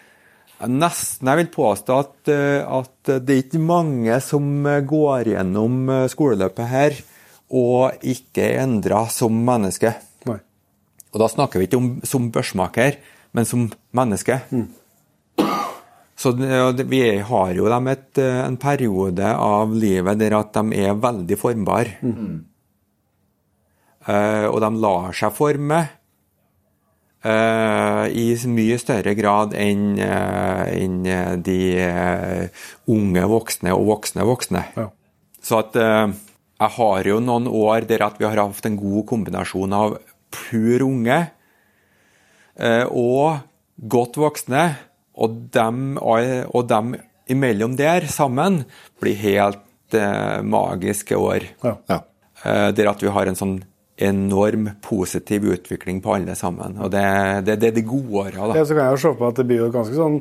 [0.72, 5.92] nesten jeg vil påstå at, eh, at det er ikke mange som eh, går gjennom
[5.92, 6.98] eh, skoleløpet her
[7.56, 9.94] og ikke er endra som menneske.
[10.26, 10.40] Nei.
[11.14, 12.98] Og da snakker vi ikke om som børsmaker,
[13.38, 14.40] men som menneske.
[16.26, 16.32] Så
[16.90, 21.38] vi har jo dem et, eh, en periode av livet der at de er veldig
[21.38, 22.00] formbare.
[24.06, 25.80] Eh, og de lar seg forme
[27.26, 31.00] uh, i mye større grad enn uh, en
[31.42, 31.62] de
[32.86, 34.62] unge voksne og voksne voksne.
[34.78, 34.90] Ja.
[35.46, 36.10] Så at eh,
[36.56, 39.98] jeg har jo noen år der at vi har hatt en god kombinasjon av
[40.34, 41.20] pur unge
[42.58, 43.44] eh, og
[43.76, 44.64] godt voksne,
[45.16, 46.96] og dem, og dem
[47.32, 48.64] imellom der sammen
[49.02, 51.48] blir helt eh, magiske år.
[51.64, 51.78] Ja.
[51.90, 52.02] Ja.
[52.44, 53.56] Eh, der at vi har en sånn
[53.96, 56.76] enorm positiv utvikling på alle sammen.
[56.84, 57.06] Og det,
[57.48, 58.58] det, det er de gode åra, da.
[58.60, 60.18] Ja, så kan jeg jo se på at det blir jo ganske sånn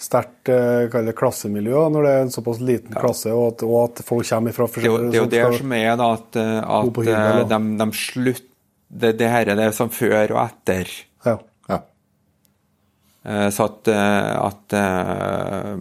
[0.00, 4.28] sterkt eh, klassemiljø når det er en såpass liten klasse, og at, og at folk
[4.30, 7.42] kommer fra forskjellige det, er jo det som er da, at, eh, at hybel, eh,
[7.52, 8.46] de, de slutter
[8.88, 10.88] det, det her er det som før og etter.
[11.26, 11.34] Ja.
[13.28, 15.76] Eh, Så at, eh, at eh,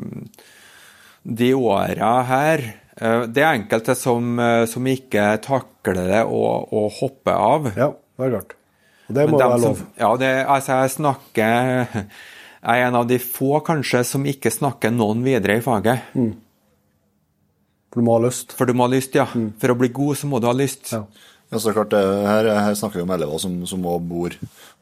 [1.27, 2.63] de åra her
[2.97, 7.67] Det er enkelte som, som ikke takler det og, og hopper av.
[7.77, 8.55] ja, det er klart.
[9.07, 9.75] Og det må være lov.
[9.77, 14.49] som- ja, det, altså jeg snakker Jeg er en av de få kanskje som ikke
[14.51, 16.01] snakker noen videre i faget.
[17.93, 18.51] For du må ha lyst.
[18.57, 19.25] For du må ha lyst, ja.
[19.61, 20.89] For å bli god, så må du ha lyst.
[20.91, 21.03] Ja.
[21.47, 24.33] Ja, så klart, her, her snakker vi om elever som, som bor,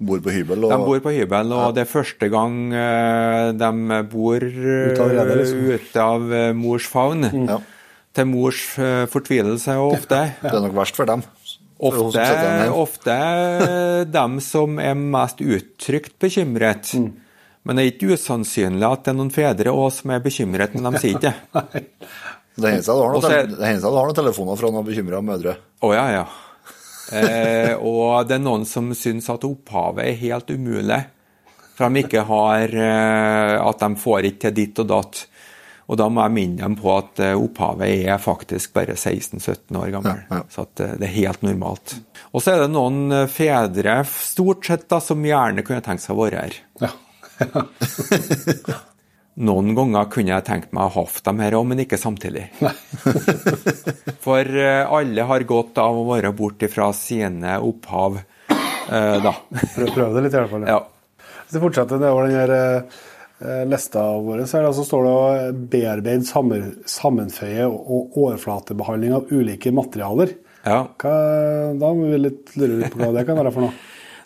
[0.01, 0.63] bor på hybel.
[0.65, 5.35] Og, De bor på hybel, og det er første gang eh, de bor Ute allerede,
[5.43, 5.59] liksom.
[5.61, 5.75] Mm.
[5.75, 7.27] ute av eh, mors favn.
[7.45, 7.59] Ja,
[8.17, 10.21] Til mors eh, fortvilelse ofte.
[10.41, 11.21] det er nok verst for dem.
[11.85, 13.15] Ofte, dem ofte
[14.07, 16.93] dem som er mest uttrykt bekymret.
[16.97, 17.11] Mm.
[17.65, 20.87] Men det er ikke usannsynlig at det er noen fedre òg som er bekymret, men
[20.95, 21.33] de sier ikke
[21.75, 21.83] det.
[22.55, 25.57] Det hender seg du har noen, Og er- telefoner fra noen bekymra mødre.
[25.83, 26.25] Å ja, ja.
[27.13, 31.03] Eh, og det er noen som syns at opphavet er helt umulig.
[31.75, 35.25] For de ikke har eh, At de får ikke til ditt og datt.
[35.85, 39.91] Og da må jeg minne dem på at eh, opphavet er faktisk bare 16-17 år
[39.93, 40.23] gammel.
[40.25, 40.43] Ja, ja.
[40.49, 41.97] Så eh, det er helt normalt.
[42.31, 46.17] Og så er det noen eh, fedre, stort sett, da, som gjerne kunne tenkt seg
[46.17, 46.59] å være her.
[46.81, 46.93] Ja.
[49.35, 52.45] Noen ganger kunne jeg tenkt meg å ha dem her òg, men ikke samtidig.
[54.25, 59.33] For eh, alle har godt av å være bort fra sine opphav, eh, da.
[59.75, 60.63] Prøv, det litt i hvert fall.
[60.71, 60.79] Ja.
[61.45, 65.51] Hvis vi fortsetter nedover den her eh, lista vår, så, det, så står det å
[65.75, 70.31] bearbeide, sammen, sammenføye og overflatebehandling av ulike materialer.
[70.63, 70.79] ja.
[70.95, 71.17] Hva,
[71.75, 73.75] da må vi litt, lure litt på hva det kan være for noe.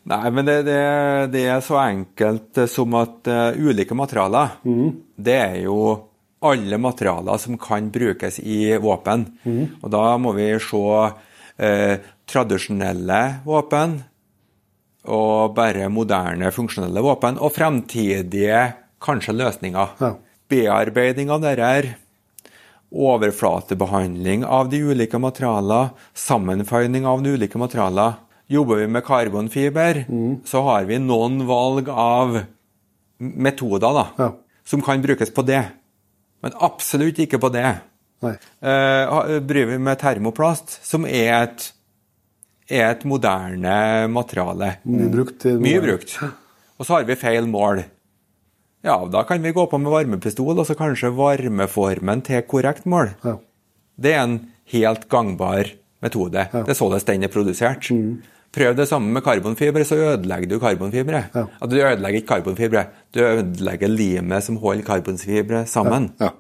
[0.10, 0.78] Nei, men det, det,
[1.36, 4.56] det er så enkelt som at uh, ulike materialer,
[5.16, 5.80] det er jo
[6.42, 9.26] alle materialer som kan brukes i våpen.
[9.84, 11.96] Og da må vi se uh,
[12.30, 14.00] tradisjonelle våpen
[15.10, 18.64] og bare moderne, funksjonelle våpen, og fremtidige
[19.02, 19.96] kanskje løsninger.
[20.02, 20.14] Ja.
[20.50, 21.90] Bearbeiding av dette her,
[22.90, 28.18] overflatebehandling av de ulike materialer, sammenføyning av de ulike materialer.
[28.50, 30.06] Jobber vi med karbonfiber,
[30.46, 32.40] så har vi noen valg av
[33.20, 34.32] metoder da, Ja.
[34.66, 35.66] som kan brukes på det.
[36.42, 37.78] Men absolutt ikke på det.
[38.24, 38.32] Nei.
[38.62, 41.72] Eh, bryr vi med termoplast, som er et,
[42.70, 44.78] er et moderne materiale.
[44.86, 45.46] Mye brukt.
[45.46, 46.18] i- Mye brukt.
[46.80, 47.84] Og så har vi feil mål.
[48.84, 53.14] Ja, da kan vi gå på med varmepistol, og så kanskje varmeformen til korrekt mål.
[53.24, 53.38] Ja.
[54.00, 55.66] Det er en helt gangbar
[56.02, 56.48] metode.
[56.52, 57.90] Det er således den er produsert.
[58.52, 61.24] Prøv det samme med karbonfibre, så ødelegger du karbonfibre.
[61.36, 61.46] Ja.
[61.62, 66.12] Du ødelegger ikke karbonfibre, du ødelegger limet som holder karbonfibre sammen.
[66.20, 66.34] Ja.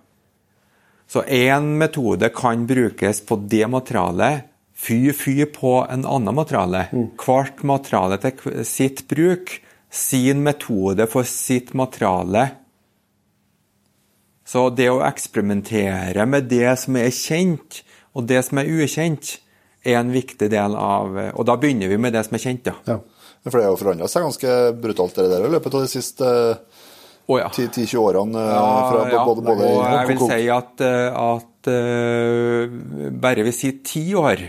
[1.10, 4.46] Så én metode kan brukes på det materialet,
[4.78, 6.88] fy fy på en annen materiale.
[7.20, 9.60] Hvert materiale til sitt bruk,
[9.90, 12.46] sin metode for sitt materiale.
[14.46, 17.84] Så det å eksperimentere med det som er kjent,
[18.18, 19.36] og det som er ukjent,
[19.86, 22.76] er en viktig del av Og da begynner vi med det som er kjent, ja.
[22.90, 23.00] Ja.
[23.46, 26.28] For det har jo forandra seg ganske brutalt det der i løpet av de siste
[27.30, 27.48] oh, ja.
[27.48, 28.44] 10-20 årene.
[28.44, 33.54] eh, fra ja, både, både og jeg vil si at, eh, at uh, bare vi
[33.56, 34.44] sier ti år,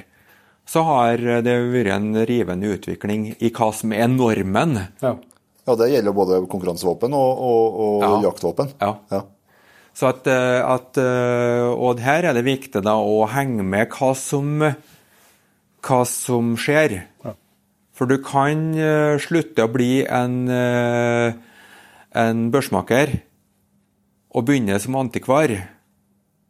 [0.70, 4.78] så har det vært en rivende utvikling i hva som er normen.
[5.02, 5.16] Ja.
[5.66, 8.14] Ja, det gjelder både konkurransevåpen og, og, og Ja.
[8.30, 8.72] jaktvåpen.
[8.80, 8.94] Ja.
[9.12, 9.22] Ja.
[9.94, 14.14] Så at, eh, at eh, Og her er det viktig da å henge med hva
[14.16, 14.62] som,
[15.84, 17.00] hva som skjer.
[17.96, 21.34] For du kan eh, slutte å bli en, eh,
[22.16, 23.12] en børsmaker
[24.32, 25.52] og begynne som antikvar.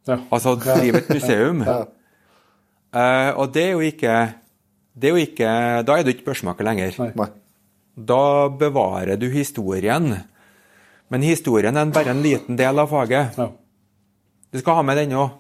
[0.06, 0.20] Ja.
[0.30, 1.64] Altså drive et museum.
[1.66, 4.14] Eh, og det er jo ikke
[5.00, 5.50] det er jo ikke,
[5.86, 6.96] Da er du ikke børsmaker lenger.
[6.98, 7.10] Nei.
[7.16, 7.28] Nei.
[7.96, 10.12] Da bevarer du historien.
[11.10, 13.38] Men historien er bare en liten del av faget.
[13.38, 13.50] Ja.
[14.50, 15.39] Du skal ha med den òg.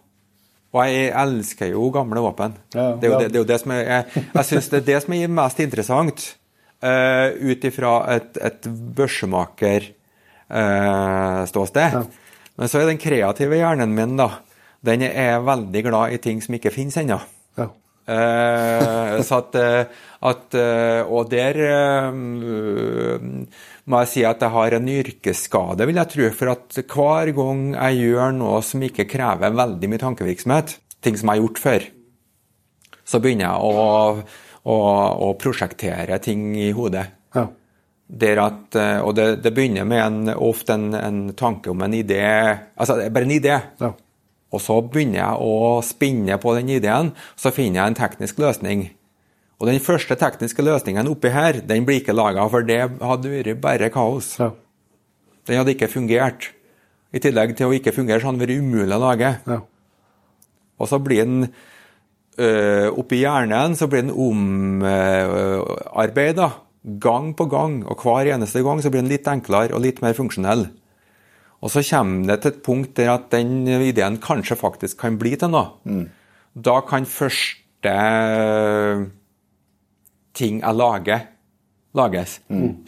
[0.70, 2.52] Og jeg elsker jo gamle våpen.
[2.74, 3.18] Ja, det, er jo ja.
[3.18, 4.02] det, det er jo det som er Jeg,
[4.36, 6.18] jeg syns det er det som er mest interessant
[6.84, 8.62] uh, ut ifra et, et
[9.00, 11.90] børsemaker-ståsted.
[11.98, 12.02] Ja.
[12.60, 14.28] Men så er den kreative hjernen min, da,
[14.86, 17.18] den er veldig glad i ting som ikke finnes ennå.
[18.10, 21.60] Eh, så at, eh, at eh, Og der
[23.90, 26.28] må jeg si at jeg har en yrkesskade, vil jeg tro.
[26.36, 31.30] For at hver gang jeg gjør noe som ikke krever veldig mye tankevirksomhet, ting som
[31.30, 31.88] jeg har gjort før,
[33.10, 33.72] så begynner jeg å,
[34.70, 34.76] å,
[35.26, 37.08] å prosjektere ting i hodet.
[37.34, 37.48] Ja.
[38.42, 38.74] At,
[39.06, 42.24] og det, det begynner med en, ofte en, en tanke om en idé
[42.74, 43.58] Altså bare en idé.
[43.78, 43.92] Ja.
[44.50, 48.88] Og så begynner jeg å spinne på den ideen, så finner jeg en teknisk løsning.
[49.60, 53.60] Og den første tekniske løsningen oppi her, den blir ikke laga, for det hadde vært
[53.62, 54.38] bare kaos.
[54.40, 54.50] Ja.
[55.46, 56.42] Den hadde ikke fungert.
[57.12, 59.30] I tillegg til å ikke fungere, så hadde den vært umulig å lage.
[59.50, 59.60] Ja.
[60.80, 61.40] Og så blir den
[62.40, 65.26] øh, oppi hjernen så blir den omarbeida
[67.04, 67.84] gang på gang.
[67.84, 70.62] Og hver eneste gang så blir den litt enklere og litt mer funksjonell.
[71.60, 75.34] Og så kommer det til et punkt der at den ideen kanskje faktisk kan bli
[75.36, 75.76] til noe.
[76.56, 77.96] Da kan første
[80.36, 81.26] ting jeg lager,
[81.96, 82.38] lages.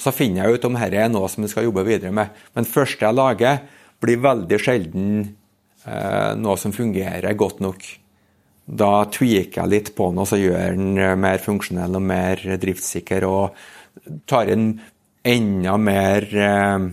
[0.00, 2.32] Så finner jeg ut om dette er noe som jeg skal jobbe videre med.
[2.56, 3.60] Men første jeg lager,
[4.02, 5.10] blir veldig sjelden
[5.86, 7.84] eh, noe som fungerer godt nok.
[8.66, 12.42] Da tweaker jeg litt på den, og så gjør den eh, mer funksjonell og mer
[12.62, 13.26] driftssikker.
[13.28, 14.72] Og tar inn
[15.22, 16.88] enda mer eh,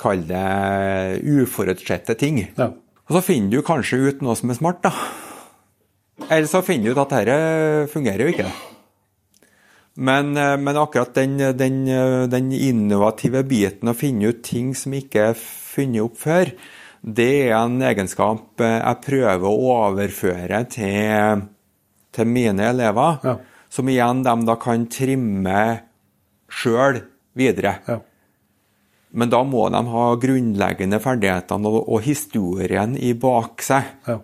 [0.00, 2.40] Kall det uforutsette ting.
[2.56, 2.70] Ja.
[3.04, 4.92] Og så finner du kanskje ut noe som er smart, da.
[6.30, 8.46] Eller så finner du ut at dette fungerer jo ikke.
[9.94, 11.84] Men, eh, men akkurat den, den,
[12.30, 16.50] den innovative biten å finne ut ting som ikke er funnet opp før,
[17.04, 21.42] det er en egenskap jeg prøver å overføre til,
[22.16, 23.18] til mine elever.
[23.26, 23.36] Ja.
[23.68, 25.60] Som igjen de da kan trimme
[26.48, 27.02] sjøl
[27.36, 27.76] videre.
[27.90, 27.98] Ja.
[29.14, 34.18] Men da må de ha grunnleggende ferdighetene og, og historien i bak seg ja.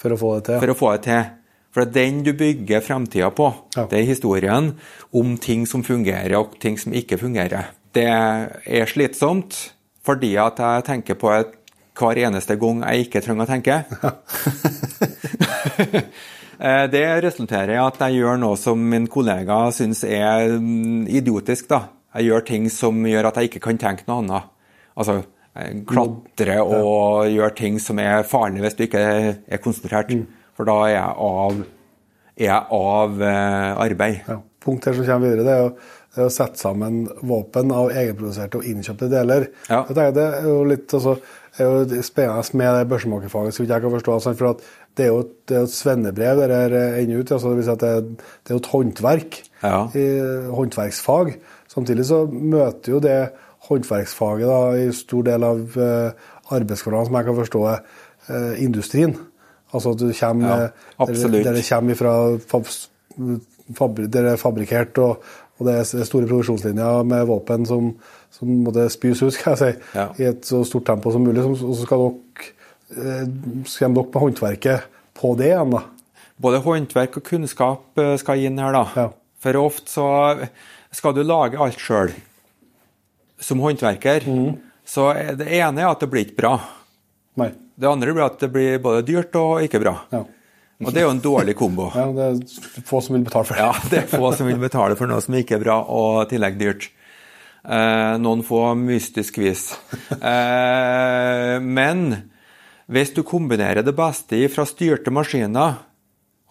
[0.00, 0.60] For å få det til.
[0.62, 1.24] for å få det til.
[1.70, 3.50] For det er den du bygger fremtida på.
[3.76, 3.84] Ja.
[3.90, 4.72] Det er historien
[5.14, 7.74] om ting som fungerer og ting som ikke fungerer.
[7.94, 9.58] Det er slitsomt
[10.06, 11.56] fordi at jeg tenker på et
[12.00, 13.80] hver eneste gang jeg ikke trenger å tenke.
[16.60, 21.70] Eh, det resulterer i at jeg gjør noe som min kollega syns er mm, idiotisk.
[21.70, 21.78] da.
[22.14, 24.50] Jeg gjør ting som gjør at jeg ikke kan tenke noe annet.
[24.98, 25.20] Altså
[25.88, 30.12] klatre og gjør ting som er farlig hvis du ikke er konsentrert.
[30.56, 31.64] For da er jeg av,
[32.36, 34.20] er jeg av eh, arbeid.
[34.28, 34.38] Ja.
[34.60, 35.72] Punkt her som kommer videre, det er jo
[36.10, 39.44] det er å sette sammen våpen av egenproduserte og innkjøpte deler.
[39.70, 39.84] Ja.
[39.86, 41.14] Det er jo litt altså,
[41.54, 44.16] er jo spennende med det børsemakerfaget, så jeg kan forstå.
[44.24, 44.64] sant, for at
[44.98, 47.30] det er jo et, det er et svennebrev der ender ut.
[47.30, 49.40] altså det si det, er, det er jo et håndverk.
[49.60, 49.78] Ja.
[49.94, 50.04] i
[50.56, 51.34] håndverksfag.
[51.70, 53.18] Samtidig så møter jo det
[53.68, 57.82] håndverksfaget da, i stor del av uh, arbeidshverdagen, som jeg kan forstå er
[58.30, 59.12] uh, industrien.
[59.70, 60.56] Altså at du kommer ja,
[60.98, 62.14] der, der, det kommer fra
[63.78, 65.22] fab, der det er fabrikkert, og,
[65.58, 67.92] og, det er store produksjonslinjer med våpen som,
[68.34, 70.08] som måtte spys ut skal jeg si, ja.
[70.18, 71.44] i et så stort tempo som mulig.
[71.44, 73.20] Og så skal dere,
[73.68, 74.90] skal dere med håndverket
[75.20, 75.76] på det igjen.
[75.76, 75.84] da.
[76.40, 78.84] Både håndverk og kunnskap skal inn her, da.
[78.96, 79.08] Ja.
[79.40, 80.08] For ofte så
[80.94, 82.12] skal du lage alt sjøl.
[83.40, 84.26] Som håndverker.
[84.26, 84.58] Mm.
[84.84, 85.08] Så
[85.38, 86.54] det ene er at det blir ikke bra.
[87.40, 87.52] Nei.
[87.80, 89.94] Det andre blir at det blir både dyrt og ikke bra.
[90.12, 90.24] Ja.
[90.80, 91.90] Og det er jo en dårlig kombo.
[91.96, 93.64] ja, Det er få som vil betale for det.
[93.64, 96.30] ja, det er få som vil betale for noe som ikke er bra, og i
[96.34, 96.88] tillegg dyrt.
[97.60, 99.66] Eh, noen få mystisk vis.
[100.16, 102.06] Eh, men
[102.90, 105.76] hvis du kombinerer det beste fra styrte maskiner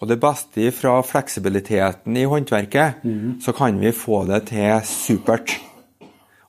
[0.00, 3.40] og det beste fra fleksibiliteten i håndverket, mm.
[3.44, 5.58] så kan vi få det til supert.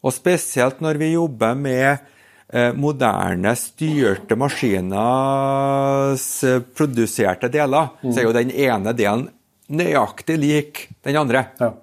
[0.02, 8.08] Og spesielt når vi jobber med eh, moderne, styrte maskiners eh, produserte deler, mm.
[8.08, 9.28] så er jo den ene delen
[9.72, 11.46] nøyaktig lik den andre.
[11.60, 11.74] Ja.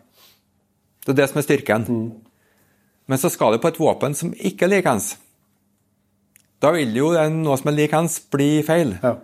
[1.04, 1.84] Det er det som er styrken.
[1.88, 2.08] Mm.
[3.08, 5.14] Men så skal det på et våpen som ikke er likens.
[6.60, 8.96] Da vil jo noe som er likens, bli feil.
[9.04, 9.18] Ja.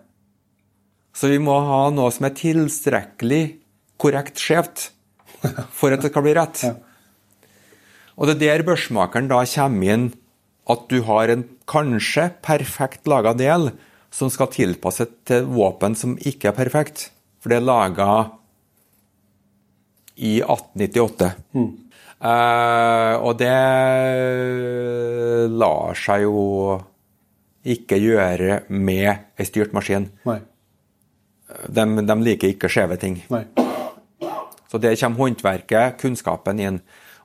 [1.15, 3.43] Så vi må ha noe som er tilstrekkelig
[4.03, 4.89] korrekt skjevt
[5.79, 6.65] for at det skal bli rett.
[8.19, 10.09] Og det er der børsmakeren da kommer inn
[10.71, 13.71] at du har en kanskje perfekt laga del
[14.15, 17.11] som skal tilpasses til våpen som ikke er perfekt.
[17.43, 18.11] For det er laga
[20.15, 21.31] i 1898.
[21.55, 21.71] Mm.
[22.25, 23.55] Uh, og det
[25.53, 26.79] lar seg jo
[27.75, 30.09] ikke gjøre med ei styrt maskin.
[30.25, 30.41] Nei
[31.69, 33.21] de, de liker ikke skjeve ting.
[33.33, 33.45] Nei.
[34.75, 36.81] Så der kommer håndverket, kunnskapen inn.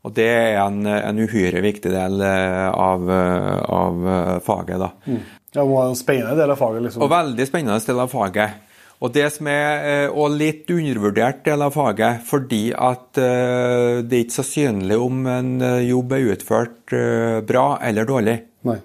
[0.06, 4.80] Og det er en, en uhyre viktig del eh, av, eh, av eh, faget.
[4.80, 4.90] da.
[5.10, 5.20] Mm.
[5.50, 6.84] Ja, det var en spennende del av faget.
[6.86, 7.04] liksom.
[7.04, 8.66] Og veldig spennende del av faget.
[9.00, 14.36] Og det som er og litt undervurdert del av faget, fordi at det er ikke
[14.36, 15.54] så synlig om en
[15.88, 16.96] jobb er utført
[17.48, 18.34] bra eller dårlig.
[18.68, 18.76] Nei.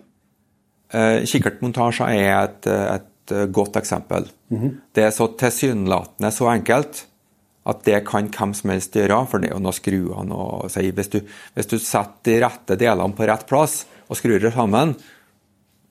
[1.26, 4.28] Kikkertmontasjer er et, et Eh, godt eksempel.
[4.50, 4.76] Mm -hmm.
[4.92, 7.06] Det er så tilsynelatende så enkelt
[7.64, 10.90] at det kan hvem som helst gjøre, for det er jo noe skruene og si,
[10.90, 11.20] hvis, du,
[11.54, 14.94] hvis du setter de rette delene på rett plass og skrur det sammen,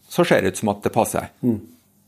[0.10, 1.30] så ser det ut som at det passer.
[1.42, 1.60] Mm.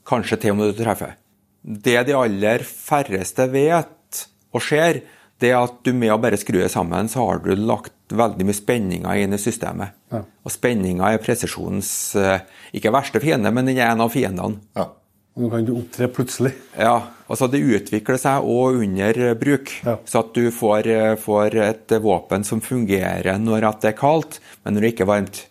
[0.05, 1.15] Kanskje til og med du treffer.
[1.63, 5.01] Det de aller færreste vet og ser,
[5.39, 8.45] det er at du med å bare skru det sammen, så har du lagt veldig
[8.45, 9.89] mye spenninger inn i systemet.
[10.11, 10.21] Ja.
[10.45, 12.45] Og spenninga er presisjonens eh,
[12.77, 14.61] ikke verste fiende, men den er en av fiendene.
[14.77, 14.91] Ja.
[15.35, 16.53] Nå kan du opptre plutselig.
[16.79, 19.71] Ja, altså det utvikler seg òg under bruk.
[19.83, 19.97] Ja.
[20.07, 20.87] Så at du får,
[21.19, 25.41] får, et våpen som fungerer når det er kaldt, men når det ikke er varmt.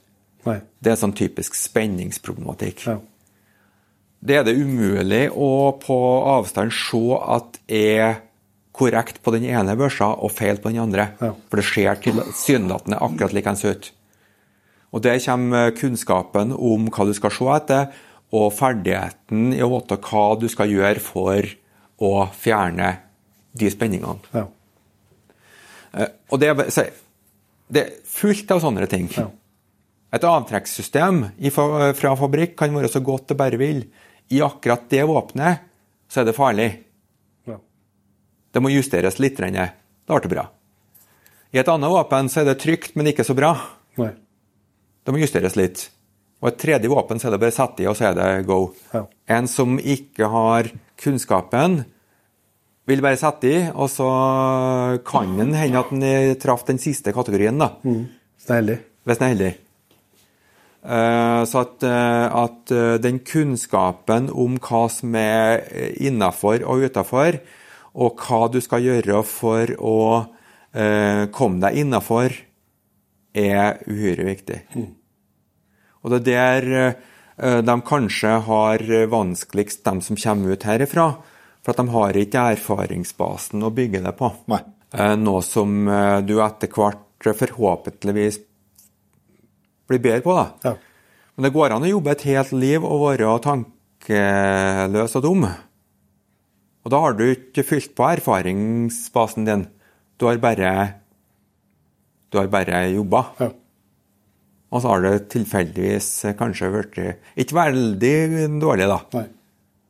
[0.48, 0.61] Nei.
[0.81, 2.86] Det er sånn typisk spenningsproblematikk.
[2.89, 2.97] Ja.
[4.24, 5.98] Det er det umulig å på
[6.32, 8.23] avstand se at er
[8.74, 11.11] korrekt på den ene børsa og feil på den andre.
[11.20, 11.35] Ja.
[11.51, 13.93] For det ser tilsynelatende akkurat likeens ut.
[14.94, 17.93] Og der kommer kunnskapen om hva du skal se etter,
[18.34, 21.48] og ferdigheten i å vite hva du skal gjøre for
[22.05, 22.90] å fjerne
[23.55, 24.32] de spenningene.
[24.34, 24.46] Ja.
[25.94, 26.55] Eh, og det
[27.74, 29.06] det er, fullt av sånne ting.
[29.16, 29.28] Ja.
[30.14, 33.80] Et avtrekkssystem fra fabrikk kan være så godt det bare vil.
[34.30, 35.64] I akkurat det våpenet
[36.10, 36.68] så er det farlig.
[37.48, 37.56] Ja.
[38.52, 39.40] Det må justeres litt.
[39.40, 39.70] Da
[40.06, 40.46] ble det bra.
[41.55, 43.55] I et annet våpen så er det trygt, men ikke så bra.
[43.98, 44.12] Nei.
[45.05, 45.88] Det må justeres litt.
[46.44, 48.30] Og et tredje våpen så er det bare å sette i, og så er det
[48.44, 48.58] go.
[48.92, 49.06] Ja.
[49.32, 50.68] En som ikke har
[51.00, 51.80] kunnskapen,
[52.84, 54.06] vil bare sette i, og så
[55.08, 57.56] kan den hende at den traff den siste kategorien.
[57.56, 57.70] da.
[57.80, 58.02] Mm.
[58.36, 58.78] Hvis den er heldig.
[59.08, 59.52] Hvis den er heldig.
[60.84, 65.64] Uh, så at, uh, at uh, den kunnskapen om hva som er
[65.96, 67.40] innafor og utafor,
[67.96, 69.98] og hva du skal gjøre for å
[70.74, 72.32] komme deg innafor,
[73.38, 74.56] er uhyre viktig.
[74.74, 74.88] Mm.
[76.05, 81.09] Og det er der eh, de kanskje har vanskeligst, de som kommer ut herifra.
[81.64, 84.31] For at de har ikke erfaringsbasen å bygge det på.
[84.52, 84.60] Nei.
[84.94, 88.43] Eh, noe som eh, du etter hvert forhåpentligvis
[89.89, 90.35] blir bedre på.
[90.36, 90.47] da.
[90.68, 90.74] Ja.
[91.35, 95.47] Men det går an å jobbe et helt liv og være tankeløs og dum.
[96.85, 99.66] Og da har du ikke fylt på erfaringsbasen din.
[100.20, 100.70] Du har bare,
[102.28, 103.24] du har bare jobba.
[103.40, 103.51] Ja.
[104.74, 107.01] Og så har det tilfeldigvis kanskje blitt
[107.38, 108.14] ikke veldig
[108.59, 109.01] dårlig, da.
[109.14, 109.26] Nei.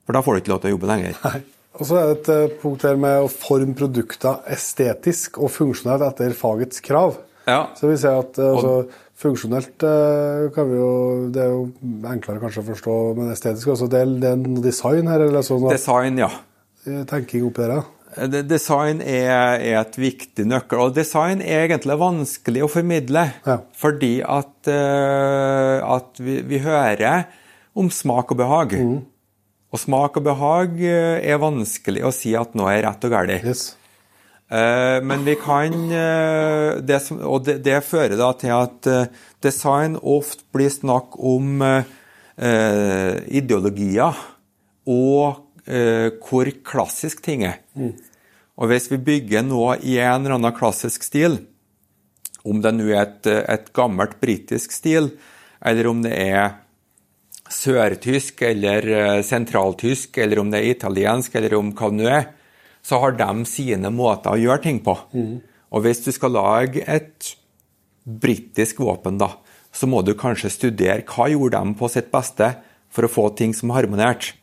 [0.05, 1.21] For da får du ikke lov til å jobbe lenger.
[1.25, 1.39] Nei.
[1.75, 6.05] Og så er det et eh, punkt her med å forme produkter estetisk og funksjonelt
[6.07, 7.17] etter fagets krav.
[7.49, 7.65] Ja.
[7.77, 10.87] Så vi ser at eh, altså, Funksjonelt eh, kan vi jo
[11.31, 11.67] Det er jo
[12.09, 13.87] enklere kanskje å forstå, men estetisk også.
[13.91, 15.27] Det er, det er noe design her?
[15.29, 16.31] eller sånn Design, ja.
[17.11, 17.85] Tenking oppi der, ja.
[18.15, 23.25] Det- Design er, er et viktig nøkkel, og design er egentlig vanskelig å formidle.
[23.47, 23.59] Ja.
[23.75, 27.25] Fordi at, eh, at vi, vi hører
[27.75, 28.77] om smak og behag.
[29.75, 33.43] Og smak og behag eh, er vanskelig å si at noe er rett og galt.
[33.43, 33.65] Yes.
[34.55, 39.07] Eh, men vi kan eh, det som, Og det, det fører da til at eh,
[39.43, 41.89] design ofte blir snakk om eh,
[42.39, 44.15] eh, ideologier
[44.87, 47.61] og eh, hvor klassisk ting er.
[48.55, 51.41] Og hvis vi bygger noe i en eller annen klassisk stil,
[52.45, 55.15] om det nå er et, et gammelt britisk stil,
[55.65, 56.61] eller om det er
[57.51, 62.29] sørtysk eller eh, sentraltysk, eller om det er italiensk, eller om hva det nå er,
[62.85, 64.93] så har de sine måter å gjøre ting på.
[65.75, 67.31] Og hvis du skal lage et
[68.05, 69.31] britisk våpen, da,
[69.73, 72.53] så må du kanskje studere hva gjorde de på sitt beste
[72.93, 74.37] for å få ting som harmonerte.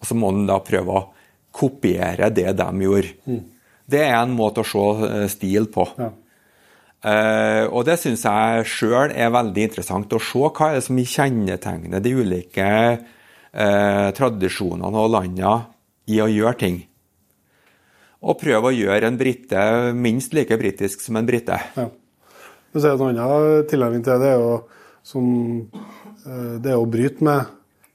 [0.00, 1.06] Og så må en da prøve å
[1.54, 3.40] kopiere det de gjorde.
[3.90, 5.86] Det er en måte å se eh, stil på.
[5.98, 6.10] Ja.
[7.00, 10.98] Uh, og det syns jeg sjøl er veldig interessant å se hva er det som
[11.00, 15.54] kjennetegner de ulike uh, tradisjonene og landene
[16.12, 16.76] i å gjøre ting.
[18.20, 19.62] Og prøve å gjøre en brite
[19.96, 21.56] minst like britisk som en brite.
[21.78, 21.88] Ja.
[22.76, 24.52] En annen tilnærming til det, er jo,
[25.00, 25.24] som,
[26.60, 27.48] det er å bryte med,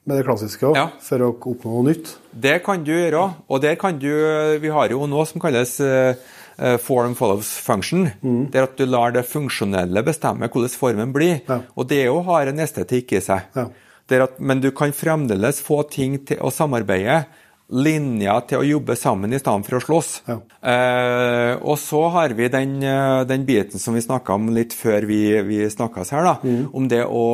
[0.06, 0.88] med det klassiske også, Ja.
[1.02, 2.16] for å oppnå noe nytt.
[2.32, 3.34] Det kan du gjøre.
[3.50, 6.16] Og der kan du Vi har jo noe som kalles eh,
[6.60, 8.12] eh, form follows function.
[8.52, 11.42] Det er at du lar det funksjonelle bestemme hvordan formen blir.
[11.50, 11.62] Ja.
[11.76, 13.42] Og det òg har en estetikk i seg.
[13.56, 13.68] Ja.
[14.12, 17.26] Er at, men du kan fremdeles få ting til å samarbeide.
[17.74, 20.12] Linjer til å jobbe sammen i stedet for å slåss.
[20.30, 20.36] Ja.
[20.62, 25.08] Eh, og så har vi den, eh, den biten som vi snakka om litt før
[25.10, 26.36] vi, vi snakkes her, da.
[26.74, 27.26] Om det å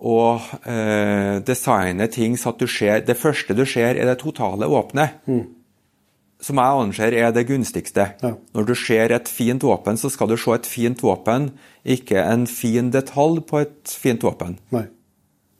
[0.00, 4.68] å eh, designe ting så at du ser Det første du ser, er det totale
[4.68, 5.20] åpnet.
[6.40, 8.06] Som jeg anser er det gunstigste.
[8.22, 8.32] Ja.
[8.56, 11.50] Når du ser et fint våpen, så skal du se et fint våpen,
[11.84, 14.56] ikke en fin detalj på et fint våpen.
[14.72, 14.86] Nei.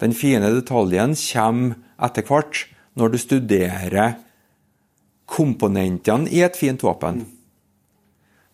[0.01, 2.65] Den fine detaljen kommer etter hvert
[2.97, 4.17] når du studerer
[5.31, 7.27] komponentene i et fint våpen.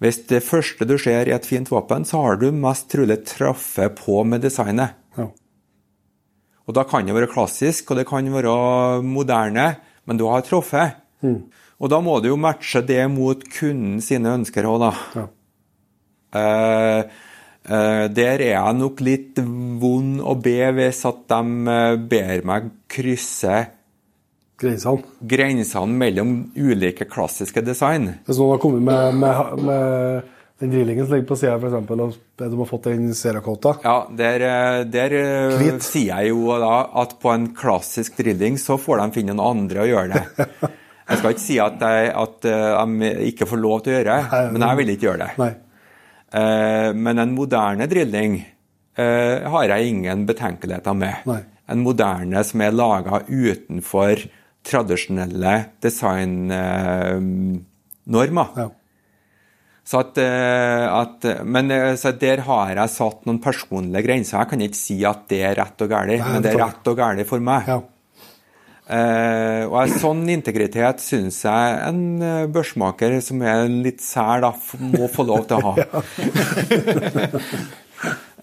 [0.02, 3.94] Hvis det første du ser er et fint våpen, så har du mest trolig truffet
[3.96, 4.98] på med designet.
[6.66, 9.68] Og da kan det være klassisk, og det kan være moderne,
[10.06, 10.98] men du har truffet.
[11.76, 14.92] Og da må du jo matche det mot kunden sine ønsker òg, da.
[15.20, 15.26] Ja.
[16.36, 17.00] Eh,
[17.70, 19.40] eh, der er jeg nok litt
[19.80, 23.62] vond å be hvis at de eh, ber meg krysse
[24.56, 25.04] Grensene.
[25.20, 28.14] grensene mellom ulike klassiske design.
[28.24, 32.14] Hvis noen har kommet med, med, med den drillingen som ligger på sida, f.eks., og
[32.40, 37.12] de har fått den Cerakota Ja, der, eh, der eh, sier jeg jo da at
[37.20, 40.24] på en klassisk drilling så får de finne noen andre å gjøre det.
[41.06, 44.10] Jeg skal ikke si at, jeg, at eh, de ikke får lov til å gjøre
[44.10, 45.30] det, Nei, men jeg vil ikke gjøre det.
[45.38, 45.52] Nei.
[46.40, 51.14] Eh, Men en moderne drilling eh, har jeg ingen betenkeligheter med.
[51.30, 51.42] Nei.
[51.70, 54.16] En moderne som er laga utenfor
[54.66, 58.48] tradisjonelle designnormer.
[58.58, 58.66] Ja.
[59.86, 64.38] Så at, eh, at, men eh, så der har jeg satt noen personlige grenser.
[64.40, 66.96] Jeg kan ikke si at det er rett og galt, men det er rett og
[66.98, 67.62] galt for meg.
[67.70, 67.78] Ja.
[68.86, 72.22] Uh, og en sånn integritet syns jeg en
[72.54, 75.74] børsmaker som er litt sær, da, må få lov til å ha.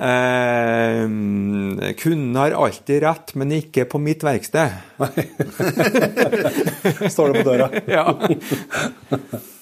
[0.03, 1.07] uh,
[2.03, 4.67] kunden har alltid rett, men ikke på mitt verksted.
[7.15, 7.67] Står det på døra.
[7.87, 8.03] ja.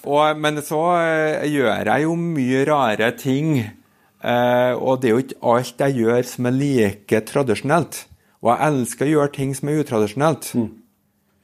[0.05, 3.59] Og, men så eh, gjør jeg jo mye rare ting.
[3.61, 8.03] Eh, og det er jo ikke alt jeg gjør som er like tradisjonelt.
[8.41, 10.51] Og jeg elsker å gjøre ting som er utradisjonelt.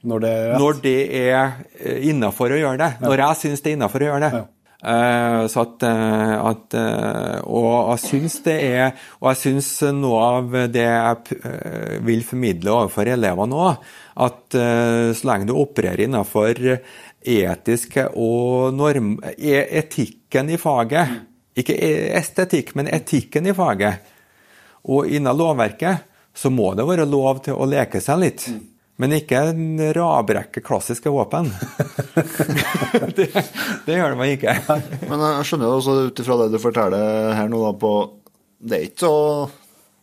[0.08, 0.54] Når det er.
[0.58, 2.92] Når det er innafor å gjøre det.
[3.02, 4.32] Når jeg syns det er innafor å gjøre det.
[4.42, 4.46] Ja.
[4.78, 10.20] Eh, så at, eh, at eh, Og jeg syns det er Og jeg syns noe
[10.22, 13.88] av det jeg eh, vil formidle overfor elevene òg,
[14.22, 16.62] at eh, så lenge du opererer innafor
[17.24, 19.16] etiske og norm...
[19.36, 21.18] e- Etikken i faget,
[21.58, 24.14] ikke e- estetikk, men etikken i faget,
[24.88, 26.06] og innen lovverket,
[26.38, 28.44] så må det være lov til å leke seg litt.
[28.98, 31.50] Men ikke en rabrekke klassiske våpen.
[33.16, 33.28] det,
[33.86, 34.54] det gjør det meg ikke.
[35.06, 37.92] Men jeg skjønner jo også ut ifra det du forteller her nå, da, på
[38.58, 39.12] Det er ikke så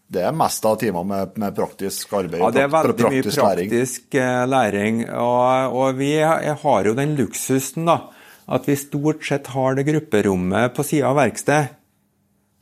[0.05, 3.23] Det er mest av timer med, med praktisk arbeid Ja, det er veldig veldig mye
[3.25, 4.27] praktisk læring.
[4.27, 4.99] eh, læring.
[5.09, 7.97] Og, og vi har jo den luksusen da,
[8.45, 11.81] at vi stort sett har det grupperommet på sida av verkstedet.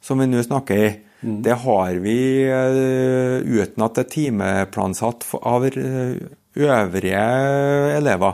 [0.03, 0.88] som vi nå snakker i,
[1.22, 1.36] mm.
[1.44, 7.22] det har vi uh, uten at det er timeplansatt av øvrige
[7.95, 8.34] elever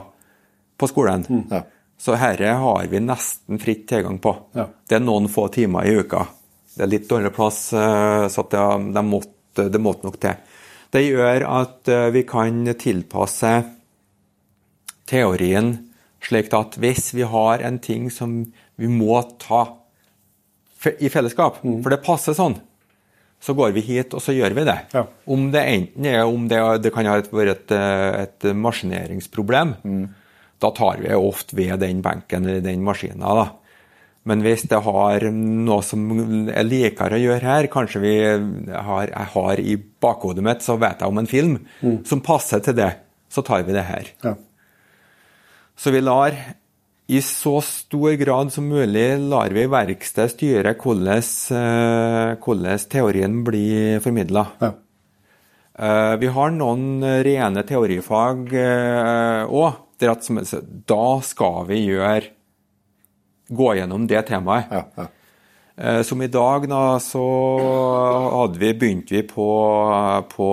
[0.74, 1.22] på skolen.
[1.28, 1.44] Mm.
[1.50, 1.62] Ja.
[2.00, 4.34] Så dette har vi nesten fritt tilgang på.
[4.56, 4.66] Ja.
[4.88, 6.24] Det er noen få timer i uka.
[6.80, 8.64] Det er litt dårligere plass, uh, så det,
[8.96, 10.56] de måtte, det måtte nok til.
[10.90, 13.52] Det gjør at uh, vi kan tilpasse
[15.10, 15.74] teorien
[16.24, 18.40] slik at hvis vi har en ting som
[18.80, 19.66] vi må ta
[21.00, 21.80] i fellesskap, mm.
[21.84, 22.56] for det passer sånn,
[23.40, 24.76] så går vi hit, og så gjør vi det.
[24.92, 25.04] Ja.
[25.32, 30.02] Om det enten er om det, det kan være et, et maskineringsproblem, mm.
[30.60, 33.32] da tar vi ofte ved den benken eller den maskina.
[33.36, 33.46] da.
[34.30, 36.06] Men hvis det har noe som
[36.52, 38.14] er likere å gjøre her, kanskje vi
[38.70, 41.98] har, jeg har i bakhodet mitt, så vet jeg om en film mm.
[42.06, 42.92] som passer til det,
[43.30, 44.12] så tar vi det her.
[44.22, 44.36] Ja.
[45.80, 46.36] Så vi lar
[47.10, 51.24] i så stor grad som mulig lar vi verkstedet styre hvordan,
[51.58, 54.46] eh, hvordan teorien blir formidla.
[54.62, 54.72] Ja.
[55.80, 58.54] Eh, vi har noen rene teorifag
[59.50, 59.74] òg.
[60.00, 62.30] Eh, da skal vi gjøre
[63.50, 64.70] gå gjennom det temaet.
[64.70, 65.08] Ja, ja.
[66.04, 67.22] Som i dag, da, så
[68.34, 69.46] hadde vi, begynte vi på,
[70.28, 70.48] på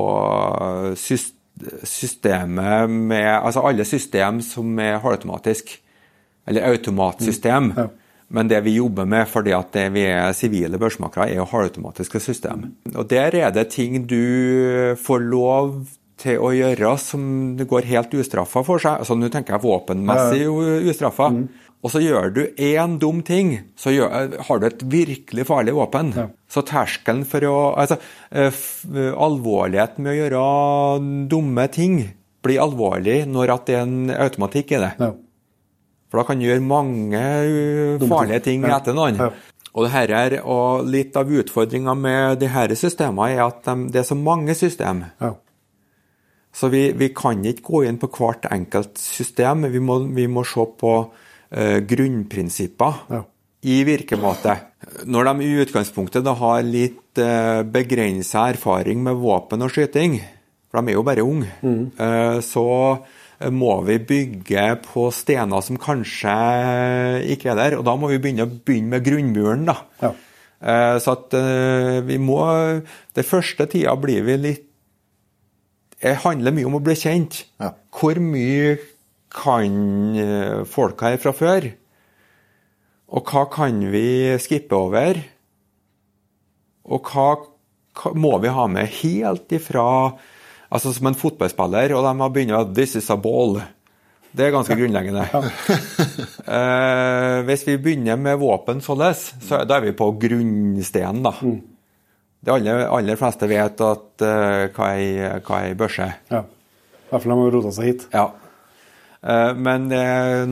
[1.83, 5.73] systemet med Altså alle system som er halvautomatisk,
[6.47, 7.73] eller automatsystem.
[7.73, 7.75] Mm.
[7.75, 7.87] Ja.
[8.27, 12.19] Men det vi jobber med fordi at det vi er sivile børsmakere, er jo halvautomatiske
[12.23, 12.65] system.
[12.93, 15.77] Og der er det ting du får lov
[16.17, 17.21] til å gjøre som
[17.61, 19.03] går helt ustraffa for seg.
[19.03, 20.47] Altså Nå tenker jeg våpenmessig
[20.89, 21.29] ustraffa.
[21.33, 21.47] Mm.
[21.85, 26.09] Og så gjør du én dum ting, så gjør, har du et virkelig farlig våpen.
[26.17, 26.25] Ja.
[26.49, 27.99] Så terskelen for å Altså,
[28.31, 31.99] eh, eh, alvorligheten med å gjøre dumme ting
[32.41, 34.93] blir alvorlig når det er en automatikk i det.
[34.99, 35.11] Ja.
[36.07, 38.77] For da kan du gjøre mange uh, farlige ting ja.
[38.79, 39.19] etter noen.
[39.73, 44.01] Og, det her er, og litt av utfordringa med disse systemene er at de, det
[44.01, 45.03] er så mange system.
[45.21, 45.33] Ja.
[46.55, 49.67] Så vi, vi, kan ikke gå inn på hvert enkelt system.
[49.69, 50.93] Vi må, vi må se på
[51.55, 53.21] uh, grunnprinsipper ja.
[53.67, 54.55] i virkemåte.
[55.07, 60.19] Når de i utgangspunktet da har litt eh, begrensa erfaring med våpen og skyting,
[60.69, 61.81] for de er jo bare unge, mm.
[61.97, 62.67] eh, så
[63.53, 66.35] må vi bygge på stener som kanskje
[67.33, 67.75] ikke er der.
[67.79, 69.75] Og da må vi begynne, begynne med grunnmuren, da.
[70.01, 70.13] Ja.
[70.97, 71.35] Så at
[72.07, 72.39] vi må
[73.13, 74.63] Den første tida blir vi litt
[76.01, 77.43] Det handler mye om å bli kjent.
[77.61, 77.75] Ja.
[77.93, 78.71] Hvor mye
[79.33, 81.69] kan eh, folka her fra før?
[83.07, 85.19] Og hva kan vi skippe over?
[86.87, 87.29] Og hva,
[88.15, 89.87] må vi ha med helt ifra
[90.67, 93.61] Altså som en fotballspiller, og de har begynt 'This is a ball'.
[94.35, 95.23] Det er ganske grunnleggende.
[96.57, 101.31] eh, hvis vi begynner med våpen således, så da er vi på grunnstenen, da.
[101.41, 101.61] Mm.
[102.43, 106.11] De aller, aller, fleste vet at, uh, hva er ei børse.
[106.29, 106.43] Ja.
[106.43, 108.05] I hvert fall de har rota seg hit.
[108.13, 108.27] Ja.
[109.27, 109.89] Eh, men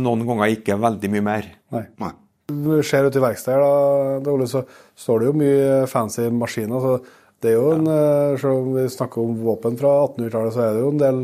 [0.01, 1.51] noen ganger ikke veldig mye mer.
[1.75, 1.85] Nei.
[2.03, 2.13] Nei.
[2.45, 4.61] Du ser ute i verkstedet, Ole, så
[5.01, 6.83] står det jo mye fancy maskiner.
[6.83, 7.97] så det er jo en, ja.
[8.33, 11.19] Eh, Selv om vi snakker om våpen fra 1800-tallet, så er det jo en del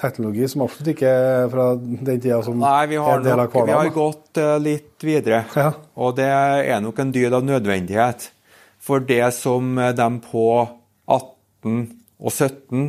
[0.00, 3.50] teknologi som absolutt ikke er fra den tida som Nei, vi har, er del av
[3.52, 3.68] hverdagen.
[3.68, 5.72] Vi har gått litt videre, ja.
[6.00, 8.30] og det er nok en dyd av nødvendighet.
[8.82, 10.46] For det som de på
[11.06, 11.82] 18
[12.18, 12.86] og 17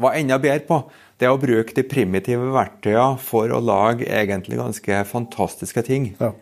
[0.00, 0.78] var enda bedre på,
[1.22, 6.10] det å bruke de primitive verktøyene for å lage egentlig ganske fantastiske ting.
[6.18, 6.32] Ja.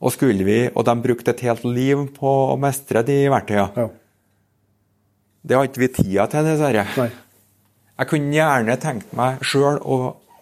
[0.00, 3.86] Og, skulle vi, og de brukte et helt liv på å mestre de verktøyene.
[3.86, 3.88] Ja.
[5.40, 6.86] Det har ikke vi tida til, dessverre.
[8.00, 9.98] Jeg kunne gjerne tenkt meg sjøl å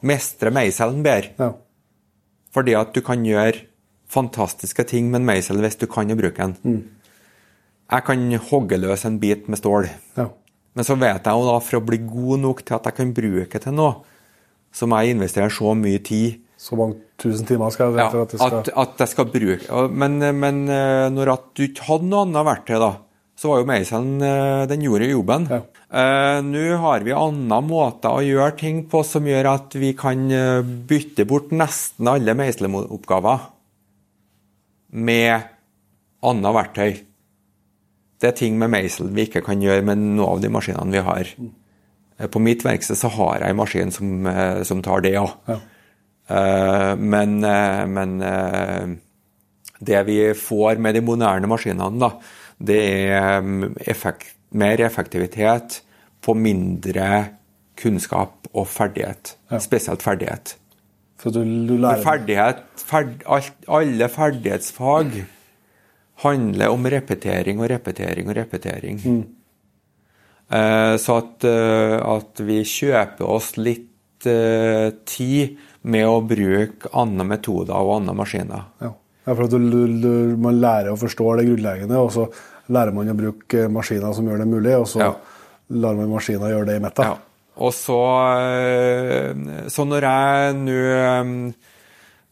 [0.06, 1.32] mestre meiselen bedre.
[1.39, 1.52] Ja.
[2.55, 3.65] Fordi at du kan gjøre
[4.09, 6.56] fantastiske ting med en meisel hvis du kan å bruke den.
[6.62, 7.15] Mm.
[7.89, 9.89] Jeg kan hogge løs en bit med stål.
[10.19, 10.28] Ja.
[10.78, 13.09] Men så vet jeg jo da, for å bli god nok til at jeg kan
[13.16, 13.96] bruke til noe,
[14.70, 16.36] så må jeg investere så mye tid.
[16.59, 18.60] Så mange tusen timer skal jeg ja, at, skal...
[18.60, 19.80] At, at jeg skal bruke.
[19.90, 22.92] Men, men eh, når at du ikke hadde noe annet verktøy, da,
[23.38, 25.48] så var jo meiselen eh, Den gjorde jobben.
[25.50, 25.60] Ja.
[25.88, 30.28] Uh, Nå har vi andre måter å gjøre ting på som gjør at vi kan
[30.86, 33.46] bytte bort nesten alle meisleoppgaver
[34.94, 35.48] med
[36.28, 37.07] annet verktøy.
[38.19, 41.03] Det er ting med meisel vi ikke kan gjøre med noen av de maskinene vi
[41.07, 41.32] har.
[42.19, 45.35] Eh, på mitt verksted så har jeg en maskin som, eh, som tar det òg.
[45.49, 45.61] Ja.
[46.28, 48.19] Uh, men, men
[49.81, 52.11] det vi får med de moderne maskinene, da,
[52.61, 52.81] det
[53.16, 55.78] er mm, effekt, mer effektivitet
[56.20, 57.24] på mindre
[57.78, 59.36] kunnskap og ferdighet.
[59.51, 59.61] Ja.
[59.62, 60.57] Spesielt ferdighet.
[61.19, 65.16] For du, du lærer ferdighet, ferd, alt, alle ferdighetsfag
[66.24, 69.03] handler om repetering og repetering og repetering.
[70.49, 75.59] Eh, så at, eh, at vi kjøper oss litt eh, tid
[75.89, 78.66] med å bruke andre metoder og andre maskiner.
[78.82, 78.93] Ja,
[79.28, 82.27] ja for at du, du, man lærer å forstå det grunnleggende, og så
[82.74, 85.15] lærer man å bruke maskiner som gjør det mulig, og så Ja.
[85.70, 87.05] lar man maskiner gjøre det i metta.
[87.12, 87.16] Ja.
[87.59, 88.01] Og så,
[88.39, 91.55] eh, så når jeg nå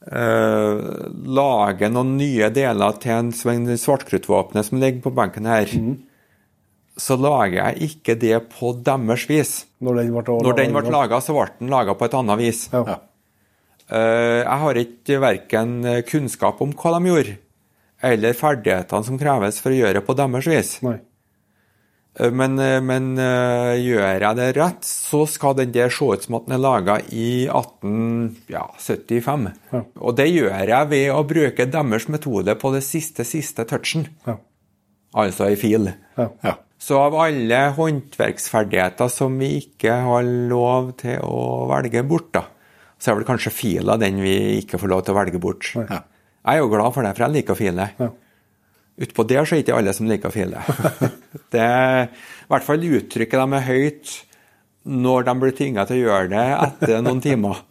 [0.07, 1.09] eh,
[1.39, 5.66] lage noen nye deler til en en Svartkrutt-våpenet som ligger på benken her,
[6.97, 9.66] så lager jeg ikke det på deres vis.
[9.81, 12.69] Når den ble, Når den ble laga, så ble den laga på et annet vis.
[12.73, 13.01] Ja.
[13.91, 17.37] Eh, Jeg har ikke verken kunnskap om hva de gjorde,
[18.03, 20.83] eller ferdighetene som kreves for å gjøre det på deres vis.
[20.83, 20.99] Nei.
[22.18, 26.22] Eh, Men, eh, men eh, gjør jeg det rett, så skal den der se ut
[26.24, 29.48] som at den er laga i 1875.
[29.72, 29.82] Ja.
[30.01, 34.09] Og det gjør jeg ved å bruke deres metode på det siste, siste touchen.
[34.26, 34.38] Ja.
[35.16, 35.93] Altså ei fil.
[36.16, 36.30] Ja.
[36.44, 36.56] Ja.
[36.78, 42.43] Så av alle håndverksferdigheter som vi ikke har lov til å velge bort, da,
[43.01, 45.70] så er vel kanskje fila den vi ikke får lov til å velge bort.
[45.76, 46.02] Ja.
[46.47, 47.88] Jeg er jo glad for det, for jeg liker å file.
[47.98, 48.10] Ja.
[48.97, 50.62] Utpå der så er ikke alle som liker å file.
[51.55, 54.14] det I hvert fall uttrykket de er høyt
[54.86, 57.64] når de blir tvinga til å gjøre det etter noen timer.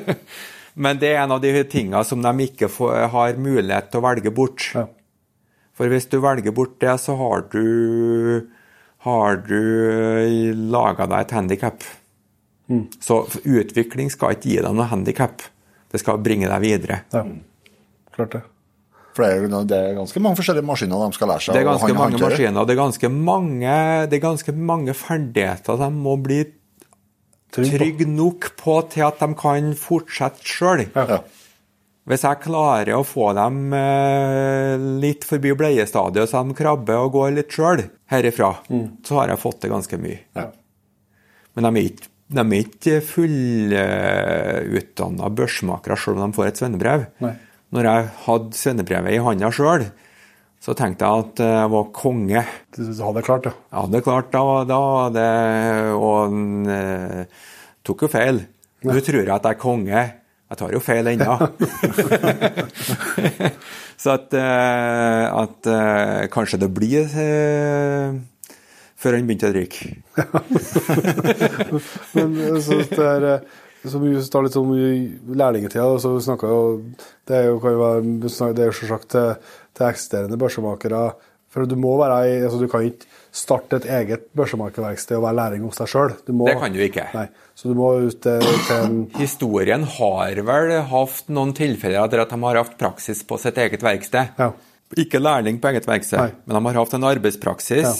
[0.82, 4.04] Men det er en av de tingene som de ikke får, har mulighet til å
[4.06, 4.68] velge bort.
[4.76, 4.86] Ja.
[5.76, 8.48] For hvis du velger bort det, så har du
[9.02, 11.86] har du laga deg et handikap.
[13.02, 15.42] Så utvikling skal ikke gi deg noe handikap.
[15.90, 17.02] Det skal bringe deg videre.
[17.12, 17.26] ja.
[18.12, 18.42] Klart det.
[19.12, 19.22] For
[19.68, 22.16] det er, ganske mange forskjellige maskiner de skal lære seg Det er å ganske mange
[22.16, 22.30] håndtere.
[22.32, 23.76] maskiner, det er ganske mange,
[24.08, 26.40] det er ganske mange ferdigheter de må bli
[27.52, 30.86] Trygg trygge nok på til at de kan fortsette sjøl.
[30.96, 31.18] Ja.
[32.08, 37.28] Hvis jeg klarer å få dem eh, litt forbi bleiestadiet, så de krabber og går
[37.36, 38.56] litt sjøl herifra,
[39.04, 40.18] så har jeg fått til ganske mye.
[40.34, 40.48] Ja.
[41.52, 43.76] Men de er ikke, de er ikke fullutdanna
[45.36, 47.00] børsmakere selv om de får et svennebrev.
[47.22, 47.36] Nei.
[47.72, 49.86] Når jeg hadde svennebrevet i handa sjøl,
[50.62, 52.42] så tenkte jeg at jeg var konge.
[52.76, 53.54] Du hadde det klart, ja.
[53.72, 54.80] Ja, det klart, da, da
[55.10, 55.30] det
[55.96, 57.22] Og en, eh,
[57.82, 58.44] tok jo feil.
[58.84, 60.02] Nå tror jeg at jeg er konge.
[60.52, 61.32] Jeg tar jo feil ennå.
[64.02, 68.12] Så at, eh, at eh, kanskje det blir eh,
[68.98, 69.84] før han begynte å drikke.
[72.18, 73.22] Men jeg så det er
[73.90, 74.70] så vi tar litt om
[75.34, 76.62] lærlingetida, så snakka jo
[77.26, 78.02] Det er jo, kan jo være,
[78.54, 79.34] det er jo selvsagt til,
[79.74, 81.12] til eksisterende børsemakere.
[81.52, 85.64] For du må være altså Du kan ikke starte et eget børsemakerverksted og være lærling
[85.66, 86.14] hos deg sjøl.
[86.24, 87.06] Det kan du ikke.
[87.16, 87.26] Nei,
[87.56, 92.38] så du må ut til en Historien har vel hatt noen tilfeller der at de
[92.44, 94.32] har hatt praksis på sitt eget verksted.
[94.38, 94.50] Ja.
[95.00, 96.32] Ikke lærling på eget verksted, Nei.
[96.44, 97.92] men de har hatt en arbeidspraksis Ja.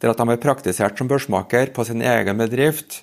[0.00, 3.02] der at de har praktisert som børsmaker på sin egen bedrift,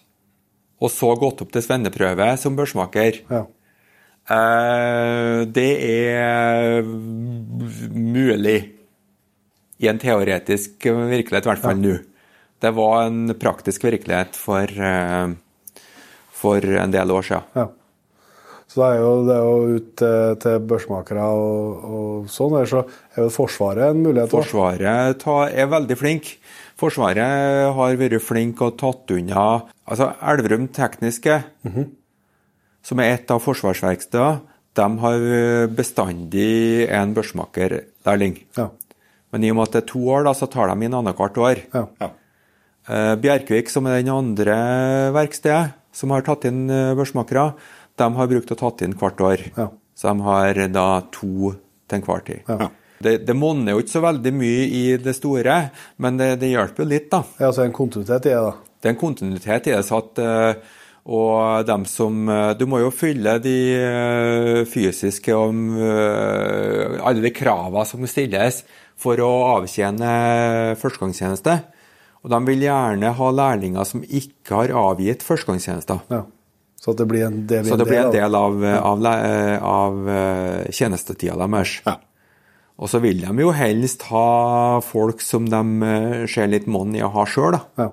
[0.79, 3.21] og så gått opp til svenneprøve som børsmaker.
[3.29, 3.45] Ja.
[4.29, 5.71] Eh, det
[6.13, 8.59] er mulig
[9.79, 11.97] i en teoretisk virkelighet, i hvert fall nå.
[12.59, 15.27] Det var en praktisk virkelighet for, eh,
[16.31, 17.43] for en del år siden.
[17.55, 17.69] ja.
[18.69, 22.53] Så det er jo, det er jo ut til, til børsmakere og, og sånn.
[22.53, 22.83] Eller så
[23.15, 24.29] er jo Forsvaret en mulighet.
[24.29, 26.29] Forsvaret ta, er veldig flink.
[26.77, 29.47] Forsvaret har vært flink og tatt unna
[29.89, 31.41] altså Elverum Tekniske,
[32.85, 34.45] som er et av forsvarsverkstedene,
[34.77, 35.23] de har
[35.75, 38.37] bestandig en børsmakerlærling.
[38.55, 38.69] Ja.
[39.33, 41.37] Men i og med at det er to år, da, så tar de inn annethvert
[41.41, 41.61] år.
[41.73, 41.83] Ja.
[41.99, 42.09] Ja.
[42.89, 44.55] Eh, Bjerkvik, som er den andre
[45.13, 47.51] verkstedet som har tatt inn eh, børsmakere,
[47.99, 49.43] de har brukt å tatt inn hvert år.
[49.57, 49.67] Ja.
[49.97, 51.51] Så de har da to
[51.89, 52.47] til enhver tid.
[52.47, 52.69] Ja.
[52.99, 55.59] Det, det monner jo ikke så veldig mye i det store,
[56.03, 57.21] men det, det hjelper jo litt, da.
[57.39, 58.55] Ja, så en kontinuitet i det, da.
[58.79, 59.83] Det er en kontinuitet i det.
[59.85, 60.75] så at eh,
[61.09, 67.85] og dem som eh, Du må jo fylle de eh, fysiske og alle de kravene
[67.87, 68.63] som stilles
[68.99, 71.53] for å avtjene førstegangstjeneste.
[72.19, 76.01] Og de vil gjerne ha lærlinger som ikke har avgitt førstegangstjenester.
[76.11, 76.25] Ja.
[76.79, 80.67] Så det blir en, del, blir Så det blir en del av, av, av eh,
[80.75, 81.77] tjenestetida deres.
[81.87, 81.95] Ja.
[82.79, 87.11] Og så vil de jo helst ha folk som de ser litt monn i å
[87.11, 87.63] ha sjøl, da.
[87.79, 87.89] Ja.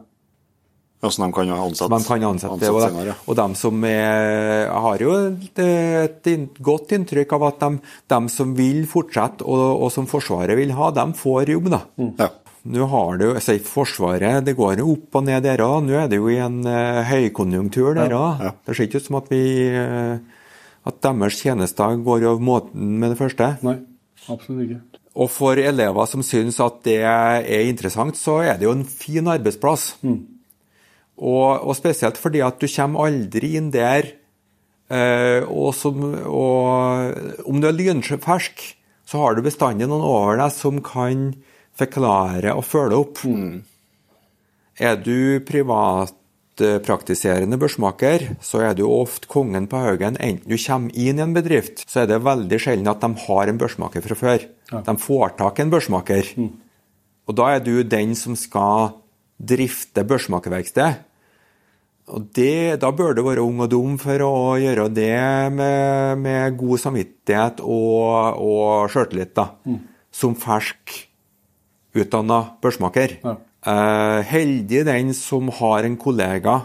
[1.07, 2.73] Ja, så de kan ansette, De kan ansette det.
[2.73, 3.13] Og, senere.
[3.13, 3.19] ja.
[3.27, 7.85] og de som er, har jo et, et godt inntrykk av at de,
[8.15, 11.83] de som vil fortsette, og, og som Forsvaret vil ha, de får jobb, da.
[12.19, 12.33] Ja.
[12.67, 15.85] Nå har det jo, altså Forsvaret det går jo opp og ned der òg.
[15.87, 18.43] Nå er det jo i en uh, høykonjunktur der òg.
[18.43, 18.57] ja.
[18.67, 20.19] Det ser ikke ut som at vi uh,
[20.87, 23.57] at deres tjenester går over måten med det første.
[23.67, 23.81] Nei,
[24.31, 24.81] absolutt ikke.
[25.17, 29.27] Og for elever som syns at det er interessant, så er det jo en fin
[29.33, 29.95] arbeidsplass.
[30.05, 30.19] Mm.
[31.17, 34.11] Og, og, spesielt fordi at du kommer aldri inn der
[34.93, 38.61] eh, og, som, og om du er lynfersk,
[39.07, 41.31] så har du bestandig noen over deg som kan
[41.77, 43.25] forklare og følge opp.
[43.25, 43.63] Mm.
[44.77, 50.17] Er du privatpraktiserende børsmaker, så er du ofte kongen på haugen.
[50.21, 53.45] Enten du kommer inn i en bedrift, så er det veldig sjelden at de har
[53.49, 54.41] en børsmaker fra før.
[54.73, 54.79] Ja.
[54.85, 56.25] De får tak i en børsmaker.
[56.37, 56.53] Mm.
[57.27, 58.91] Og da er du den som skal
[59.37, 60.91] drifte børsmakerverksted.
[62.07, 65.19] Og det, Da bør du være ung og dum for å gjøre det
[65.55, 69.41] med, med god samvittighet og, og sjøltillit.
[69.67, 69.81] Mm.
[70.15, 70.95] Som fersk
[71.97, 73.19] utdanna børsmaker.
[73.25, 73.35] Ja.
[73.67, 76.61] Eh, heldig den som har en kollega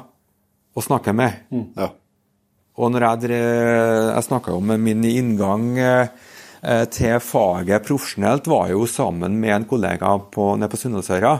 [0.78, 1.42] å snakke med.
[1.50, 1.66] Mm.
[1.80, 1.90] Ja.
[2.82, 9.40] Og når jeg, jeg snakka om min inngang eh, til faget profesjonelt, var jo sammen
[9.42, 11.34] med en kollega på, nede på Sunndalsøra.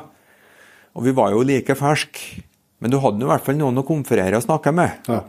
[0.98, 2.42] Og vi var jo like ferske.
[2.82, 5.06] Men du hadde i hvert fall noen å konferere og snakke med.
[5.12, 5.22] Ja.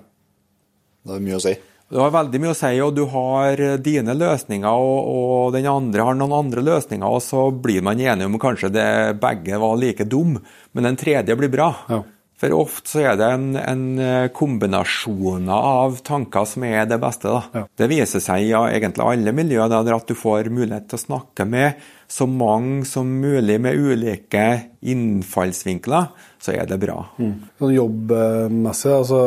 [1.03, 1.53] Det er mye å si.
[1.93, 6.07] Du har veldig mye å si, og du har dine løsninger, og, og, den andre
[6.09, 8.89] har noen andre løsninger, og så blir man enige om kanskje det
[9.21, 10.39] begge var like dum,
[10.73, 11.69] men den tredje blir bra.
[11.93, 12.01] Ja.
[12.43, 13.85] For ofte så er det en, en
[14.35, 17.37] kombinasjon av tanker som er det beste.
[17.55, 17.67] Ja.
[17.79, 21.05] Det viser seg i ja, egentlig alle miljøer da, at du får mulighet til å
[21.05, 24.47] snakke med så mange som mulig med ulike
[24.81, 26.11] innfallsvinkler,
[26.43, 26.99] så er det bra.
[27.23, 27.35] Mm.
[27.61, 29.23] Sånn jobbmessig, altså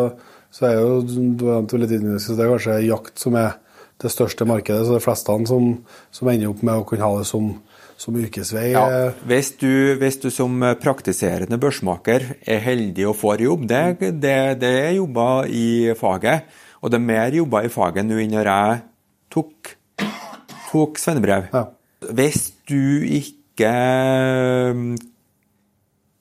[0.55, 3.57] så er jo du nevnte litt innledningsvis, det er kanskje jakt som er
[3.99, 4.85] det største markedet.
[4.85, 5.71] Så det er fleste som,
[6.15, 7.49] som ender opp med å kunne ha det som,
[7.99, 8.69] som yrkesvei.
[8.71, 13.83] Ja, hvis du, hvis du, som praktiserende børsmaker er heldig og får jobb, det,
[14.23, 15.67] det, det er jobber i
[15.99, 16.47] faget.
[16.79, 18.79] Og det er mer jobber i faget nå enn når jeg
[19.35, 19.75] tok,
[20.69, 21.49] tok svennebrev.
[21.51, 21.65] Ja.
[22.15, 23.73] Hvis du ikke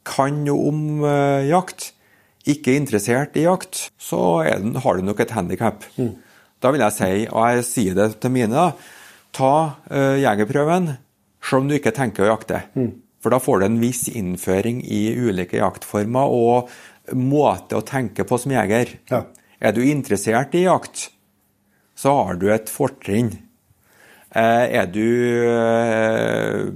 [0.04, 1.92] kan noe om uh, jakt,
[2.44, 5.86] ikke er interessert i jakt, så den, har du nok et handikap.
[5.96, 6.12] Mm.
[6.60, 9.00] Da vil jeg si, og jeg sier det til mine, da,
[9.34, 9.54] ta
[9.88, 10.92] uh, jegerprøven
[11.44, 12.62] selv om du ikke tenker å jakte.
[12.76, 12.92] Mm.
[13.24, 16.72] For da får du en viss innføring i ulike jaktformer og
[17.16, 18.96] måte å tenke på som jeger.
[19.10, 19.24] Ja.
[19.60, 21.08] Er du interessert i jakt,
[21.96, 23.32] så har du et fortrinn.
[24.34, 25.04] Uh, er du
[25.46, 26.68] uh,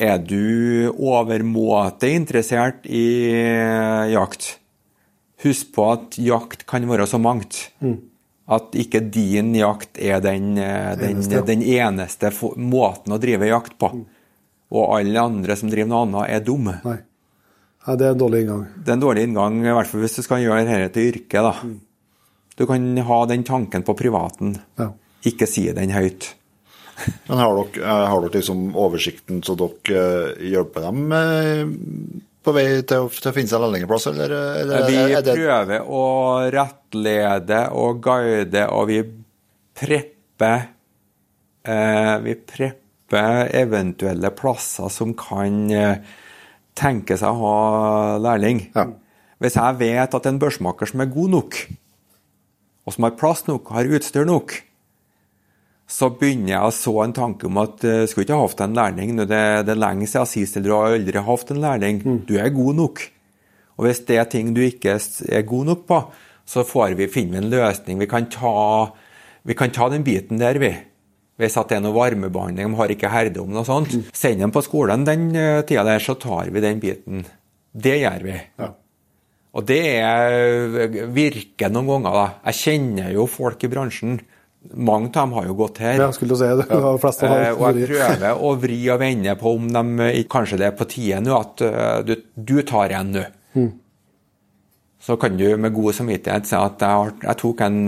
[0.00, 3.04] er du overmåte interessert i
[4.14, 4.56] jakt,
[5.40, 7.70] Husk på at jakt kan være så mangt.
[7.80, 7.96] Mm.
[8.50, 13.78] At ikke din jakt er den, eh, den, eneste, den eneste måten å drive jakt
[13.80, 13.88] på.
[13.94, 14.02] Mm.
[14.76, 16.74] Og alle andre som driver noe annet, er dumme.
[16.84, 16.98] Nei.
[17.86, 18.66] Nei, det er en dårlig inngang.
[18.76, 21.44] Det er en dårlig inngang, i hvert fall hvis du skal gjøre dette til yrke.
[21.46, 21.54] da.
[21.64, 21.78] Mm.
[22.60, 24.90] Du kan ha den tanken på privaten, ja.
[25.24, 26.34] ikke si den høyt.
[27.28, 32.66] Men har dere, eh, har dere liksom oversikten så dere eh, hjelper dem på vei
[32.88, 35.34] til å, til å finne seg lærlingplass, eller, eller Vi det...
[35.36, 36.04] prøver å
[36.52, 39.00] rettlede og guide, og vi
[39.80, 40.70] prepper
[41.64, 46.16] eh, Vi prepper eventuelle plasser som kan eh,
[46.78, 48.64] tenke seg å ha lærling.
[48.76, 48.86] Ja.
[49.40, 51.60] Hvis jeg vet at en børsmaker som er god nok,
[52.86, 54.54] og som har plass nok, har utstyr nok,
[55.90, 58.76] så begynner jeg å så en tanke om at uh, skulle ikke ha hatt en
[58.78, 59.16] lærling.
[59.18, 62.02] Det, det er lenge siden sist, eller du har aldri hatt en lærling.
[62.04, 62.20] Mm.
[62.28, 63.02] Du er god nok.
[63.80, 65.98] Og hvis det er ting du ikke er god nok på,
[66.50, 67.98] så får vi finne en løsning.
[68.02, 68.54] Vi kan ta,
[69.46, 70.72] vi kan ta den biten der, vi.
[71.40, 73.94] Hvis det er noe varmebehandling, de har ikke herde om noe sånt.
[73.96, 74.10] Mm.
[74.14, 77.24] Send dem på skolen den uh, tida der, så tar vi den biten.
[77.70, 78.36] Det gjør vi.
[78.60, 78.74] Ja.
[79.58, 82.26] Og det er, virker noen ganger, da.
[82.50, 84.20] Jeg kjenner jo folk i bransjen
[84.60, 85.94] mange av dem har jo gått her.
[86.00, 86.66] Ja, skulle du si det.
[86.68, 86.76] Ja.
[86.76, 86.88] De
[87.26, 89.82] eh, og jeg prøver å vri og vende på om de
[90.30, 93.24] kanskje det er på tide nå at uh, du, du, tar en nå.
[93.56, 93.72] Mm.
[95.00, 97.78] Så kan du med god samvittighet si at jeg, har, jeg tok en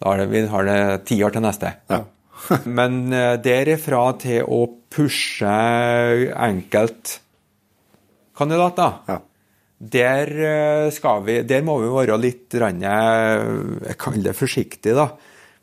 [0.00, 1.68] Da har det, vi har det ti år til neste.
[1.92, 2.00] Ja.
[2.78, 2.92] Men
[3.44, 5.56] derifra til å pushe
[6.48, 9.18] enkeltkandidater ja.
[9.80, 10.28] Der,
[10.92, 15.08] skal vi, der må vi være litt Jeg kaller det forsiktig, da.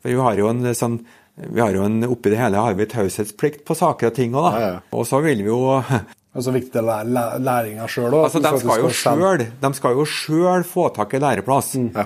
[0.02, 1.00] For vi har jo en sånn
[1.38, 4.46] vi har jo en, Oppi det hele har vi taushetsplikt på saker og ting òg,
[4.48, 4.52] da.
[4.58, 4.78] Ja, ja.
[4.90, 5.60] Og så vil vi jo
[6.38, 6.96] Altså viktig læ
[7.42, 8.26] læringa sjøl òg?
[8.28, 11.72] Altså, de, skal jo selv, de skal jo sjøl få tak i læreplass.
[11.80, 11.88] Mm.
[11.96, 12.04] Ja.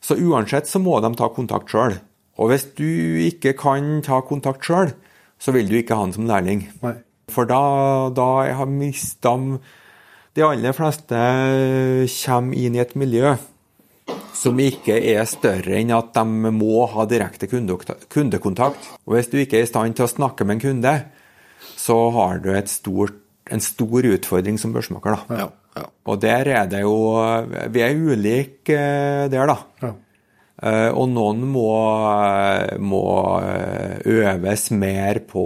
[0.00, 1.98] Så uansett så må de ta kontakt sjøl.
[2.40, 2.88] Og hvis du
[3.28, 4.94] ikke kan ta kontakt sjøl,
[5.38, 6.64] så vil du ikke ha han som lærling.
[6.82, 6.96] Nei.
[7.30, 7.60] For da,
[8.16, 9.36] da har mista
[10.34, 11.20] De aller fleste
[12.24, 13.36] kommer inn i et miljø
[14.36, 18.86] som ikke er større enn at de må ha direkte kundekontakt.
[19.06, 20.94] Og Hvis du ikke er i stand til å snakke med en kunde,
[21.76, 23.16] så har du stort,
[23.50, 25.16] en stor utfordring som børsmaker.
[25.16, 25.40] da.
[25.42, 25.48] Ja,
[25.80, 25.86] ja.
[26.06, 26.94] Og der er det jo
[27.70, 29.58] Vi er ulike eh, der, da.
[29.82, 29.92] Ja.
[30.62, 31.68] Eh, Og noen må,
[32.78, 33.04] må
[34.04, 35.44] øves mer på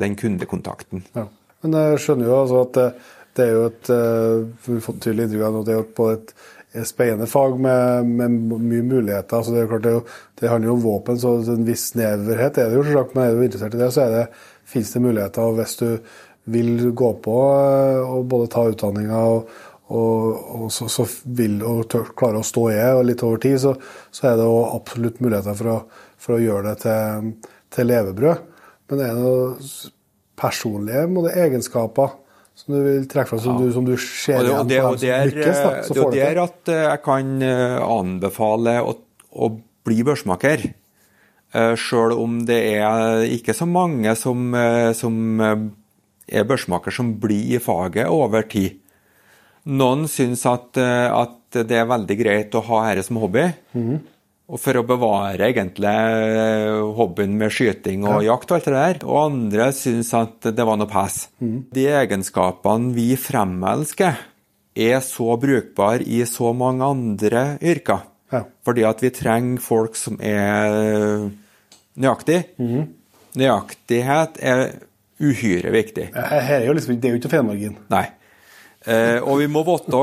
[0.00, 1.04] den kundekontakten.
[1.16, 1.26] Ja.
[1.62, 2.86] Men jeg skjønner jo altså at det,
[3.38, 6.00] det er jo et eh, Vi har fått tydelig intervju av det er jo et,
[6.16, 6.34] et
[6.88, 9.36] spennende fag med, med mye muligheter.
[9.36, 9.94] altså Det er klart det,
[10.40, 13.16] det handler jo om våpen, så en viss sneverhet er det jo selvsagt.
[13.16, 14.26] Men er du interessert i det, så det,
[14.72, 15.42] finnes det muligheter.
[15.42, 15.88] og Hvis du
[16.52, 19.50] vil gå på eh, og både ta utdanninga og,
[19.92, 20.22] og,
[20.56, 23.74] og så, så vil og tør, klare å stå i og litt over tid, så,
[24.10, 25.76] så er det jo absolutt muligheter for å,
[26.22, 27.30] for å gjøre det til,
[27.76, 28.48] til levebrød.
[28.88, 29.92] Men det er noe
[30.42, 32.18] personlige egenskaper
[32.62, 34.86] som du vil trekke fram, som, du, som du ser Og det, og det, igjen
[34.86, 35.58] og på det, dem er, som lykkes.
[35.58, 38.94] Da, så det er der at eh, jeg kan eh, anbefale å,
[39.32, 39.50] å
[39.88, 40.66] bli børsmaker.
[41.52, 44.54] Eh, Sjøl om det er ikke så mange som,
[44.94, 48.78] som er børsmaker som blir i faget over tid.
[49.72, 53.44] Noen syns at, at det er veldig greit å ha dette som hobby.
[54.52, 58.98] Og for å bevare egentlig eh, hobbyen med skyting og jakt og alt det der.
[59.08, 61.22] Og andre syns at det var noe pes.
[61.40, 64.20] De egenskapene vi fremelsker,
[64.72, 68.06] er så brukbare i så mange andre yrker.
[68.32, 68.46] Ja.
[68.64, 71.28] Fordi at vi trenger folk som er
[72.00, 72.38] nøyaktig.
[73.36, 74.64] Nøyaktighet er
[75.22, 76.08] uhyre viktig.
[76.16, 77.76] Her er jo liksom, det er jo ikke feilmargin.
[77.92, 78.06] Nei.
[78.82, 79.98] Eh, og vi må vite,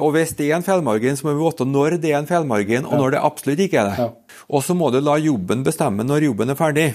[0.00, 2.86] og hvis det er en feilmargin, så må vi vite når det er en feilmargin,
[2.88, 4.06] og når det absolutt ikke er det.
[4.48, 6.86] Og så må du la jobben bestemme når jobben er ferdig.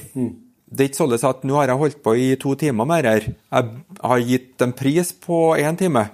[0.72, 3.26] Det er ikke sånn at nå har jeg holdt på i to timer med her.
[3.28, 3.72] Jeg
[4.02, 6.06] har gitt en pris på én time.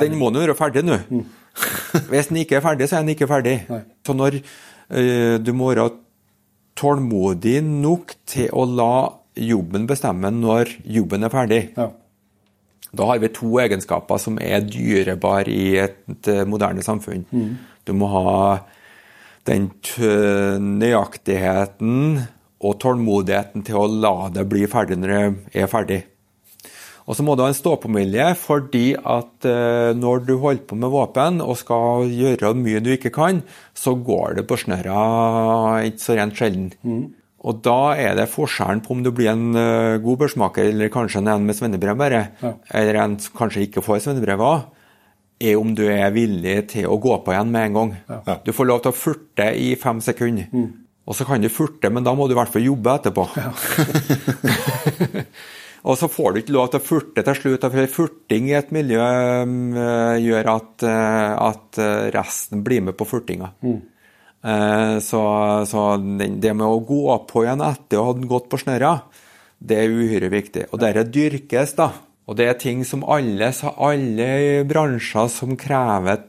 [0.00, 1.00] Den må nå være ferdig nå.
[2.10, 3.56] Hvis den ikke er ferdig, så er den ikke ferdig.
[4.06, 5.88] Så når eh, du må være
[6.80, 8.92] tålmodig nok til å la
[9.40, 11.62] jobben bestemme når jobben er ferdig.
[11.76, 11.88] Ja.
[12.96, 17.26] Da har vi to egenskaper som er dyrebare i et eh, moderne samfunn.
[17.86, 18.60] Du må ha
[19.48, 19.70] den
[20.80, 22.20] nøyaktigheten
[22.60, 26.02] og tålmodigheten til å la det bli ferdig når det er ferdig.
[27.08, 30.92] Og så må du ha en stå-på-miljø, fordi at eh, når du holder på med
[30.92, 33.40] våpen og skal gjøre mye du ikke kan,
[33.74, 36.68] så går det på snørra ikke så rent sjelden.
[37.40, 41.22] Og da er det forskjellen på om du blir en eh, god børsmaker eller kanskje
[41.22, 42.26] en med svennebrev bare,
[42.68, 44.66] eller en som kanskje ikke får svennebrev av,
[45.40, 47.94] er om du er villig til å gå på igjen med en gang.
[48.44, 50.50] Du får lov til å furte i fem sekunder.
[51.08, 53.24] Og så kan du furte, men da må du i hvert fall jobbe etterpå.
[55.80, 58.72] Og så får du ikke lov til å furte til slutt, for furting i et
[58.74, 61.80] miljø eh, gjør at, eh, at
[62.16, 63.54] resten blir med på furtinga.
[63.64, 63.78] Eh,
[64.40, 65.20] Så,
[65.68, 68.94] så det med å gå på igjen etter å ha gått på snørra,
[69.60, 70.62] det er uhyre viktig.
[70.72, 71.90] Og dette dyrkes, da.
[72.30, 76.22] Og det er ting som alle, så alle bransjer som krever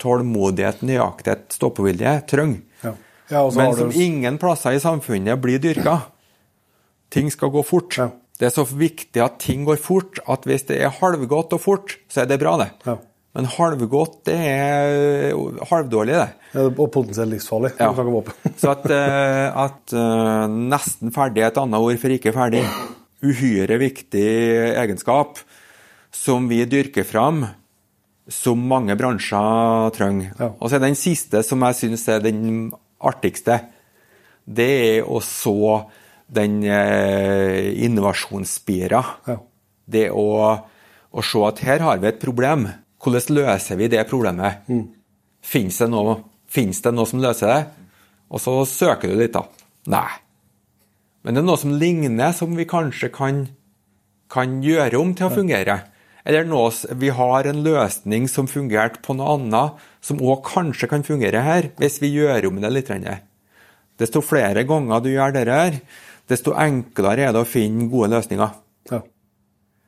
[0.00, 2.62] tålmodighet, nøyaktighet, stå-på-vilje, trenger.
[2.84, 2.94] Ja.
[3.30, 6.00] Ja, Men som du- ingen plasser i samfunnet blir dyrka.
[7.10, 7.96] Ting skal gå fort.
[7.98, 8.10] Ja.
[8.38, 11.98] Det er så viktig at ting går fort, at hvis det er halvgodt og fort,
[12.08, 12.70] så er det bra, det.
[13.36, 15.36] Men halvgodt, det er
[15.70, 16.48] halvdårlig, det.
[16.56, 17.76] Ja, og potensielt livsfarlig.
[17.78, 17.92] Ja.
[18.60, 22.64] Så at, eh, at eh, nesten ferdig er et annet ord for ikke ferdig.
[23.22, 24.26] Uhyre viktig
[24.80, 25.38] egenskap
[26.10, 27.44] som vi dyrker fram,
[28.30, 30.34] som mange bransjer trenger.
[30.34, 30.50] Ja.
[30.58, 32.42] Og så er den siste som jeg syns er den
[32.98, 33.60] artigste.
[34.42, 35.84] Det er å så
[36.30, 39.04] den eh, innovasjonsspira.
[39.30, 39.40] Ja.
[39.90, 40.28] Det å,
[41.10, 42.68] å se at her har vi et problem.
[43.00, 44.66] Hvordan løser vi det problemet?
[45.40, 47.60] Fins det, det noe som løser det?
[48.30, 49.46] Og så søker du litt, da.
[49.90, 50.10] Nei.
[51.24, 53.46] Men det er noe som ligner, som vi kanskje kan,
[54.32, 55.78] kan gjøre om til å fungere.
[56.28, 56.68] Eller noe,
[57.00, 61.70] vi har en løsning som fungerte på noe annet, som òg kanskje kan fungere her,
[61.80, 62.92] hvis vi gjør om det litt.
[64.00, 65.80] Desto flere ganger du gjør dette,
[66.28, 68.52] desto enklere er det å finne gode løsninger.
[68.92, 69.00] Ja.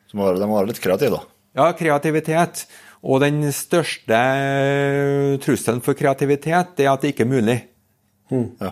[0.09, 1.29] Så må de må være litt kreative, da.
[1.53, 2.65] Ja, kreativitet.
[3.03, 4.19] Og den største
[5.43, 7.59] trusselen for kreativitet, er at det ikke er mulig.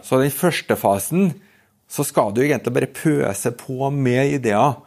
[0.06, 1.32] Så den første fasen,
[1.90, 4.78] så skal du egentlig bare pøse på med ideer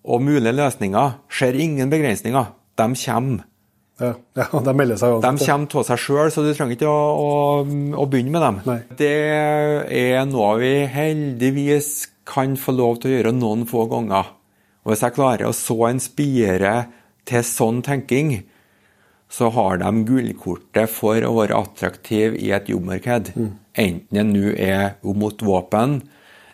[0.00, 1.20] og mulige løsninger.
[1.28, 2.52] Ser ingen begrensninger.
[2.80, 3.46] De kommer.
[4.00, 4.14] Ja.
[4.34, 7.32] ja, de melder seg De kommer av seg sjøl, så du trenger ikke å, å,
[8.00, 8.60] å begynne med dem.
[8.64, 8.78] Nei.
[8.96, 9.16] Det
[10.00, 11.90] er noe vi heldigvis
[12.30, 14.32] kan få lov til å gjøre noen få ganger.
[14.86, 16.74] Og hvis jeg klarer å så en spire
[17.28, 18.38] til sånn tenking,
[19.30, 23.30] så har de gullkortet for å være attraktive i et jobbmarked.
[23.78, 26.00] Enten det nå er mot våpen,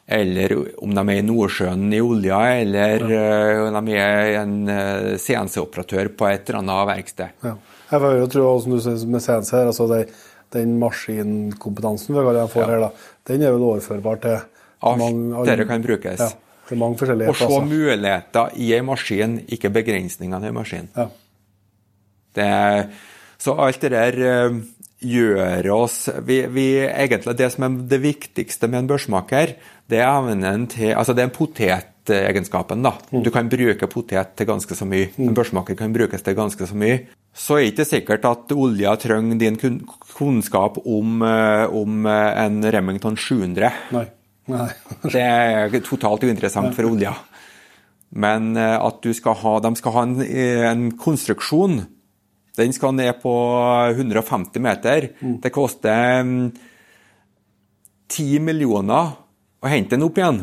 [0.07, 0.53] eller
[0.85, 6.13] om de er i Nordsjøen i olja, eller uh, om de er en uh, CNC-operatør
[6.15, 7.33] på et eller annet verksted.
[7.43, 7.57] Ja.
[7.91, 10.01] Jeg får jo tro, som du sier med CNC, altså det,
[10.55, 12.67] den maskinkompetansen har den Ja.
[12.67, 12.91] her, da,
[13.27, 14.39] den er vel overførbar til
[14.83, 16.21] Alt mange- dette kan brukes.
[16.21, 16.29] Ja,
[16.69, 20.89] til mange forskjellige Å se muligheter i en maskin, ikke begrensningene i en maskin.
[20.97, 21.09] Ja.
[22.37, 22.49] Det,
[23.41, 24.57] så alt det der eh,
[25.05, 29.55] gjør oss vi, vi, Egentlig det som er det viktigste med en børsmaker,
[29.91, 32.95] det er evnen til Altså det er en potetegenskapen, da.
[33.11, 35.11] Du kan bruke potet til ganske så mye.
[35.21, 37.07] En børsmaker kan brukes til ganske så mye.
[37.37, 39.59] Så er det ikke sikkert at olja trenger din
[40.17, 43.73] kunnskap om, eh, om eh, en Remington 700.
[43.93, 44.07] Nei.
[44.49, 44.69] Nei.
[45.13, 47.13] Det er totalt uinteressant for olja.
[48.17, 51.81] Men at du skal ha, de skal ha en, en konstruksjon.
[52.57, 53.35] Den skal ned på
[53.93, 55.11] 150 meter.
[55.43, 56.51] Det koster mm,
[58.09, 59.17] 10 millioner
[59.61, 60.43] å hente den opp igjen.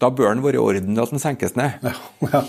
[0.00, 1.82] Da bør den være i orden at den senkes ned.
[1.84, 1.94] Ja.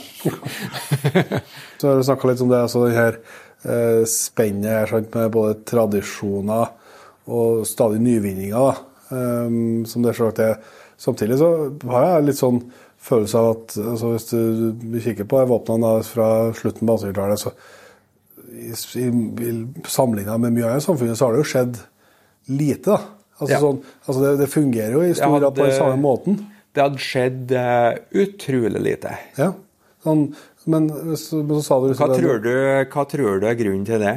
[1.79, 5.33] Så har du snakka litt om det, altså det her eh, spennet her, sant, med
[5.35, 6.71] både tradisjoner
[7.31, 8.87] og stadig nyvinninger.
[9.11, 10.61] Um, som det selvsagt er.
[11.01, 11.49] Samtidig så
[11.91, 12.61] har jeg litt sånn
[13.01, 17.51] følelse av at altså hvis du, kikker på våpnene fra slutten på 1800-tallet, så
[19.87, 21.81] sammenligna med mye annet i samfunnet, så har det jo skjedd
[22.51, 22.95] lite.
[22.95, 22.99] da.
[23.41, 23.59] Altså, Ja.
[23.59, 26.37] sånn, altså det, det fungerer jo i stor grad på den samme måten.
[26.71, 29.15] Det hadde skjedd uh, utrolig lite.
[29.39, 29.51] Ja.
[30.05, 30.27] Sånn,
[30.69, 30.87] men,
[31.17, 32.53] så, men så sa du Hva tror du,
[32.93, 34.13] hva tror du er grunnen til det?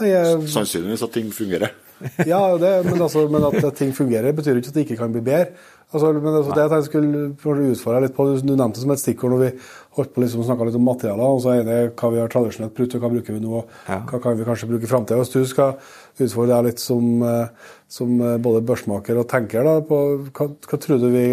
[0.00, 1.72] Nei, jeg, Sannsynligvis at ting fungerer.
[2.26, 5.22] Ja, det, men, altså, men at ting fungerer, betyr ikke at det ikke kan bli
[5.22, 5.52] bedre.
[5.92, 9.02] Altså, men altså, det jeg skulle utfordre deg litt på, Du nevnte det som et
[9.02, 9.50] stikkord når vi
[9.96, 11.24] holdt på liksom, snakka litt om materialer.
[11.34, 14.06] og så er det hva vi har tradisjonelt brukt, og hva bruker vi nå, og
[14.08, 15.18] hva kan vi kanskje bruke i framtida.
[15.20, 15.74] Hvis du skal
[16.18, 19.98] utfordre deg litt som, eh, som eh, både børsmaker og tenker, da, på
[20.32, 21.26] hva, hva tror du vi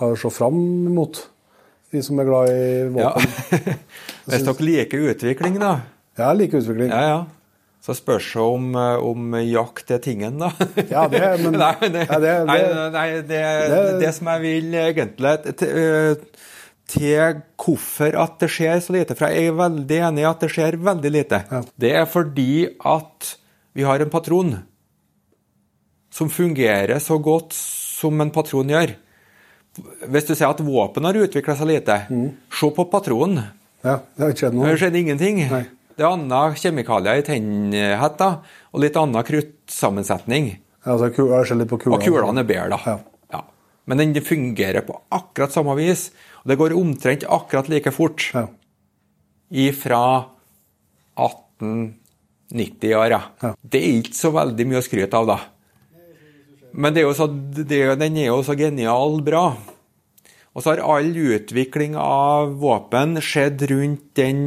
[0.00, 0.60] har å se fram
[0.94, 1.22] mot,
[1.94, 2.62] De som er glad i
[2.98, 3.12] Ja.
[3.14, 3.76] våpen?
[4.26, 5.68] Hvis dere liker utvikling, da.
[6.18, 6.90] Ja, jeg liker utvikling.
[6.90, 7.20] Ja, ja.
[7.86, 10.50] Så spørs det om, eh, om jakt er tingen, da.
[10.90, 12.58] Ja, det men- nei, det, ja, det- nei,
[12.90, 13.42] nei, det,
[14.02, 15.36] det- som jeg vil egentlig
[16.90, 20.50] til hvorfor at det skjer så lite, for jeg er veldig enig i at det
[20.54, 21.42] skjer veldig lite.
[21.50, 21.60] Ja.
[21.76, 22.48] Det er fordi
[22.86, 23.32] at
[23.76, 24.54] vi har en patron
[26.14, 28.94] som fungerer så godt som en patron gjør.
[30.08, 32.30] Hvis du sier at våpen har utvikla seg lite, Mm.
[32.50, 33.42] se på patronen.
[33.84, 35.36] Ja, det har ikke skjedd Det har skjedd ingenting.
[35.50, 35.66] Nei.
[35.96, 38.40] Det er andre kjemikalier i tennhetta
[38.72, 40.58] og litt annen kruttsammensetning.
[40.86, 41.98] Ja, altså, jeg ser litt på kulene.
[41.98, 42.78] Og kulene er bedre, da.
[42.86, 42.98] Ja.
[43.86, 46.08] Men den fungerer på akkurat samme vis.
[46.42, 48.46] Og det går omtrent akkurat like fort Ja.
[49.50, 50.24] ifra
[51.16, 53.20] 1890-åra.
[53.42, 53.54] ja.
[53.62, 55.38] Det er ikke så veldig mye å skryte av, da.
[56.76, 59.46] Men det er jo så, det, den er jo så genial bra.
[60.56, 64.38] Og så har all utvikling av våpen skjedd rundt den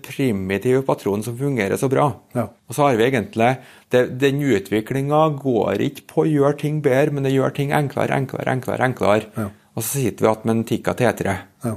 [0.00, 2.06] primitive patronen som fungerer så bra.
[2.32, 2.46] Ja.
[2.48, 3.50] Og så har vi egentlig
[3.92, 8.16] det, Den utviklinga går ikke på å gjøre ting bedre, men det gjør ting enklere,
[8.16, 8.88] enklere, enklere.
[8.88, 9.28] enklere.
[9.36, 9.50] Ja.
[9.76, 11.36] Og så sitter vi igjen med en Tikka T3.
[11.68, 11.74] Ja.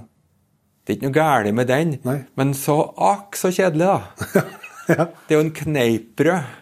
[0.82, 2.18] Det er ikke noe galt med den, Nei.
[2.40, 4.48] men så akk så kjedelig, da.
[4.92, 6.61] Det er jo en kneippbrød.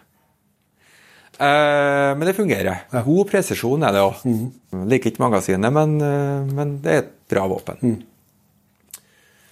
[1.40, 2.82] Eh, men det fungerer.
[3.06, 4.24] God presisjon er det òg.
[4.28, 4.88] Mm.
[4.91, 7.80] Liker ikke magasinet, men, eh, men det er et bra våpen.
[7.80, 8.02] Mm.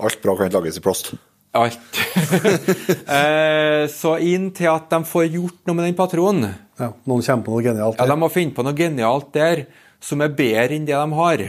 [0.04, 1.14] Alt bra kan ikke lages i plast.
[1.58, 2.00] Alt.
[3.18, 7.56] eh, så inntil at de får gjort noe med den patronen Ja, noen kommer på
[7.56, 7.98] noe genialt.
[7.98, 9.64] Ja, De må finne på noe genialt der
[10.04, 11.46] som er bedre enn det de har.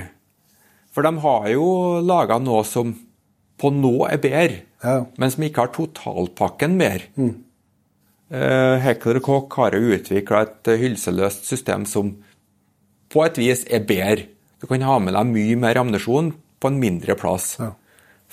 [0.94, 1.66] For de har jo
[2.01, 2.94] laga noe som
[3.59, 5.02] på nå er bedre, Ja.
[5.19, 7.10] men som ikke har totalpakken bedre.
[8.29, 12.13] Eh, Heckler Koch har jo utvikla et eh, hylseløst system som
[13.09, 14.27] på et vis er bedre.
[14.61, 17.55] Du kan ha med deg mye mer ammunisjon på en mindre plass.
[17.61, 17.73] Ja.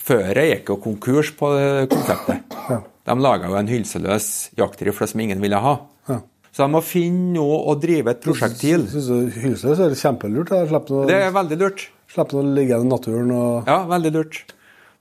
[0.10, 1.52] jeg gikk jo konkurs på
[1.92, 2.58] konseptet.
[2.70, 2.82] Ja.
[3.06, 5.76] De laga jo en hylseløs jaktrifle som ingen ville ha.
[6.10, 6.20] Ja.
[6.52, 8.88] Så de må finne noe å drive et prosjekt til.
[8.90, 10.52] Hylseløs er kjempelurt?
[10.52, 11.88] Det er veldig lurt.
[12.12, 14.42] slipper noe liggende i naturen og Ja, veldig lurt.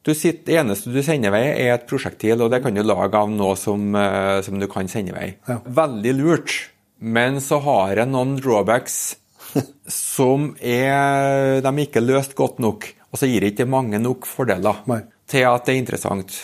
[0.04, 3.16] Du sitter, det eneste du sender vei, er et prosjektil, og det kan du lage
[3.16, 5.30] av noe som, eh, som du kan sende vei.
[5.48, 5.62] Ja.
[5.64, 6.56] Veldig lurt.
[7.00, 9.16] Men så har jeg noen drawbacks
[9.88, 14.84] som er de er ikke løst godt nok, og så gir ikke mange nok fordeler
[14.90, 15.00] Nei.
[15.30, 16.36] til at det er interessant.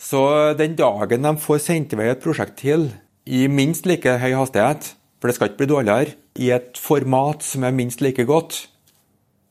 [0.00, 0.24] Så
[0.58, 2.88] den dagen de får sendt i vei et prosjektil
[3.28, 7.68] i minst like høy hastighet, for det skal ikke bli dårligere, i et format som
[7.68, 8.64] er minst like godt,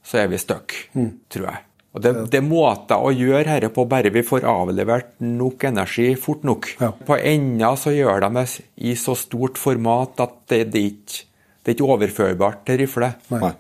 [0.04, 0.74] så er vi stuck,
[1.30, 1.68] tror jeg.
[1.92, 6.14] Og det, det er måter å gjøre dette på, bare vi får avlevert nok energi
[6.20, 6.70] fort nok.
[6.80, 6.94] Ja.
[7.08, 8.46] På enda så gjør de det
[8.80, 11.26] i så stort format at det, det, er ikke,
[11.60, 13.12] det er ikke overførbart til rifle.
[13.36, 13.52] Nei.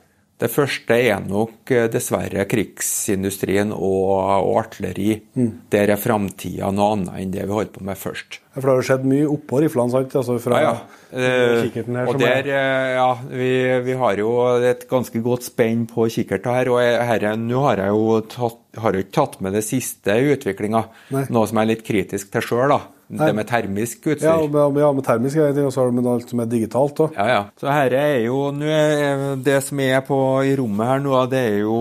[0.41, 5.19] Det første er nok eh, dessverre krigsindustrien og, og artilleri.
[5.37, 5.49] Mm.
[5.73, 8.39] Der er framtida noe annet enn det vi holder på med først.
[8.55, 10.15] For det har jo skjedd mye oppå riflene, sant?
[10.17, 10.97] Altså fra Ja, ja.
[11.11, 12.07] Eh, kikkerten her.
[12.09, 13.51] og som er- der, eh, ja, vi,
[13.85, 14.31] vi har jo
[14.71, 16.71] et ganske godt spenn på kikkerter her.
[16.73, 20.33] Og her, nå har jeg jo tatt, har jeg ikke tatt med det siste i
[20.33, 20.83] utviklinga.
[21.29, 22.81] Noe som jeg er litt kritisk til sjøl, da.
[23.11, 23.27] Nei.
[23.27, 24.23] Det med termisk utstyr.
[24.29, 26.29] ja, med, ja, med termisk er det en ting, og så har du med alt
[26.31, 27.17] som er digitalt òg.
[27.17, 27.41] Ja, ja.
[27.59, 31.41] Så her er jo nå er Det som er på i rommet her nå, det
[31.49, 31.75] er jo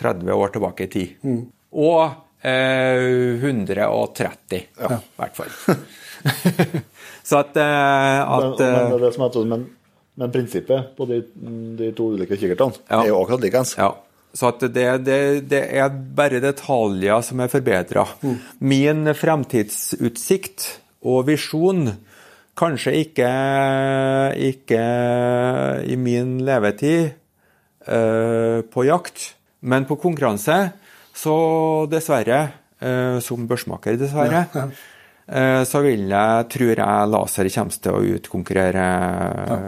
[0.00, 1.14] 30 år tilbake i tid.
[1.22, 1.44] Mm.
[1.78, 2.00] Og
[2.42, 4.62] eh, 130, i
[5.20, 5.54] hvert fall.
[7.28, 9.64] Så at, eh, Men, at men, eh, det er det som er sånn, men,
[10.18, 11.18] men prinsippet på de,
[11.78, 13.02] de to ulike kikkertene Ja.
[13.04, 13.74] er jo akkurat likens.
[13.78, 13.92] Ja.
[14.36, 18.04] Så det, det, det er bare detaljer som er forbedra.
[18.60, 20.68] Min fremtidsutsikt
[21.08, 21.88] og visjon
[22.58, 23.26] Kanskje ikke,
[24.48, 24.78] ikke
[25.86, 27.12] i min levetid
[27.86, 29.28] eh, på jakt,
[29.62, 30.56] men på konkurranse,
[31.14, 31.36] så
[31.90, 32.40] dessverre,
[32.82, 34.74] eh, som børsmaker dessverre, eh,
[35.68, 38.86] så vil jeg, tror jeg laser kommer til å utkonkurrere
[39.50, 39.58] ja.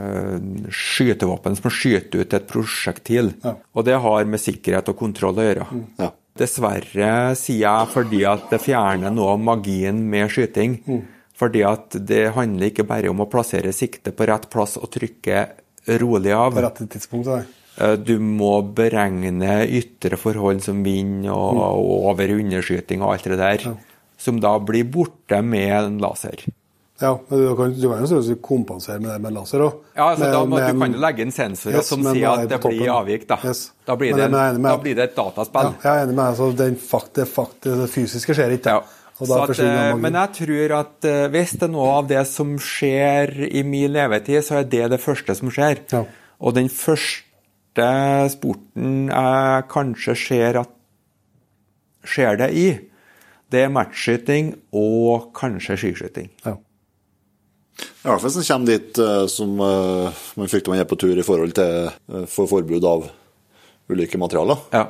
[0.72, 3.32] skytevåpen som skyter ut et prosjektil.
[3.76, 5.66] Og det har med sikkerhet og kontroll å gjøre.
[6.00, 6.10] Ja.
[6.40, 10.78] Dessverre, sier jeg, fordi at det fjerner noe av magien med skyting.
[11.40, 15.46] Fordi at det handler ikke bare om å plassere sikte på rett plass og trykke
[16.00, 16.52] rolig av.
[16.56, 17.28] På rett tidspunkt.
[17.28, 17.46] Der.
[17.80, 21.60] Eh, Du må beregne ytre forhold som vind og, Mm.
[21.60, 23.76] og over- og underskyting og alt det der,
[24.20, 26.42] som da blir borte med en laser.
[27.00, 29.78] Ja, men du kan, du kan jo kompensere med det med laser òg.
[29.96, 32.50] Ja, altså da må, Du kan jo legge inn sensorer Yes, som sier er at
[32.52, 33.24] det blir avvik.
[33.30, 33.62] Da Yes.
[33.88, 35.70] Da, blir det, med- da blir det et dataspill.
[35.70, 36.34] Ja, jeg er enig med deg.
[36.34, 38.74] Altså, Den fakt, det, fakt, det fysiske skjer ikke.
[38.76, 38.82] Ja.
[39.20, 43.32] At, eh, men jeg tror at eh, hvis det er noe av det som skjer
[43.48, 45.80] i min levetid, så er det det første som skjer.
[45.92, 46.04] Ja.
[46.40, 47.88] Og den første
[48.32, 50.70] sporten jeg kanskje ser at
[52.04, 52.68] skjer det i,
[53.50, 56.28] det er matchskyting og kanskje skiskyting.
[56.46, 56.56] Ja.
[57.80, 60.98] I hvert fall hvis en kommer dit eh, som eh, man frykter man er på
[61.00, 63.06] tur i forhold til eh, for forbud av
[63.90, 64.60] ulike materialer.
[64.74, 64.84] Ja.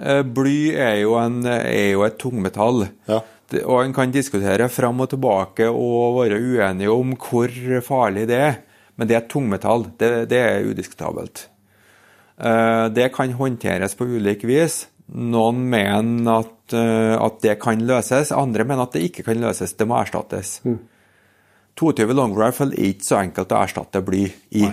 [0.00, 2.86] Eh, Bly er jo, en, er jo et tungmetall.
[3.08, 3.20] Ja.
[3.52, 7.52] Det- Og en kan diskutere fram og tilbake og være uenige om hvor
[7.86, 8.56] farlig det er.
[8.96, 9.84] Men det er et tungmetall.
[10.00, 11.44] Det, det er udiskutabelt.
[12.40, 14.86] Eh, Det kan håndteres på ulik vis.
[15.06, 19.76] Noen mener at, eh, at det kan løses, andre mener at det ikke kan løses.
[19.78, 20.58] Det må erstattes.
[21.76, 24.24] 22 long rifle er ikke så enkelt å erstatte bly
[24.56, 24.66] i.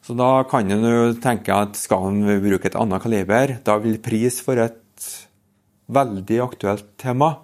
[0.00, 4.00] Så da kan en jo tenke at skal en bruke et annet kaliber, da vil
[4.02, 5.08] pris for et
[5.92, 7.34] veldig aktuelt tema.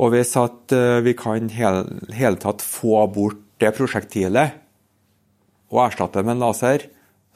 [0.00, 1.84] Og hvis at eh, vi kan hele
[2.16, 4.60] hele tatt få bort det prosjektilet
[5.70, 6.86] og erstatte det med en laser,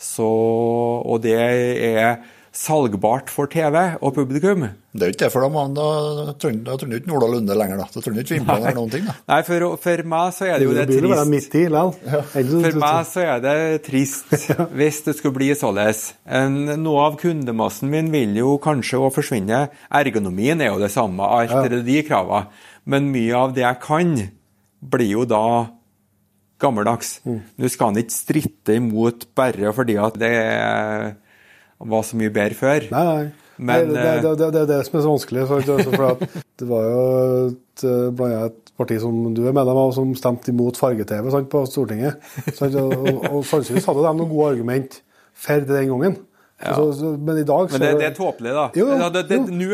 [0.00, 2.22] så, og det er
[2.54, 4.62] salgbart for TV og publikum
[4.94, 7.80] Det er jo ikke det, for da, må- da trenger du ikke Ola Lunde lenger.
[7.82, 7.86] da.
[7.90, 9.04] Da trenger du ikke Vimland eller noen ting.
[9.08, 9.14] da.
[9.32, 12.20] Nei, for, for meg så er det jo det blir jo være midt i ja.
[12.30, 13.56] For meg så er det
[13.88, 14.30] trist
[14.78, 16.04] hvis det skulle bli således.
[16.78, 19.64] Noe av kundemassen min vil jo kanskje å forsvinne.
[19.90, 22.46] Ergonomien er jo det samme, alt er de kravene.
[22.86, 24.14] Men mye av det jeg kan,
[24.84, 25.42] blir jo da
[26.62, 27.16] gammeldags.
[27.26, 30.32] Nå skal han ikke stritte imot bare fordi at det
[31.78, 32.90] var så mye bedre før.
[32.92, 33.24] Nei, nei.
[33.56, 35.46] Men, det, det, det, det er det som er så vanskelig.
[35.46, 35.62] For
[36.58, 37.00] det var jo
[37.52, 41.30] et, eh, blant annet et parti som du er medlem av, som stemte imot farge-TV
[41.50, 42.22] på Stortinget.
[42.56, 42.74] Sant?
[42.80, 45.00] Og, og, sannsynligvis hadde de noen gode argument
[45.44, 46.16] for det den gangen.
[46.64, 48.68] Så, så, men i dag så Men det, er tåpelig, da.
[48.78, 48.96] Jo, jo.
[48.96, 49.08] Nå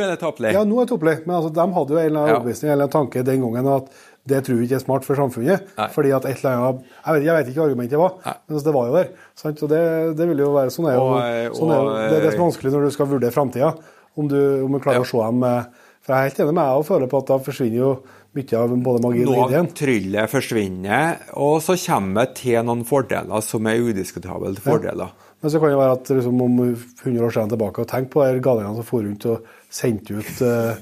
[0.01, 0.53] er det tåpelig.
[0.57, 1.17] Ja, nå er det tåpelig.
[1.27, 2.39] Men altså, de hadde jo en eller annen Ja.
[2.41, 3.93] overbevisning eller en tanke den gangen at
[4.31, 5.67] det tror vi ikke er smart for samfunnet.
[5.77, 5.89] Nei.
[5.95, 8.35] Fordi at et eller annet Jeg vet, jeg vet ikke hva argumentet var, Nei.
[8.47, 9.11] men altså, det var jo der.
[9.43, 9.63] Sant?
[9.67, 9.83] Og det,
[10.21, 12.41] det vil jo være sånn er jo, Og, eh, sånn er Det er det som
[12.41, 13.75] er vanskelig når du skal vurdere framtida.
[14.19, 15.07] Om, du, om du klarer Ja.
[15.07, 15.69] å se dem eh,
[16.01, 17.91] For jeg er helt enig med deg og føler på at da forsvinner jo
[18.31, 19.69] mye av både magien og Noe ideen.
[19.75, 25.11] tryllet forsvinner, og så kommer det til noen fordeler som er udiskutabelt fordeler.
[25.43, 28.23] Men så kan det være at liksom, om 100 år siden tilbake og tenk på
[28.29, 30.79] de galningene som for rundt og sendte ut uh,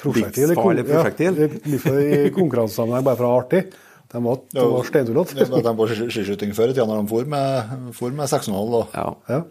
[0.00, 0.54] prosjektil.
[0.56, 1.38] prosjektil.
[1.38, 3.62] Ja, i- livsfarlig i konkurransesammenheng bare for å ha artig.
[4.10, 5.48] De var, de var Det steintullete.
[5.50, 8.74] var de på skiskyting før i tida, når de for med, for med 6,5.
[8.74, 9.14] og- Ja.
[9.28, 9.42] Ja.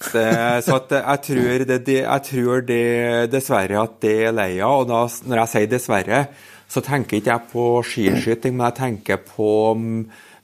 [0.00, 4.58] Det, så at jeg, tror det, det, jeg tror det dessverre at det er lei
[4.60, 4.80] av.
[4.80, 6.28] Og da, når jeg sier dessverre,
[6.70, 9.50] så tenker ikke jeg på skiskyting, men jeg tenker på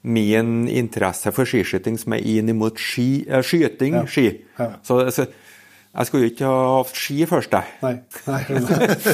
[0.06, 4.26] min interesse for skiskyting som er inn mot ski, eh, skyting, ski.
[4.58, 4.68] Ja.
[4.84, 5.26] Så, så
[5.96, 7.64] Jeg skulle jo ikke ha hatt ski først, jeg.
[7.80, 7.94] Nei.
[8.28, 8.40] Nei.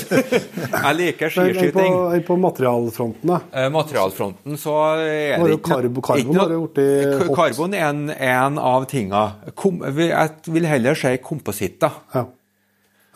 [0.82, 1.96] Jeg liker Men enn på, skiskyting.
[2.26, 3.38] på materialfronten, da?
[3.54, 7.32] Eh, Materialfronten så er det jo karbo- karbon ikke har jo blitt hot.
[7.38, 9.22] Karbon er en, en av tinga.
[9.54, 12.00] Kom, jeg vil heller si kompositter.
[12.16, 12.24] Ja.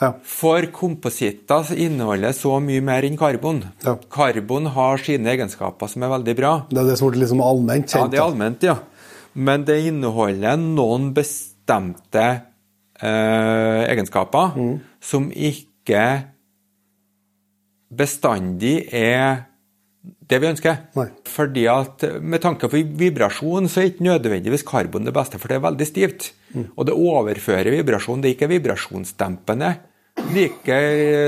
[0.05, 0.13] ja.
[0.23, 3.65] For kompositter inneholder så mye mer enn karbon.
[3.83, 3.97] Ja.
[4.15, 6.55] Karbon har sine egenskaper som er veldig bra.
[6.71, 8.79] Det er det som blir liksom allment Ja, det er allment, ja.
[9.37, 12.29] Men det inneholder noen bestemte
[13.03, 14.81] eh, egenskaper Mm.
[15.01, 16.25] som ikke
[17.93, 19.45] bestandig er
[20.27, 20.79] det vi ønsker.
[20.99, 21.07] Nei.
[21.27, 25.57] Fordi at Med tanke på vibrasjon så er ikke nødvendigvis karbon det beste, for det
[25.57, 26.33] er veldig stivt.
[26.55, 26.67] Mm.
[26.77, 28.21] Og det overfører vibrasjon.
[28.23, 29.77] Det er ikke vibrasjonsdempende
[30.17, 30.77] i like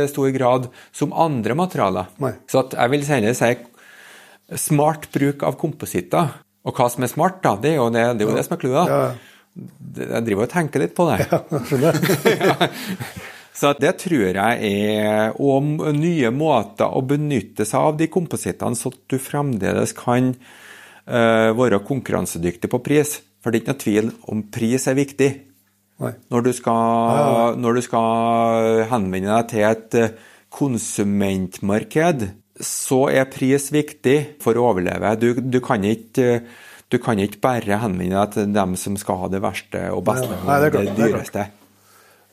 [0.09, 2.07] stor grad som andre materialer.
[2.19, 2.33] Nei.
[2.49, 3.55] Så at jeg vil senere si
[4.57, 6.31] smart bruk av kompositter.
[6.65, 8.57] Og hva som er smart, da, det er jo det, det, er jo det som
[8.57, 8.89] er clouet.
[8.89, 9.13] Ja,
[9.99, 11.19] Jeg driver og tenker litt på det.
[11.27, 11.99] Ja, skjønner.
[13.59, 15.65] Så det tror jeg er Og
[15.97, 21.83] nye måter å benytte seg av de komposittene, så at du fremdeles kan uh, være
[21.89, 23.17] konkurransedyktig på pris.
[23.43, 25.31] For det er ikke noe tvil om pris er viktig.
[25.99, 30.13] Når du skal, Når du skal henvende deg til et eh,
[30.55, 32.29] konsumentmarked,
[32.63, 35.17] så er pris viktig for å overleve.
[35.19, 36.45] Du, du, kan, ikke,
[36.89, 40.31] du kan ikke bare henvende deg til dem som skal ha det verste og beste
[40.31, 41.49] Nei, nei, det det, klart, det dyreste.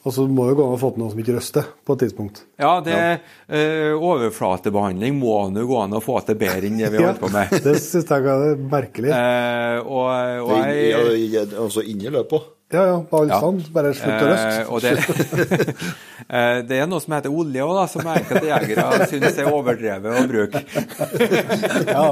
[0.05, 2.03] Og så må jo gå an å få til noe som ikke røster på et
[2.05, 2.43] tidspunkt.
[2.61, 7.01] Ja, det eh, overflatebehandling må nå gå an å få til bedre enn det vi
[7.01, 7.55] holder på med.
[7.65, 9.09] Det syns jeg er merkelig.
[9.17, 10.11] Eh, og,
[10.45, 11.01] og jeg Ja,
[11.39, 12.51] ja, altså inni løpet.
[12.73, 13.37] Ja ja, på alle Ja.
[13.39, 13.67] stand.
[13.73, 14.81] Bare slutt å Eh, røste.
[14.81, 15.75] det,
[16.29, 20.23] eh, det er noe som heter olje òg, som enkelte jegere syns er overdrevet å
[20.31, 20.63] bruke.
[21.95, 22.07] Ja,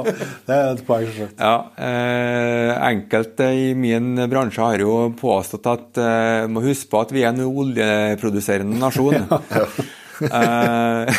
[0.46, 1.10] det er et poeng.
[1.40, 7.12] Ja, eh, enkelte i min bransje har jo påstått at eh, må huske på at
[7.18, 9.26] vi er en oljeproduserende nasjon.
[10.24, 11.10] Eh,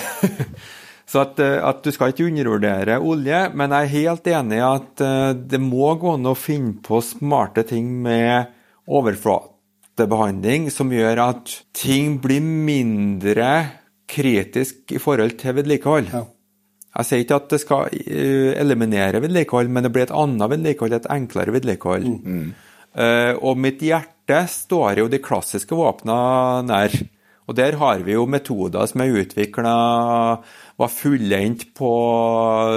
[1.10, 4.62] så at, eh, at du skal ikke undervurdere olje, men jeg er helt enig i
[4.64, 8.46] at eh, det må gå an å finne på smarte ting med
[8.88, 13.50] overflatebehandling som gjør at ting blir mindre
[14.10, 16.10] kritisk i forhold til vedlikehold.
[16.12, 16.24] Ja.
[16.94, 20.94] Jeg sier ikke at det skal eh, eliminere vedlikehold, men det blir et annet vedlikehold,
[20.94, 22.06] et enklere vedlikehold.
[22.94, 26.94] Eh, og mitt hjerte står jo de klassiske våpnene nær.
[27.44, 29.74] Og der har vi jo metoder som er utvikla
[30.80, 31.90] var fullendt på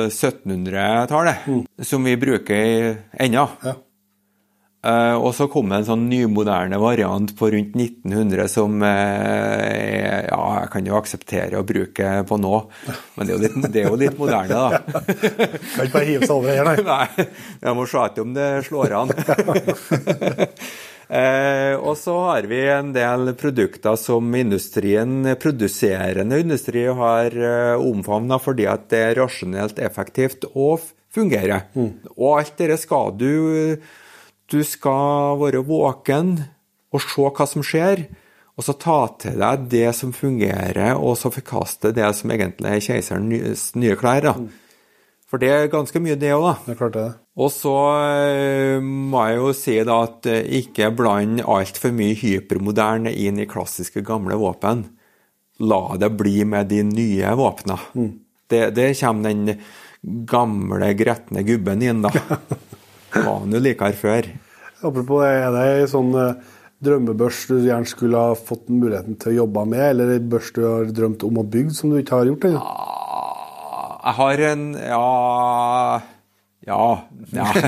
[0.10, 1.46] 1700-tallet,
[1.88, 3.46] som vi bruker ennå.
[3.64, 3.78] Ja.
[4.88, 10.44] Eh, og så kom det en sånn nymoderne variant på rundt 1900 som eh, ja,
[10.62, 12.56] jeg kan jo akseptere å bruke på nå,
[13.18, 14.80] men det er jo litt, det er jo litt moderne, da.
[15.74, 16.78] Kan ikke bare hive seg over her, nei.
[16.88, 17.26] Nei,
[17.66, 19.12] jeg må se etter om det slår an.
[21.20, 28.40] eh, og så har vi en del produkter som industrien, produserende industri har eh, omfavna
[28.40, 30.80] fordi at det er rasjonelt, effektivt og
[31.14, 31.68] fungerer.
[31.76, 31.92] Mm.
[32.16, 33.32] Og alt dette skal du
[34.48, 36.38] Du skal være våken
[36.94, 38.08] og se hva som skjer.
[38.58, 42.82] Og så ta til deg det som fungerer, og så forkaste det som egentlig er
[42.82, 44.26] keiserens nye klær.
[44.26, 44.34] da.
[45.30, 46.54] For det er ganske mye, det òg, da.
[46.66, 47.08] Det er klart det.
[47.38, 47.76] Og så
[48.18, 53.50] eh, må jeg jo si da at eh, ikke bland altfor mye hypermoderne inn i
[53.50, 54.88] klassiske gamle våpen.
[55.68, 57.78] La det bli med de nye våpna.
[58.48, 62.14] Det, det kommer den gamle, gretne gubben inn, da.
[63.26, 64.30] Var han jo likere før.
[64.86, 66.36] Apropos, er det ei sånn eh,
[66.86, 70.62] drømmebørs du gjerne skulle ha fått muligheten til å jobbe med, eller ei børs du
[70.68, 72.62] har drømt om å bygge som du ikke har gjort ennå?
[74.08, 75.08] Jeg har en Ja
[76.68, 76.84] Ja.
[77.34, 77.48] ja.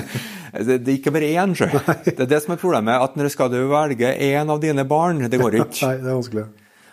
[0.50, 1.68] Det, det er ikke bare én, sjø.
[2.08, 2.98] Det er det som er problemet.
[2.98, 5.78] At når skal du velge én av dine barn, det går ikke.
[5.86, 6.46] Nei, det er vanskelig.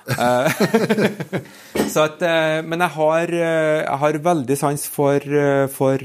[1.95, 5.25] Så at, eh, men jeg har, eh, jeg har veldig sans for,
[5.73, 6.05] for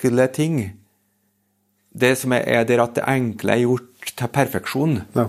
[0.00, 0.76] enkle ting.
[1.92, 5.00] Det som er, er der at det enkle er gjort til perfeksjon.
[5.14, 5.26] Ja.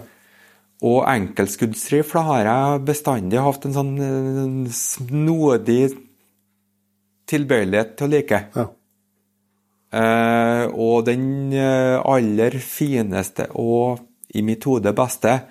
[0.81, 5.91] Og enkeltskuddsrifle har jeg bestandig hatt en sånn en snodig
[7.29, 8.39] tilbøyelighet til å like.
[8.55, 8.67] Ja.
[9.91, 13.99] Eh, og den eh, aller fineste og
[14.33, 15.41] i mitt hode beste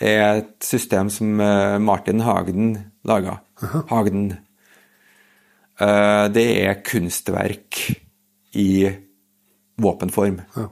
[0.00, 3.38] er et system som eh, Martin Hagden laga.
[3.92, 4.32] Hagden.
[5.78, 7.84] Eh, det er kunstverk
[8.56, 8.90] i
[9.80, 10.40] våpenform.
[10.56, 10.68] Ja.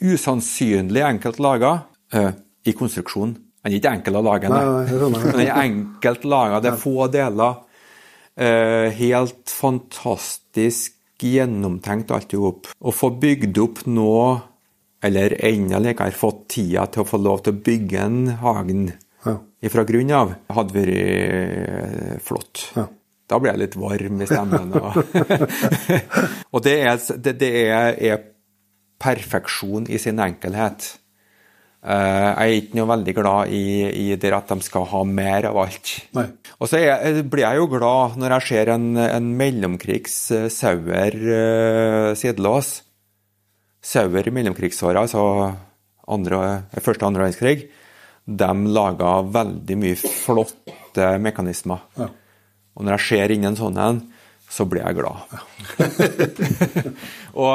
[0.00, 1.72] Usannsynlig enkelt laga
[2.14, 2.30] uh,
[2.64, 3.34] i konstruksjon.
[3.64, 6.60] Den er ikke enkel å lage, men den er enkelt laga.
[6.62, 7.62] Det er få deler.
[8.34, 10.94] Uh, helt fantastisk
[11.24, 12.68] gjennomtenkt alt i hop.
[12.78, 14.10] Å få bygd opp nå
[15.04, 18.84] eller enda likere fått tida til å få lov til å bygge en hagen
[19.24, 19.38] Ja.
[19.72, 22.72] fra grunn av, hadde vært eh, flott.
[22.76, 22.86] Ja.
[23.34, 24.74] Da blir jeg litt varm i stemmen.
[24.78, 24.98] Og,
[26.54, 28.20] og det, er, det, det er, er
[29.02, 30.94] perfeksjon i sin enkelhet.
[31.84, 33.64] Eh, jeg er ikke noe veldig glad i,
[34.06, 35.90] i det at de skal ha mer av alt.
[36.16, 36.28] Nei.
[36.56, 41.18] Og så jeg- blir jeg jo glad når jeg ser en, en mellomkrigs eh, Sauer
[41.20, 42.78] uh, sidelås.
[43.84, 45.26] Sauer i mellomkrigsåra, altså
[46.08, 46.38] andre,
[46.80, 47.66] første og andre verdenskrig,
[48.24, 51.82] de laga veldig mye flotte mekanismer.
[52.00, 52.08] Ja.
[52.74, 54.02] Og når jeg ser inn en sånn en,
[54.54, 55.22] så blir jeg glad.
[57.42, 57.54] og,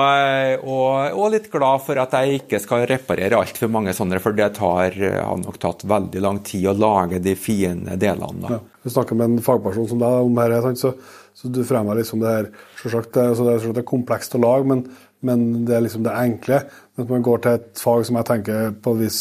[0.68, 4.50] og, og litt glad for at jeg ikke skal reparere altfor mange sånne, for det
[4.58, 8.42] tar, har nok tatt veldig lang tid å lage de fine delene.
[8.44, 8.58] Da.
[8.58, 8.60] Ja.
[8.84, 10.94] Du snakker med en fagperson som deg om dette, så,
[11.38, 14.36] så du fremmer liksom det her Selvsagt det, så det, er, selvsagt det er komplekst
[14.38, 14.86] å lage, men,
[15.26, 16.62] men det er liksom det enkle.
[17.00, 19.20] At man går til et fag som jeg tenker på et vis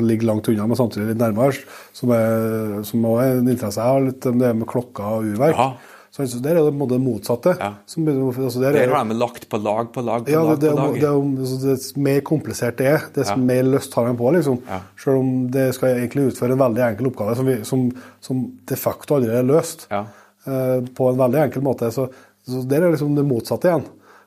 [0.00, 1.54] ligger langt unna, men samtidig litt nærmere,
[1.94, 5.58] som, er, som også er en interesse jeg har, litt det med klokker og urverk.
[5.58, 5.72] Ja.
[6.14, 7.56] Så, der er det på det motsatte.
[7.58, 7.72] Ja.
[7.90, 10.60] Som, altså der er Der har de lagt på lag på lag på ja, lag.
[10.60, 11.00] det, det, på er- lag.
[11.00, 13.36] det, er altså, mer komplisert det er, dess Ja.
[13.36, 14.30] mer lyst har de på.
[14.36, 14.60] liksom.
[14.68, 14.78] Ja.
[14.96, 17.82] Selv om det skal egentlig utføre en veldig enkel oppgave som, vi, som,
[18.22, 20.04] som de facto allerede er løst Ja.
[20.46, 21.90] Uh, på en veldig enkel måte.
[21.90, 22.06] Så,
[22.46, 23.86] så der er liksom det motsatte igjen.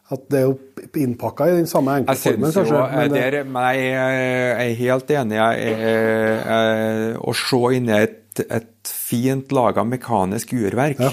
[0.10, 0.54] At det er jo
[0.96, 2.78] innpakka i den samme enkle formen, kanskje.
[2.80, 5.36] eh, Men det, der, men jeg er- jeg er helt enig.
[5.36, 11.10] Jeg jeg- Å se inn et, et fint laga mekanisk urverk, Ja.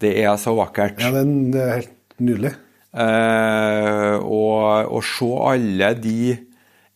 [0.00, 1.00] det er så vakkert.
[1.00, 2.54] ja, det, er- det er helt nydelig.
[2.94, 6.38] Eh, og å se alle de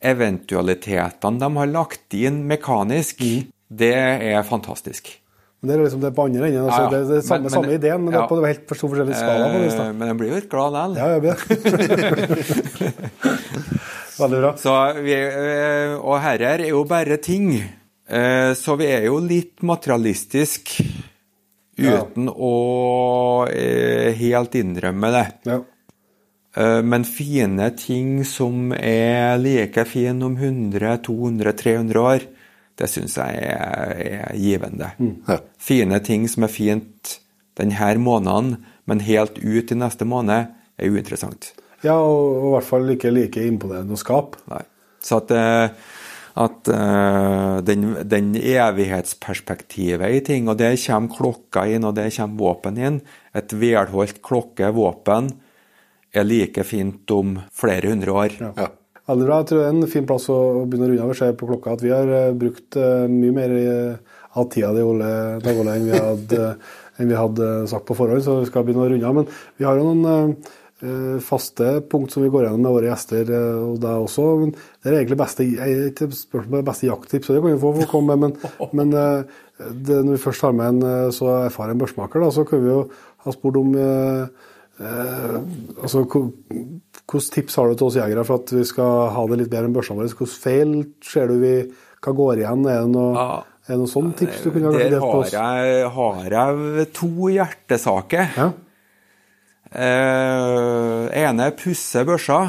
[0.02, 3.46] eventualitetene de har lagt inn mekanisk, Mm.
[3.70, 5.19] det er fantastisk.
[5.60, 6.64] Men det er liksom det på andre enden.
[6.64, 6.90] Altså, Ja, ja.
[6.90, 9.44] Det, det er samme, Men- samme ideen, men det er på helt to forskjellige skala.
[9.44, 10.96] på det, Eh, men jeg blir jo litt glad likevel.
[10.96, 11.36] ja, jeg blir
[14.20, 14.52] Veldig bra.
[14.60, 14.74] Så
[15.04, 17.54] vi, eh, og her er jo bare ting.
[18.08, 20.80] Eh, Så vi er jo litt materialistisk
[21.80, 25.26] uten å eh, helt innrømme det.
[25.46, 25.60] Ja.
[26.82, 32.20] Men fine ting som er like fine om 100, 200, 300 år,
[32.80, 34.90] det syns jeg er, er givende.
[35.28, 35.38] Ja.
[35.60, 37.18] Fine ting som er fint
[37.60, 38.56] denne måneden,
[38.88, 40.50] men helt ut i neste måned,
[40.80, 41.52] er uinteressant.
[41.84, 44.40] ja, og, og i hvert fall ikke like imponerende å skape.
[44.48, 44.62] Nei.
[45.04, 45.68] Så at, eh,
[46.40, 52.40] at eh, den, den evighetsperspektivet i ting, og der kommer klokka inn, og der kommer
[52.40, 53.00] våpen inn.
[53.36, 55.32] Et velholdt klokke, våpen,
[56.10, 58.36] er like fint om flere hundre år.
[58.56, 58.70] Ja.
[59.10, 59.40] Veldig bra.
[59.40, 60.38] Jeg tror det er en fin plass å
[60.70, 61.10] begynne å runde av.
[61.10, 63.54] Vi ser på klokka at vi har eh, brukt eh, mye mer
[64.38, 65.10] av tida di, Ole
[65.42, 66.52] Dag Ole, enn vi hadde,
[67.00, 69.18] enn vi hadde sagt på forhånd, så vi skal begynne å runde av.
[69.18, 69.26] Men
[69.58, 70.36] vi har jo noen
[70.84, 74.28] eh, faste punkt som vi går gjennom med våre gjester og deg også.
[74.44, 75.48] Men det er egentlig beste,
[75.90, 78.94] ikke spørsmål beste jakttips, og det kan vi få for å komme med, men, men
[78.94, 82.84] det, når vi først har med en så erfaren børsmaker, da, så kan vi jo
[83.26, 84.49] ha spurt om eh,
[84.80, 85.36] Eh,
[85.82, 89.50] altså, Hvilke tips har du til oss jegere for at vi skal ha det litt
[89.52, 90.08] bedre enn børsene våre?
[90.12, 90.74] Hvilke feil
[91.04, 91.54] ser du vi
[92.00, 92.62] hva går igjen?
[92.70, 93.42] Er det noe, Ja.
[93.68, 95.32] er det noe sånn tips du kunne ha Der delt på oss?
[95.32, 98.30] jeg, har jeg to hjertesaker.
[98.38, 98.52] Ja.
[99.70, 102.40] Eh, ene er pusse børsa.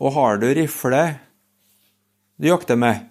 [0.00, 1.02] Og har du rifle
[2.40, 3.10] du jakter med,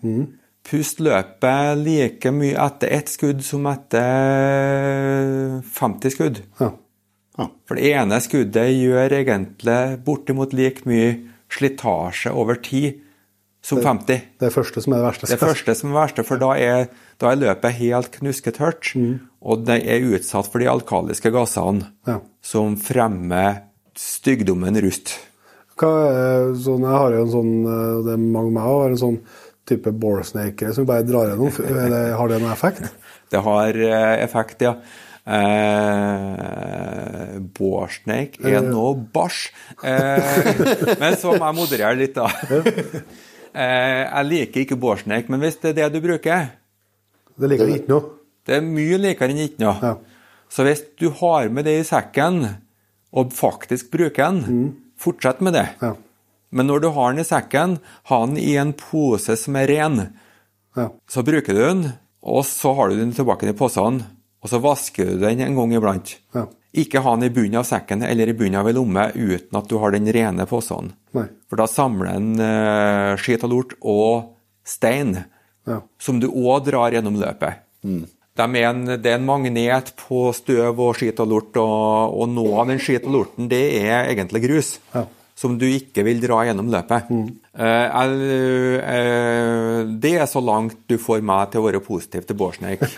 [0.67, 6.41] pust løpet like mye etter ett skudd som etter 50 skudd.
[6.59, 6.71] Ja.
[7.37, 11.15] For det ene skuddet gjør egentlig bortimot like mye
[11.53, 12.99] slitasje over tid
[13.63, 14.21] som 50.
[14.41, 15.29] Det er første som er det verste.
[15.31, 16.89] Det første som er verste, for da er,
[17.21, 18.91] da er løpet helt knusketørt,
[19.41, 22.19] og det er utsatt for de alkaliske gassene Ja.
[22.43, 23.63] som fremmer
[23.95, 25.15] stygdommen rust.
[25.83, 29.17] Er, sånn, jeg har jo en sånn, eh, det er mange meg har en sånn
[29.65, 31.49] type boresnake som bare drar gjennom.
[31.65, 32.91] Er har det noen effekt?
[33.31, 34.75] Det har eh, effekt, ja.
[35.23, 37.13] Eh,
[37.55, 39.37] Bårdsneik er nå bæsj.
[39.87, 42.27] Eh, men så må jeg moderere litt, da.
[43.53, 46.47] Eh, jeg liker ikke bårdsneik, men hvis det er det du bruker
[47.37, 48.03] Det liker jeg ikke noe.
[48.43, 49.75] Det er mye likere enn ikke noe.
[49.77, 49.93] Ja.
[50.49, 52.41] Så hvis du har med det i sekken,
[53.13, 55.67] og faktisk bruker den, fortsett med det.
[55.81, 55.93] Ja.
[56.53, 57.77] Men når du har den i sekken,
[58.09, 60.01] ha den i en pose som er ren.
[60.77, 60.89] Ja.
[61.09, 61.85] Så bruker du den,
[62.25, 64.01] og så har du den tilbake i posen,
[64.43, 66.17] og så vasker du den en gang iblant.
[66.35, 66.45] Ja.
[66.83, 69.69] Ikke ha den i bunnen av sekken eller i bunnen av en lomme uten at
[69.69, 70.91] du har den rene posen.
[71.15, 71.27] Nei.
[71.47, 74.33] For da samler den uh, skit og lort og
[74.67, 75.21] stein
[75.63, 75.77] Ja.
[75.95, 77.61] som du òg drar gjennom løpet.
[78.35, 82.27] De er en, det er en magnet på støv og skit og lort, og, og
[82.33, 84.73] noe av den skit og lorten, det er egentlig grus.
[84.91, 85.05] Ja.
[85.43, 87.09] Som du ikke vil dra gjennom løpet.
[87.53, 87.97] Eh,
[88.95, 92.85] eh, det er så langt du får meg til å være positiv til Borsneik.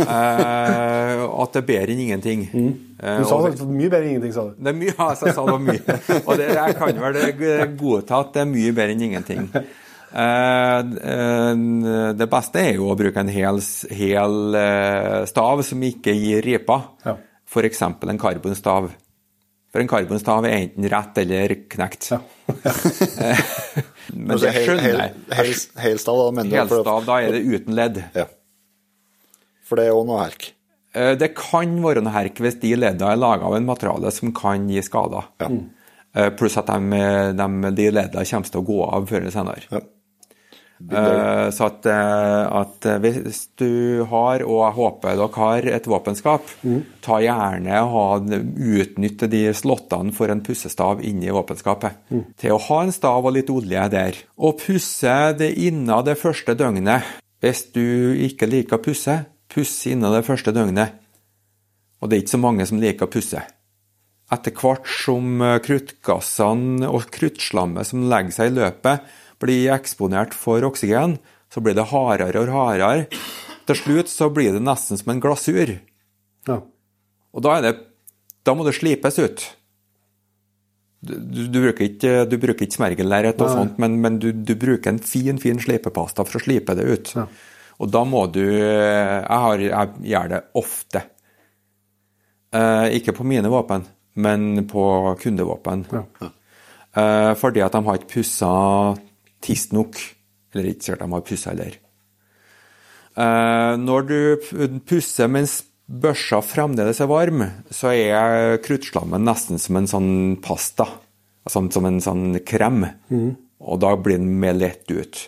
[0.00, 2.40] Eh, at det er bedre enn ingenting.
[2.50, 2.70] Mm.
[2.96, 4.54] Du sa det mye bedre enn ingenting, sa du.
[4.56, 5.96] det er mye, altså, jeg sa det var mye.
[6.20, 9.42] Og det, jeg kan vel godta at det er mye bedre enn ingenting.
[12.20, 13.60] Det beste er jo å bruke en hel,
[14.00, 14.38] hel
[15.30, 16.88] stav som ikke gir riper.
[17.06, 17.16] Ja.
[17.50, 17.82] F.eks.
[17.82, 18.90] en karbonstav.
[19.70, 22.08] For en karbonstav er enten rett eller knekt.
[24.14, 25.12] Men det skjønner jeg.
[25.38, 28.00] Hel- Helstav, da, mener Helstav, da er det uten ledd.
[28.16, 28.24] Ja.
[29.70, 30.48] For det er òg noe herk.
[30.98, 34.32] Eh, Det kan være noe herk hvis de leddene er laga av en materiale som
[34.34, 35.28] kan gi skader.
[35.44, 35.50] Ja.
[36.34, 37.02] Pluss at de,
[37.38, 37.46] de,
[37.78, 39.62] de leddene kommer til å gå av før eller senere.
[39.70, 39.84] Ja.
[40.80, 46.42] Eh, Så at, eh, at hvis du har, og jeg håper dere har, et våpenskap,
[47.02, 51.92] ta gjerne og utnytte de slottene for en pussestav inni våpenskapet.
[52.36, 54.16] Til å ha en stav og litt olje der.
[54.38, 57.02] Og pusse det innen det første døgnet.
[57.40, 60.92] Hvis du ikke liker å pusse, puss innen det første døgnet.
[62.00, 63.40] Og det er ikke så mange som liker å pusse.
[64.30, 69.08] Etter hvert som eh, kruttgassene og kruttslammet som legger seg i løpet,
[69.40, 71.18] blir eksponert for oksygen,
[71.50, 73.06] så blir det hardere og hardere.
[73.68, 75.76] Til slutt så blir det nesten som en glasur.
[76.48, 76.58] Ja.
[77.30, 77.74] Og da, det,
[78.46, 79.46] da må det slipes ut.
[81.00, 84.52] Du, du, du bruker ikke, du bruker ikke smergellerret og sånt, men, men du, du
[84.60, 87.14] bruker en fin, fin slipepasta for å slipe det ut.
[87.16, 87.24] Ja.
[87.80, 91.04] Og da må du Jeg, har, jeg gjør det ofte.
[92.52, 93.86] Eh, ikke på mine våpen,
[94.20, 94.84] men på
[95.22, 95.86] kundevåpen.
[96.20, 98.50] Eh, fordi at de har ikke pussa
[99.44, 99.98] tiss nok.
[100.54, 101.76] Eller ikke sikkert de har pussa heller.
[103.20, 105.60] Eh, når du pusser mens
[105.90, 107.44] børsa fremdeles er varm,
[107.74, 110.12] så er kruttslammen nesten som en sånn
[110.42, 110.86] pasta.
[111.50, 112.84] Som, som en sånn krem.
[113.60, 115.18] Og da blir den mer lett ut.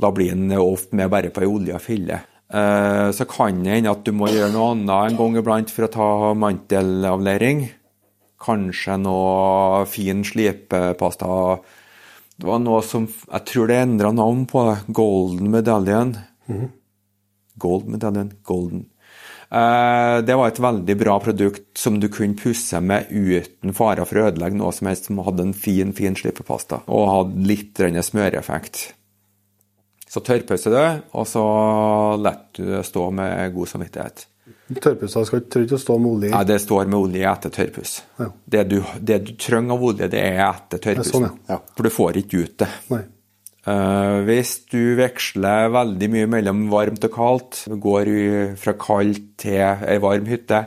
[0.00, 2.20] Da blir den ofte med bare på ei olja fille.
[2.50, 5.86] Eh, så kan det hende at du må gjøre noe annet en gang iblant for
[5.86, 7.68] å ta mantelavlering.
[8.40, 11.60] Kanskje noe fin slipepasta.
[12.40, 14.78] Det var noe som Jeg tror det endra navn på det.
[14.96, 16.14] Golden Medallion.
[17.60, 18.32] Gold Medallion.
[18.48, 18.86] Golden.
[19.50, 24.20] Eh, det var et veldig bra produkt som du kunne pusse med uten fare for
[24.20, 28.84] å ødelegge noe som helst, som hadde en fin, fin slipepasta og hadde litt smøreffekt.
[30.10, 30.84] Så tørrpauser du,
[31.18, 31.42] og så
[32.18, 34.24] lar du det stå med god samvittighet.
[34.70, 36.34] Tørrpussa skal ikke stå med olje i.
[36.34, 37.94] Nei, det står med olje etter tørrpuss.
[38.20, 38.28] Ja.
[38.54, 41.26] Det, du, det du trenger av olje, det er etter tørrpussen.
[41.26, 41.58] sånn, ja.
[41.74, 42.68] For du får ikke ut det.
[42.92, 43.00] Nei.
[43.68, 48.12] Eh, hvis du veksler veldig mye mellom varmt og kaldt, går
[48.60, 50.62] fra kaldt til ei varm hytte,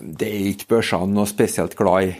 [0.00, 2.18] det er ikke børsene noe spesielt glad i.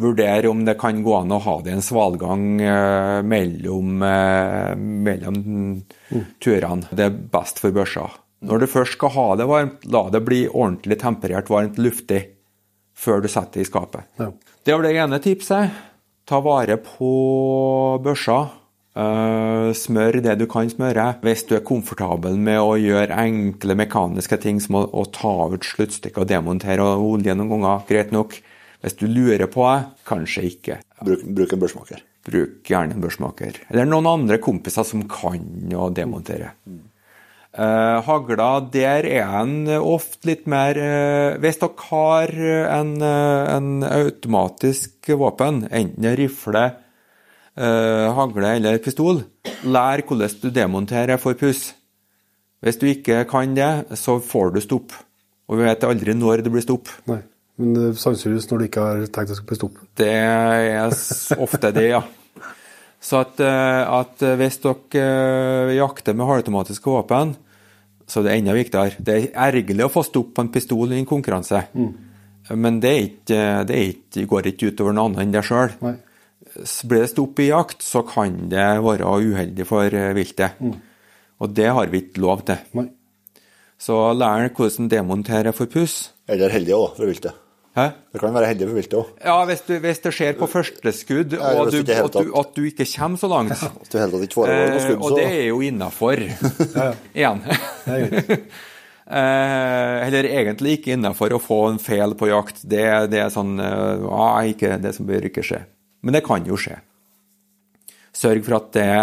[0.00, 5.36] Vurder om det kan gå an å ha det en svalgang uh, mellom, uh, mellom
[6.40, 6.88] turene.
[6.88, 8.06] Det er best for børsa.
[8.42, 12.24] Når du først skal ha det varmt, la det bli ordentlig temperert, varmt, luftig
[12.98, 14.08] før du setter det i skapet.
[14.18, 14.32] Ja.
[14.62, 15.78] Det var det ene tipset.
[16.28, 17.12] Ta vare på
[18.02, 18.40] børsa.
[18.92, 21.06] Eh, smør det du kan smøre.
[21.24, 26.22] Hvis du er komfortabel med å gjøre enkle mekaniske ting som å, ta ut sluttstykket
[26.22, 28.36] og demontere og olje noen ganger, greit nok.
[28.82, 30.80] Hvis du lurer på det, kanskje ikke.
[31.06, 32.02] Bruk, bruk en børsmaker.
[32.26, 33.62] Bruk gjerne en børsmaker.
[33.70, 35.46] Eller noen andre kompiser som kan
[35.78, 36.52] å demontere.
[37.52, 42.30] Eh, hagla, der er en ofte litt mer eh, Hvis dere har
[42.78, 46.62] en, eh, en automatisk våpen, enten en rifle,
[47.56, 49.20] eh, hagle eller pistol,
[49.68, 51.74] lær hvordan du demonterer for puss.
[52.62, 54.96] Hvis du ikke kan det, så får du stopp.
[55.50, 56.88] Og vi vet aldri når det blir stopp.
[57.10, 57.20] Nei.
[57.60, 59.86] Men sannsynligvis når du ikke har tenkt det skal stoppe.
[59.98, 60.88] Det er
[61.36, 62.00] ofte det, ja.
[63.02, 67.34] Så at, eh, at hvis dere eh, jakter med halvautomatiske våpen,
[68.12, 69.00] så er det enda viktigere.
[69.00, 71.64] Det er ergerlig å få stopp på en pistol i en konkurranse,
[72.52, 75.76] men det, er ikke, det er ikke, går ikke utover noe annet enn deg sjøl.
[76.90, 80.58] Blir det stopp i jakt, så kan det være uheldig for viltet.
[80.60, 80.88] viltet.
[81.42, 82.60] Og det har vi ikke lov til.
[82.78, 82.90] Nei.
[83.82, 86.12] Så lær hvordan demontere for puss.
[86.30, 87.41] Eller heldig òg, for viltet.
[87.72, 87.86] Hæ?
[88.12, 89.12] Det kan være heldig for viltet òg.
[89.24, 92.50] Ja, hvis, du, hvis det skjer på første skudd, Ja, og du, at, du, at
[92.52, 95.24] du ikke kommer så langt Hvis du heller ikke foregår noe skudd, så Og det
[95.30, 96.26] er jo innafor.
[97.16, 97.42] Igjen.
[99.12, 102.62] Eh, eller egentlig ikke innafor å få en feil på jakt.
[102.64, 105.58] Det, det er sånn eh, ah, ikke, Det som bør ikke skje.
[106.06, 106.78] Men det kan jo skje.
[108.16, 108.94] Sørg for at det,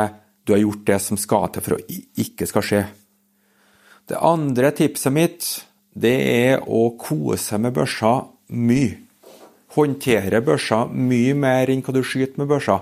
[0.47, 2.81] du har gjort det som skal til for å ikke skal skje.
[4.09, 5.51] Det andre tipset mitt,
[5.93, 8.15] det er å kose med børsa
[8.49, 9.05] mye.
[9.69, 12.79] håndterer børsa mye mer enn hva du skyter med børsa.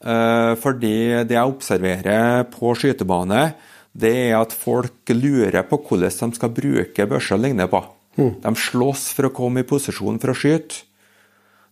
[0.00, 3.54] Eh, fordi det jeg observerer på skytebane,
[3.92, 7.82] det er at folk lurer på hvordan de skal bruke børsa og ligne på.
[8.16, 8.30] Mm.
[8.44, 10.86] De slåss for å komme i posisjon for å skyte.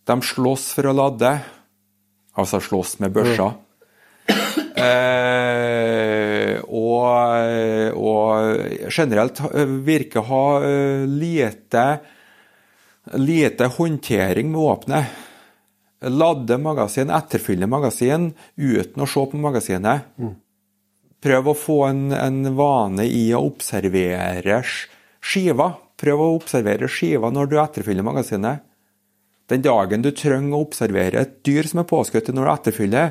[0.09, 1.33] De slåss for å lade,
[2.35, 3.53] altså slåss med børsa.
[3.55, 3.65] Mm.
[4.79, 7.09] Eh, og,
[7.99, 9.41] og, generelt
[9.87, 11.85] virker å ha eh, lite,
[13.15, 15.07] lite håndtering med våpenet.
[16.01, 20.13] Lade magasin, etterfylle magasin uten å se på magasinet.
[20.19, 20.37] Mm.
[21.23, 24.61] Prøv å få en, en, vane i å observere
[25.19, 25.73] skiva.
[25.99, 28.63] Prøv å observere skiva når du etterfyller magasinet.
[29.51, 33.11] Den dagen du trenger å observere et dyr som er påskutt når du etterfyller,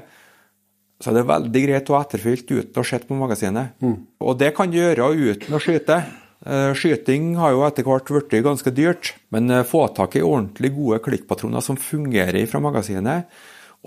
[1.01, 3.75] så er det veldig greit å ha etterfylt uten å se på magasinet.
[3.83, 3.97] Mm.
[4.23, 5.99] Og det kan du gjøre uten å skyte.
[6.45, 10.73] Eh, skyting har jo etter hvert blitt ganske dyrt, men eh, få tak i ordentlig
[10.75, 13.31] gode klikkpatroner som fungerer fra magasinet,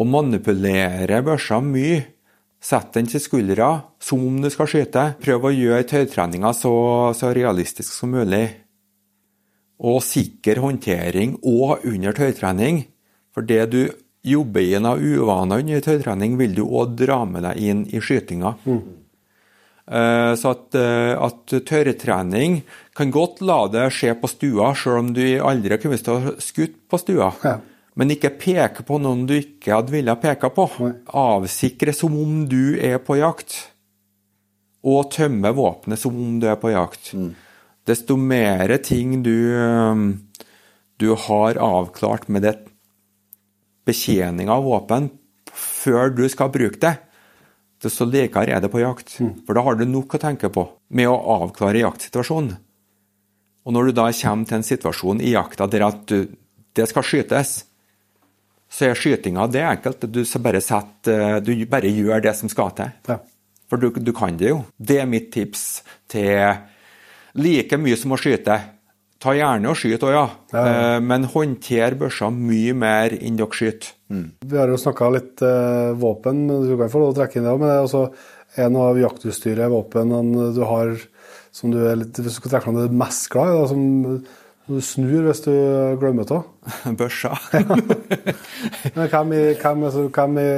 [0.00, 2.00] og manipulere børsa mye.
[2.60, 3.70] Sett den til skuldra
[4.02, 5.04] som om du skal skyte.
[5.22, 6.72] Prøv å gjøre tøytreninga så,
[7.16, 8.42] så realistisk som mulig.
[9.80, 12.82] Og sikker håndtering og under tøytrening.
[13.32, 13.80] For det du
[14.28, 18.52] jobber inn av uvaner under tøytrening, vil du òg dra med deg inn i skytinga.
[18.68, 18.82] Mm.
[19.90, 22.60] Uh, så at, uh, at tørrtrening
[22.96, 26.76] kan godt la det skje på stua, sjøl om du aldri kommet til å skutt
[26.90, 27.32] på stua.
[27.42, 27.56] Ja.
[27.98, 30.68] Men ikke peke på noen du ikke hadde villet peke på.
[30.84, 30.92] Nei.
[31.20, 33.56] Avsikre som om du er på jakt.
[34.86, 37.12] Og tømme våpenet som om du er på jakt.
[37.12, 37.32] Mm.
[37.88, 40.06] Desto mer ting du, um,
[41.02, 42.56] du har avklart med det
[43.88, 45.10] betjening av våpen
[45.50, 46.94] før du skal bruke det,
[47.80, 49.14] desto lekere er det på jakt.
[49.20, 49.32] Mm.
[49.46, 50.66] For da har du nok å tenke på
[50.96, 52.58] med å avklare jaktsituasjonen.
[53.64, 56.30] Og når du da kommer til en situasjon i jakta der at du,
[56.76, 57.52] det skal skytes,
[58.70, 60.06] så er skytinga det enkelt.
[60.12, 62.92] Du, bare, setter, du bare gjør det som skal til.
[63.10, 63.18] Ja.
[63.70, 64.62] For du, du, kan det jo.
[64.78, 66.42] Det er mitt tips til
[67.38, 68.58] like mye som å skyte.
[69.20, 70.26] Ta gjerne og skyt òg, ja.
[70.54, 70.62] ja.
[70.64, 73.92] Eh, men håndter børsa mye mer enn dere skyter.
[74.10, 74.26] Mm.
[74.50, 77.54] Vi har jo snakka litt eh, våpen, du kan få lov å trekke inn det
[77.54, 77.62] òg.
[77.62, 78.04] Men det er også
[78.60, 80.14] en av jaktutstyret, våpen
[80.56, 80.94] du har
[81.54, 83.82] som du er litt Hvis du skal trekke fram det mest glad i, som
[84.70, 85.52] du snur hvis du
[85.98, 86.40] glemmer det.
[87.00, 87.32] Børsa.
[88.94, 90.50] Men hvem, i, hvem, altså, hvem i,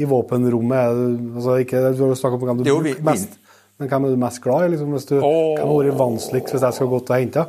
[0.00, 3.36] i, våpenrommet er du altså ikke, Du har snakka om hvem du bruker mest.
[3.80, 4.72] Men hvem er du mest glad i?
[4.72, 5.52] Liksom, hvis du, oh.
[5.58, 7.44] Hvem har vært vanskeligst hvis jeg skal gå til å hente?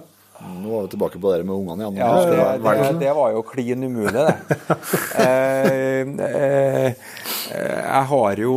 [0.64, 1.98] Nå var vi tilbake på det med ungene igjen.
[2.00, 4.36] Ja, det, det, det, var jo klin umulig, det.
[5.24, 7.10] eh, eh,
[7.54, 8.54] jeg har jo,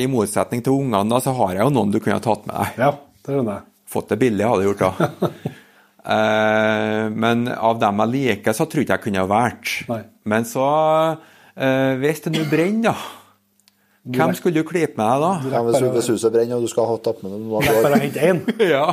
[0.00, 2.82] i motsetning til ungene, så har jeg jo noen du kunne ha tatt med deg.
[2.84, 2.92] Ja,
[3.24, 3.66] det skjønner jeg.
[3.90, 5.30] Fått det billig, hadde jeg gjort da.
[6.16, 9.78] eh, men av dem jeg liker, så tror jeg ikke jeg kunne ha vært.
[9.90, 10.02] Nei.
[10.30, 10.68] Men så,
[11.56, 13.20] eh, hvis det nå brenner, da
[14.00, 15.32] hvem skulle du klype med deg da?
[15.52, 18.40] Ja, hvis, hvis huset brenner og du skal ha tatt med noen Bare hente én?
[18.72, 18.86] ja.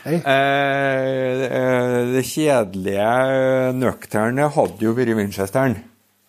[0.00, 0.20] Hey.
[0.24, 1.44] Eh,
[2.14, 3.08] det kjedelige
[3.76, 5.76] nøkterne hadde jo vært Winchesteren.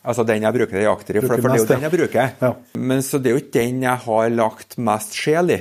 [0.01, 2.31] Altså den jeg bruker jakter i, for, for det er jo den jeg bruker.
[2.41, 2.53] Ja.
[2.73, 5.59] Men så det er jo ikke den jeg har lagt mest sjel i.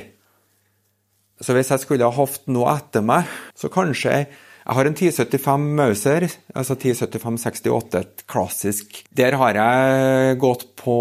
[1.40, 4.24] Så hvis jeg skulle ha hatt noe etter meg, så kanskje
[4.60, 8.98] jeg har en 1075 Mauser, altså 1075-68, et klassisk.
[9.16, 10.97] Der har jeg gått på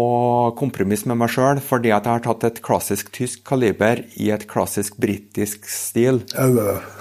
[0.58, 4.46] kompromiss med meg sjøl, fordi at jeg har tatt et klassisk tysk kaliber i et
[4.50, 6.22] klassisk britisk stil.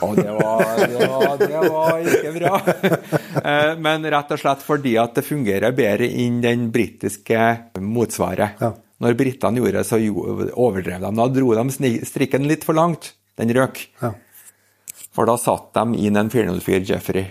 [0.04, 2.56] Og det var, det, var, det var, ikke bra.
[3.40, 7.40] Eh, men rett og slett fordi at det fungerer bedre enn den britiske
[7.80, 8.60] motsvaret.
[8.60, 8.74] Ja.
[9.00, 10.00] Når britene gjorde det, så
[10.60, 11.12] overdrev de.
[11.22, 13.14] Da dro de strikken litt for langt.
[13.40, 13.80] Den røk.
[14.02, 14.12] Ja.
[15.20, 17.26] For da satt de inn en 404 Jeffrey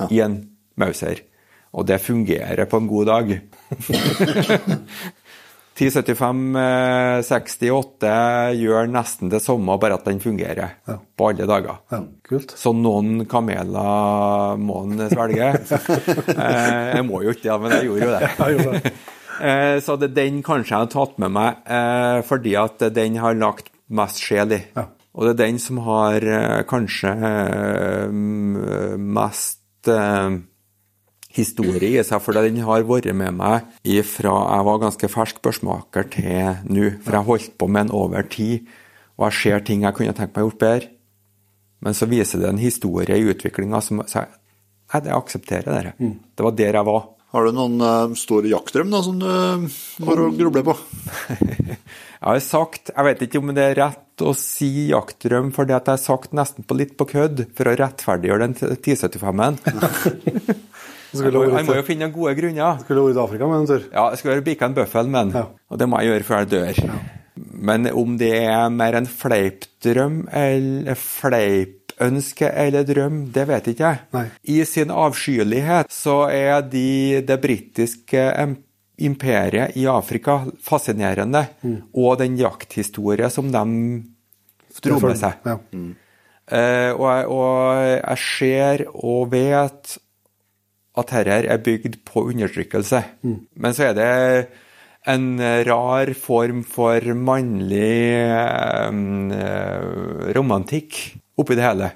[0.00, 0.06] ja.
[0.08, 0.40] i en
[0.80, 1.20] Mauser.
[1.76, 3.34] Og det fungerer på en god dag.
[5.80, 10.96] 1075-68 eh, gjør nesten det samme, bare at den fungerer ja.
[10.96, 11.76] på alle dager.
[11.92, 12.50] Ja, kult.
[12.56, 15.50] Så noen kameler må en svelge.
[16.40, 18.28] Eh, jeg må jo ikke det, men jeg gjorde jo det.
[19.40, 21.56] Eh, så det den kanskje jeg har tatt med meg,
[22.28, 24.58] fordi at den har lagt mest sjel i.
[24.76, 24.84] Ja.
[25.20, 28.12] Og det er den som har eh, kanskje eh,
[28.96, 30.38] mest eh,
[31.36, 33.68] historie i seg, for den har vært med meg
[34.08, 36.88] fra jeg var ganske fersk børsmaker til nå.
[37.04, 38.64] For jeg holdt på med den over tid,
[39.20, 40.90] og jeg ser ting jeg kunne tenkt meg gjort bedre.
[41.84, 45.96] Men så viser det en historie i utviklinga som så jeg, jeg aksepterer det.
[46.00, 46.16] Mm.
[46.32, 47.08] Det var der jeg var.
[47.30, 49.28] Har du noen uh, store jaktdrøm da, som du
[50.08, 50.74] har å gruble på?
[51.36, 51.76] jeg
[52.24, 55.98] har sagt, jeg vet ikke om det er rett å si jaktdrøm fordi at jeg
[55.98, 59.60] har sagt nesten på litt på kødd for å rettferdiggjøre den 1075-en.
[61.10, 62.76] Jeg må, jo finne gode grunner.
[62.84, 63.86] Skulle vært i Afrika med en tur.
[63.90, 65.56] Ja, jeg skulle bikka en bøffel med han.
[65.66, 66.92] Og det må jeg gjøre før jeg dør.
[67.70, 74.02] Men om det er mer en fleipdrøm eller fleipønske eller drøm, det vet ikke jeg.
[74.14, 74.24] Nei.
[74.54, 78.60] I sin avskyelighet så er de det britiske em-
[79.06, 81.46] imperiet i Afrika fascinerende,
[81.94, 83.64] og den jakthistorie som de
[84.80, 85.32] dro med seg.
[85.44, 85.58] Ja.
[86.50, 89.98] Eh, og, jeg, og jeg ser og vet
[90.98, 93.02] at dette er bygd på undertrykkelse.
[93.62, 94.10] Men så er det
[95.10, 98.90] en rar form for mannlig eh,
[100.36, 100.98] romantikk
[101.40, 101.92] oppi det hele.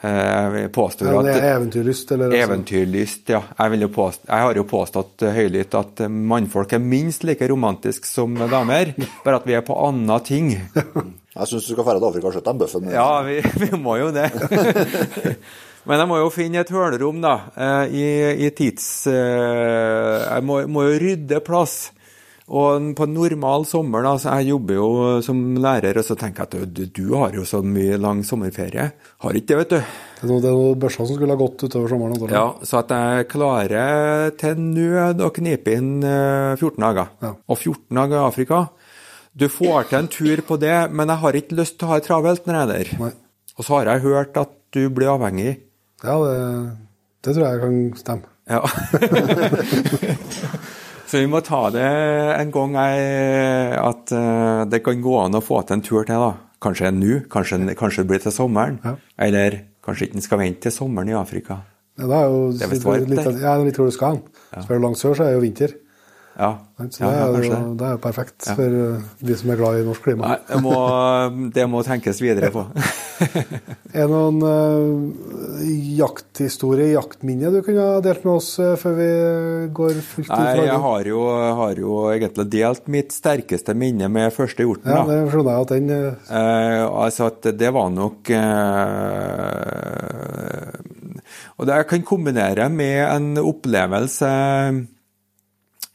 [0.00, 3.40] Eh, Jeg påstår at eventyrlyst, eller altså- Eventyrlyst, ja.
[3.58, 7.24] Jeg, vil jo påstå, jeg har jo påstått eh, høylytt at eh, mannfolk er minst
[7.26, 8.92] like romantisk som damer,
[9.24, 10.52] bare at vi er på andre ting.
[10.54, 12.88] Jeg syns du skal dra til Afrika og skjøtte den bøffen.
[12.94, 14.28] Ja, vi, vi må jo det.
[15.88, 17.34] Men jeg må jo finne et hølrom, da,
[17.88, 18.06] i,
[18.46, 19.06] i tids...
[19.10, 21.88] eh, Jeg må, må jo rydde plass.
[22.48, 24.88] Og på en normal sommer, da, så jeg jobber jo
[25.24, 28.86] som lærer, og så tenker jeg at du, du har jo så mye lang sommerferie.
[29.20, 29.90] Har ikke det, vet du.
[30.22, 32.14] Det er det er noen som skulle ha gått utover sommeren.
[32.16, 32.38] antakelig.
[32.38, 37.12] Ja, Så at jeg klarer til nød å knipe inn eh, 14 dager.
[37.26, 37.34] Ja.
[37.36, 38.62] Og 14 dager i Afrika.
[39.38, 42.00] Du får til en tur på det, men jeg har ikke lyst til å ha
[42.00, 42.94] det travelt når jeg er der.
[43.04, 43.12] Nei.
[43.58, 45.58] Og så har jeg hørt at du blir avhengig.
[46.00, 46.40] Ja, det,
[47.26, 48.34] det tror jeg kan stemme.
[48.48, 48.64] Ja.
[51.08, 51.86] så vi må ta det
[52.36, 56.20] en gang jeg, at eh, det kan gå an å få til en tur til,
[56.20, 56.34] da.
[56.60, 58.78] Kanskje nå, kanskje, kanskje det blir til sommeren.
[58.84, 58.94] Ja.
[59.28, 61.60] Eller kanskje ikke en skal vente til sommeren i Afrika.
[61.98, 63.38] Ja, det er jo Det er visst varmt der.
[63.42, 64.24] ja, litt hvor du skal hen.
[64.52, 64.62] Ja.
[64.62, 65.74] er du langt sør, så er det jo vinter.
[66.38, 67.86] Ja, Så det, er jo, det.
[67.86, 68.74] er jo perfekt for
[69.26, 70.28] de som er glad i norsk klima.
[70.30, 70.74] Nei, det må,
[71.56, 72.66] det må tenkes videre på.
[73.88, 75.62] Er det noen uh,
[75.98, 79.08] jakthistorie, jaktminne du kunne ha delt med oss uh, før vi
[79.74, 80.34] går fullt ut?
[80.38, 81.24] Nei, jeg har jo,
[81.58, 84.92] har jo egentlig delt mitt sterkeste minne med første hjorten.
[84.92, 88.38] Ja, det skjønner jeg at den uh, Eh, altså at det var nok uh,
[91.58, 94.30] Og det jeg kan kombinere med en opplevelse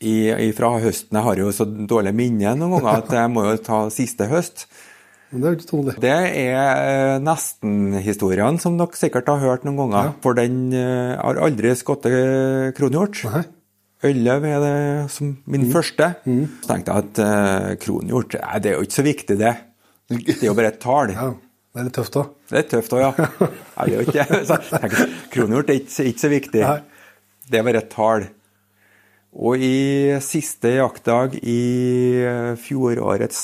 [0.04, 1.18] i, fra høsten.
[1.18, 4.68] Jeg har jo så dårlig minne noen ganger at jeg må jo ta siste høst.
[5.34, 5.96] Det er.
[5.98, 10.12] Det er eh, nesten-historiene som dere sikkert har hørt noen ganger.
[10.22, 12.06] For den eh, har aldri skutt
[12.78, 13.24] kronhjort.
[13.34, 13.44] Nei.
[14.04, 16.10] Elleve er det som min første.
[16.28, 19.56] Så tenkte jeg at eh, kronhjort det er jo ikke så viktig, det.
[20.12, 21.14] Det er jo bare et tall.
[21.16, 21.30] Ja,
[21.74, 22.34] det er litt tøft òg.
[22.52, 23.28] Det er tøft òg, ja.
[23.78, 24.42] Nei, det er jo ikke.
[24.50, 26.66] Så tenker, Kronhjort er ikke, ikke så viktig.
[26.68, 26.80] Nei.
[27.50, 28.28] Det er bare et tall.
[29.34, 31.62] Og i siste jaktdag i
[32.62, 33.42] fjorårets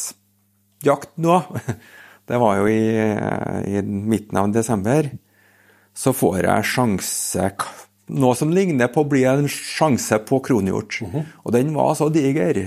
[0.85, 1.42] jakt nå,
[2.30, 2.84] det var jo i,
[3.74, 5.09] i midten av desember,
[5.98, 7.51] så får jeg sjanse
[8.09, 10.95] Noe som ligner på å bli en sjanse på kronhjort.
[11.45, 12.58] Og den var så diger.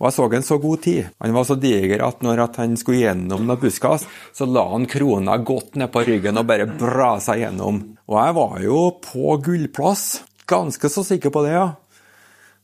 [0.00, 1.10] Og jeg så en så god tid.
[1.22, 4.88] Han var så diger at når at han skulle gjennom noen buskas, så la han
[4.90, 7.82] krona godt ned på ryggen og bare brasa gjennom.
[8.10, 10.24] Og jeg var jo på gullplass.
[10.50, 11.68] Ganske så sikker på det, ja.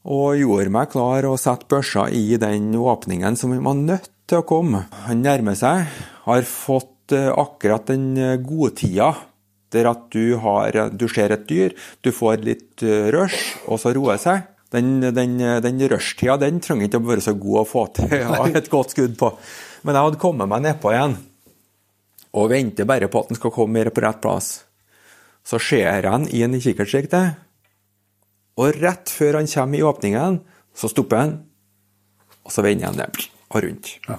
[0.06, 4.46] Og gjorde meg klar og satte børsa i den åpningen som var nødt til å
[4.46, 4.84] komme.
[5.06, 5.86] Han nærmer seg,
[6.26, 9.14] har fått eh, akkurat den gode godtida
[9.74, 11.74] der at du, har, du ser et dyr,
[12.06, 14.44] du får litt eh, rush, og så roer seg.
[14.74, 18.38] Den, den, den rushtida den trenger ikke å være så god å få til å
[18.42, 19.30] ha et godt skudd på.
[19.86, 21.16] Men jeg hadde kommet meg nedpå igjen,
[22.36, 24.50] og venter bare på at den skal komme mer på rett plass.
[25.46, 27.45] Så ser jeg han inn i kikkertsiktet,
[28.56, 30.40] og rett før han kommer i åpningen,
[30.76, 31.36] så stopper han,
[32.46, 33.92] og så vender han ned og rundt.
[34.08, 34.18] Ja.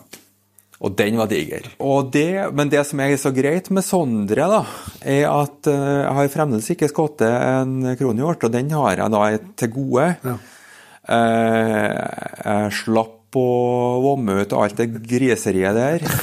[0.77, 1.65] Og den var diger.
[1.81, 4.59] Og det, men det som er så greit med Sondre, da,
[5.01, 9.23] er at eh, jeg har fremdeles ikke skutt en kronhjort, og den har jeg da
[9.57, 10.11] til gode.
[10.27, 10.35] Ja.
[11.17, 11.95] Eh,
[12.45, 13.47] jeg slapp å
[14.05, 16.05] vomme ut alt det griseriet der.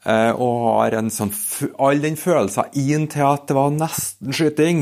[0.00, 1.28] Eh, og har en sånn
[1.76, 4.78] All den følelsen inn til at det var nesten skyting,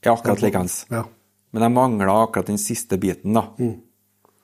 [0.00, 0.78] er akkurat likeens.
[0.88, 1.02] Ja.
[1.54, 3.46] Men jeg mangla akkurat den siste biten, da.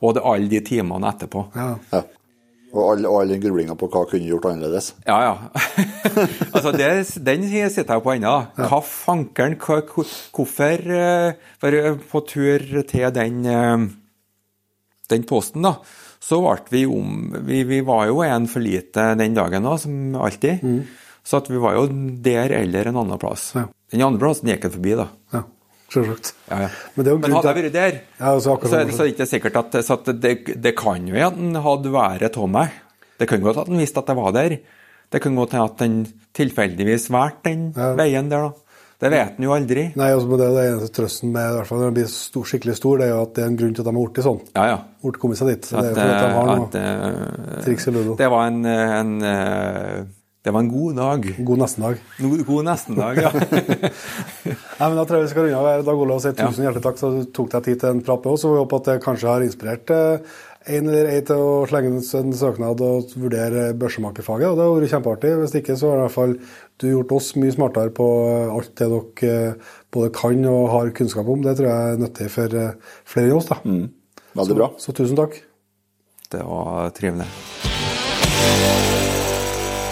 [0.01, 1.49] Og det alle de timene etterpå.
[1.59, 1.75] Ja.
[1.91, 2.05] Ja.
[2.71, 4.93] Og all, all den grublinga på hva kunne gjort annerledes.
[5.03, 5.33] Ja, ja.
[6.55, 6.91] altså, det,
[7.27, 8.35] den sitter jeg på ennå.
[8.61, 13.89] Hva fankeren, hva, hvorfor eh, For eh, på tur til den, eh,
[15.11, 15.81] den posten, da,
[16.23, 20.15] så ble vi om Vi, vi var jo en for lite den dagen da, som
[20.15, 20.63] alltid.
[21.27, 21.89] Så at vi var jo
[22.23, 23.51] der eller en annen plass.
[23.59, 23.67] Ja.
[23.91, 25.11] Den andre plassen gikk jeg forbi, da.
[25.35, 25.49] ja.
[25.91, 26.33] Selvsagt.
[26.51, 26.71] Ja, ja.
[26.95, 29.03] Men det er jo Men hadde jeg vært der, Ja, så, så er det så
[29.03, 32.39] er det ikke sikkert at, så at det, det kan jo at den hadde været
[32.39, 32.81] av meg.
[33.21, 34.57] Det kan godt at den visste at jeg var der.
[35.11, 36.03] Det kan godt at den
[36.37, 38.71] tilfeldigvis valgte den veien der, da.
[39.01, 39.83] Det vet en jo aldri.
[39.97, 42.75] Nei, altså, det det eneste trøsten med i hvert fall når den blir stor, skikkelig
[42.77, 44.41] stor, det er jo at det er en grunn til at de har blitt sånn.
[44.53, 44.79] Ja, ja.
[45.01, 45.69] Blitt kommet seg dit.
[45.71, 48.17] Så At, det er fordi de har noe at, eh, triks i ludo.
[48.21, 49.95] Det var en, en eh,
[50.43, 51.27] Det var en god dag.
[51.45, 51.99] God nestendag.
[52.19, 53.31] En God nestendag, ja.
[54.81, 57.01] Nei, men Da tror jeg vi skal runde av Dag Olav, si tusen hjertelig takk
[57.01, 58.47] så du tok deg tid til en prat med oss.
[58.49, 60.39] og Vi håper at det kanskje har inspirert eh,
[60.77, 64.49] en eller ei til å slenge ut en søknad og vurdere børsemakerfaget.
[64.49, 65.35] og Det har vært kjempeartig.
[65.43, 66.35] Hvis ikke så har i hvert fall
[66.81, 68.09] du gjort oss mye smartere på
[68.57, 71.45] alt det dere eh, både kan og har kunnskap om.
[71.45, 73.53] Det tror jeg er nyttig for eh, flere enn oss.
[73.53, 73.61] da.
[74.41, 74.73] Veldig bra.
[74.81, 75.37] Så tusen takk.
[76.33, 77.29] Det var trivelig.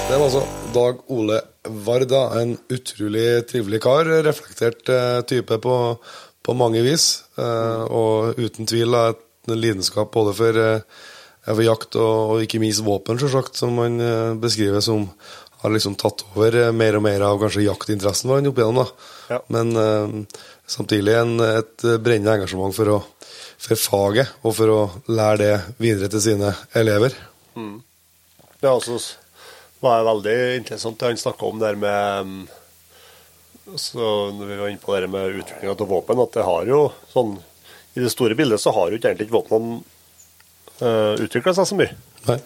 [0.09, 0.41] Det var altså
[0.73, 1.39] Dag Ole
[1.85, 4.09] Varda, en utrolig trivelig kar.
[4.25, 5.75] Reflektert eh, type på,
[6.41, 7.27] på mange vis.
[7.37, 11.11] Eh, og uten tvil et lidenskap både for, eh,
[11.51, 14.01] for jakt og, og ikke minst våpen, selvsagt, som han
[14.41, 15.05] beskriver som
[15.61, 18.89] har liksom tatt over mer og mer av kanskje jaktinteressen var han opp igjennom.
[18.89, 19.13] da.
[19.35, 19.43] Ja.
[19.53, 20.27] Men
[20.65, 22.99] samtidig en, et brennende engasjement for, å,
[23.61, 27.13] for faget, og for å lære det videre til sine elever.
[28.57, 29.03] Det også
[29.85, 32.49] var veldig interessant det han snakka om der med mm,
[33.77, 36.81] så Når vi var inne på det med utviklinga av våpen, at det har jo
[37.13, 37.35] sånn
[37.95, 39.81] I det store bildet så har jo ikke egentlig ikke våpnene
[40.81, 41.93] uh, utvikla seg så mye.
[42.29, 42.39] Nei.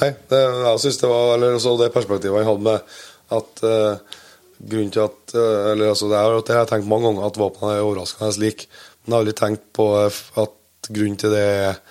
[0.00, 2.94] Nei det, jeg synes det var eller så det perspektivet han hadde med
[3.36, 4.18] at uh,
[4.62, 7.40] grunnen til at uh, eller altså det, er, det har jeg tenkt mange ganger, at
[7.42, 8.70] våpnene er overraskende like.
[9.02, 11.82] Men jeg har aldri tenkt på at grunnen til det er,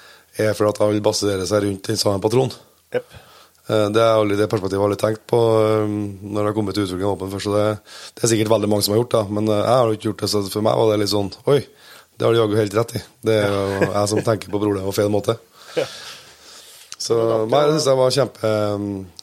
[0.42, 2.56] er for at han vil basere seg rundt den samme patronen.
[2.96, 3.21] Yep.
[3.72, 6.76] Eh, Det er aldri det perspektivet jeg har tenkt på eh, når det har kommet
[6.76, 7.48] til utvikling av våpen først.
[7.48, 7.66] så Det,
[8.18, 10.10] det er sikkert veldig mange som har gjort det, men eh, jeg har jo ikke
[10.10, 10.32] gjort det.
[10.34, 11.60] Så for meg var det litt sånn Oi,
[12.18, 13.04] det har du jaggu helt rett i.
[13.30, 15.38] Det er jo jeg som tenker på problemet på feil måte.
[17.02, 17.16] Så
[17.50, 18.50] nei, det synes jeg var kjempe,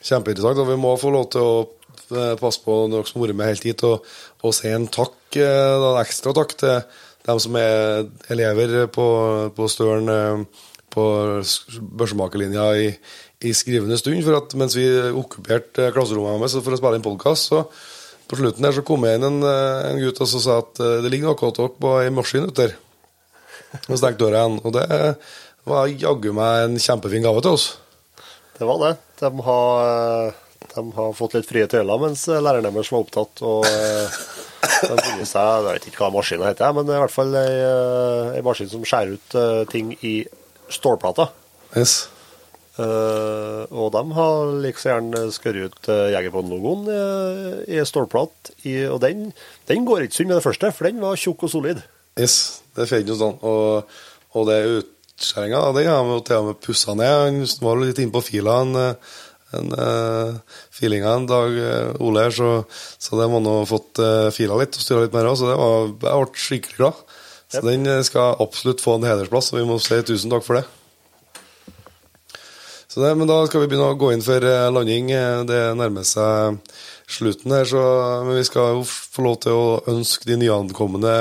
[0.02, 0.62] kjempeinteressant.
[0.64, 1.66] Og vi må få lov til å
[2.40, 4.06] passe på dere som har vært med helt hit, og,
[4.42, 6.80] og si en takk, en ekstra takk til
[7.28, 9.04] dem som er elever på,
[9.54, 10.08] på Støren
[10.88, 11.04] på
[12.00, 12.88] børsemakerlinja i,
[13.44, 14.20] i skrivende stund.
[14.26, 17.64] For at mens vi okkuperte klasserommet deres for å spille inn podkast, så
[18.28, 20.80] på slutten der så kom jeg inn en, eh, en gutt og så sa at
[20.84, 22.74] eh, det ligger noe av dere på ei maskin ute der.
[23.88, 24.58] Og stengte døra igjen.
[24.64, 24.86] Og det
[25.68, 27.70] var jaggu meg en kjempefin gave til oss.
[28.58, 28.92] Det var det.
[29.20, 30.34] De har,
[30.74, 33.42] de har fått litt frie tøyler mens læreren deres var opptatt.
[33.46, 34.20] Og eh,
[34.82, 37.34] de funnet seg Jeg vet ikke hva maskinen heter, men det er i hvert fall
[37.38, 40.14] ei, eh, ei maskin som skjærer ut eh, ting i
[40.72, 41.30] stålplater.
[41.76, 42.08] Yes.
[42.78, 48.52] Eh, og de har like gjerne skåret ut uh, Jegerpodden-logoen uh, i stålplat.
[48.62, 49.32] I, og den,
[49.70, 51.82] den går ikke synd med det første, for den var tjukk og solid.
[52.18, 53.38] Yes, det får jo sånn.
[53.46, 53.98] Og,
[54.34, 57.14] og det utskjæringa, den har vi til og med pussa ned.
[57.26, 58.80] Han var litt inne på fila, en,
[59.58, 62.50] en uh, filinga en dag, eh, Ole her, så,
[63.00, 65.38] så det må nå ha fått uh, fila litt og styra litt mer òg.
[65.40, 67.06] Så det var, jeg ble skikkelig glad.
[67.48, 70.60] Så den eh, skal absolutt få en hedersplass, og vi må si tusen takk for
[70.60, 70.66] det.
[72.88, 75.10] Så det, men da skal vi begynne å gå inn for eh, landing.
[75.12, 76.56] Eh, Det nærmer seg
[77.08, 77.82] slutten her, så
[78.24, 81.12] men vi skal jo få lov til å ønske de nyankomne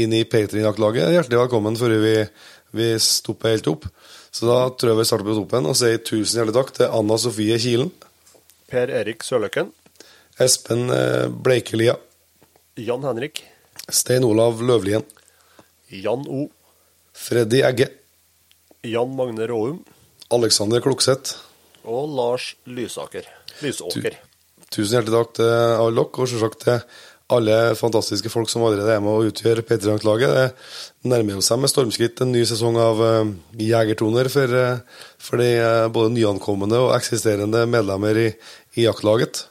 [0.00, 2.14] inn i Patrion-jaktlaget hjertelig velkommen før vi,
[2.76, 3.84] vi stopper helt opp.
[4.32, 7.16] Så da tror jeg vi starter på toppen og sier tusen hjertelig takk til Anna
[7.20, 7.92] Sofie Kilen,
[8.70, 9.72] Per Erik Sørløkken,
[10.40, 11.96] Espen eh, Bleikelia,
[12.80, 13.42] Jan Henrik,
[13.90, 15.04] Stein Olav Løvlien,
[15.92, 16.46] Jan O,
[17.12, 17.90] Freddy Egge,
[18.86, 19.80] Jan Magne Råum
[20.30, 21.36] Alexander Klokseth.
[21.84, 23.24] og Lars Lysaker.
[23.64, 24.18] Lysåker.
[24.70, 26.82] Tusen hjertelig takk til alle dere, og selvsagt til
[27.30, 30.54] alle fantastiske folk som allerede er med å utgjøre P3-laget.
[31.02, 35.50] Det nærmer seg med stormskritt en ny sesong av uh, Jegertoner for, uh, for de
[35.58, 38.28] uh, både nyankomne og eksisterende medlemmer i,
[38.78, 39.46] i jaktlaget.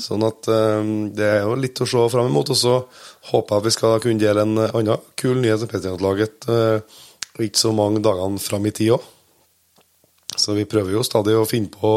[0.00, 2.48] Sånn at eh, det er jo litt å se fram imot.
[2.54, 2.76] Og så
[3.32, 6.96] håper jeg vi skal kunne dele en annen kul nyhet til P3-laget uh,
[7.44, 9.04] ikke så mange dagene fram i tid òg.
[10.36, 11.92] Så vi prøver jo stadig å finne på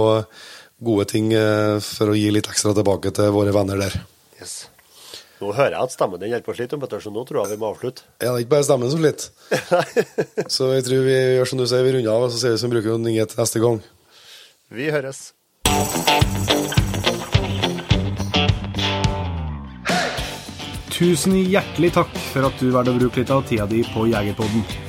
[0.80, 3.98] gode ting eh, for å gi litt ekstra tilbake til våre venner der.
[4.40, 4.62] Yes.
[5.40, 7.60] Nå hører jeg at stemmen din holder på å slite, så nå tror jeg vi
[7.62, 8.04] må avslutte.
[8.20, 9.30] Ja, det er ikke bare stemmen som litt.
[10.56, 12.62] så jeg tror vi gjør som du sier, vi runder av, og så sier vi
[12.64, 13.80] som bruker noen til neste gang.
[14.76, 15.30] Vi høres.
[21.00, 24.89] Tusen hjertelig takk for at du valgte å bruke litt av tida di på Jegerpodden.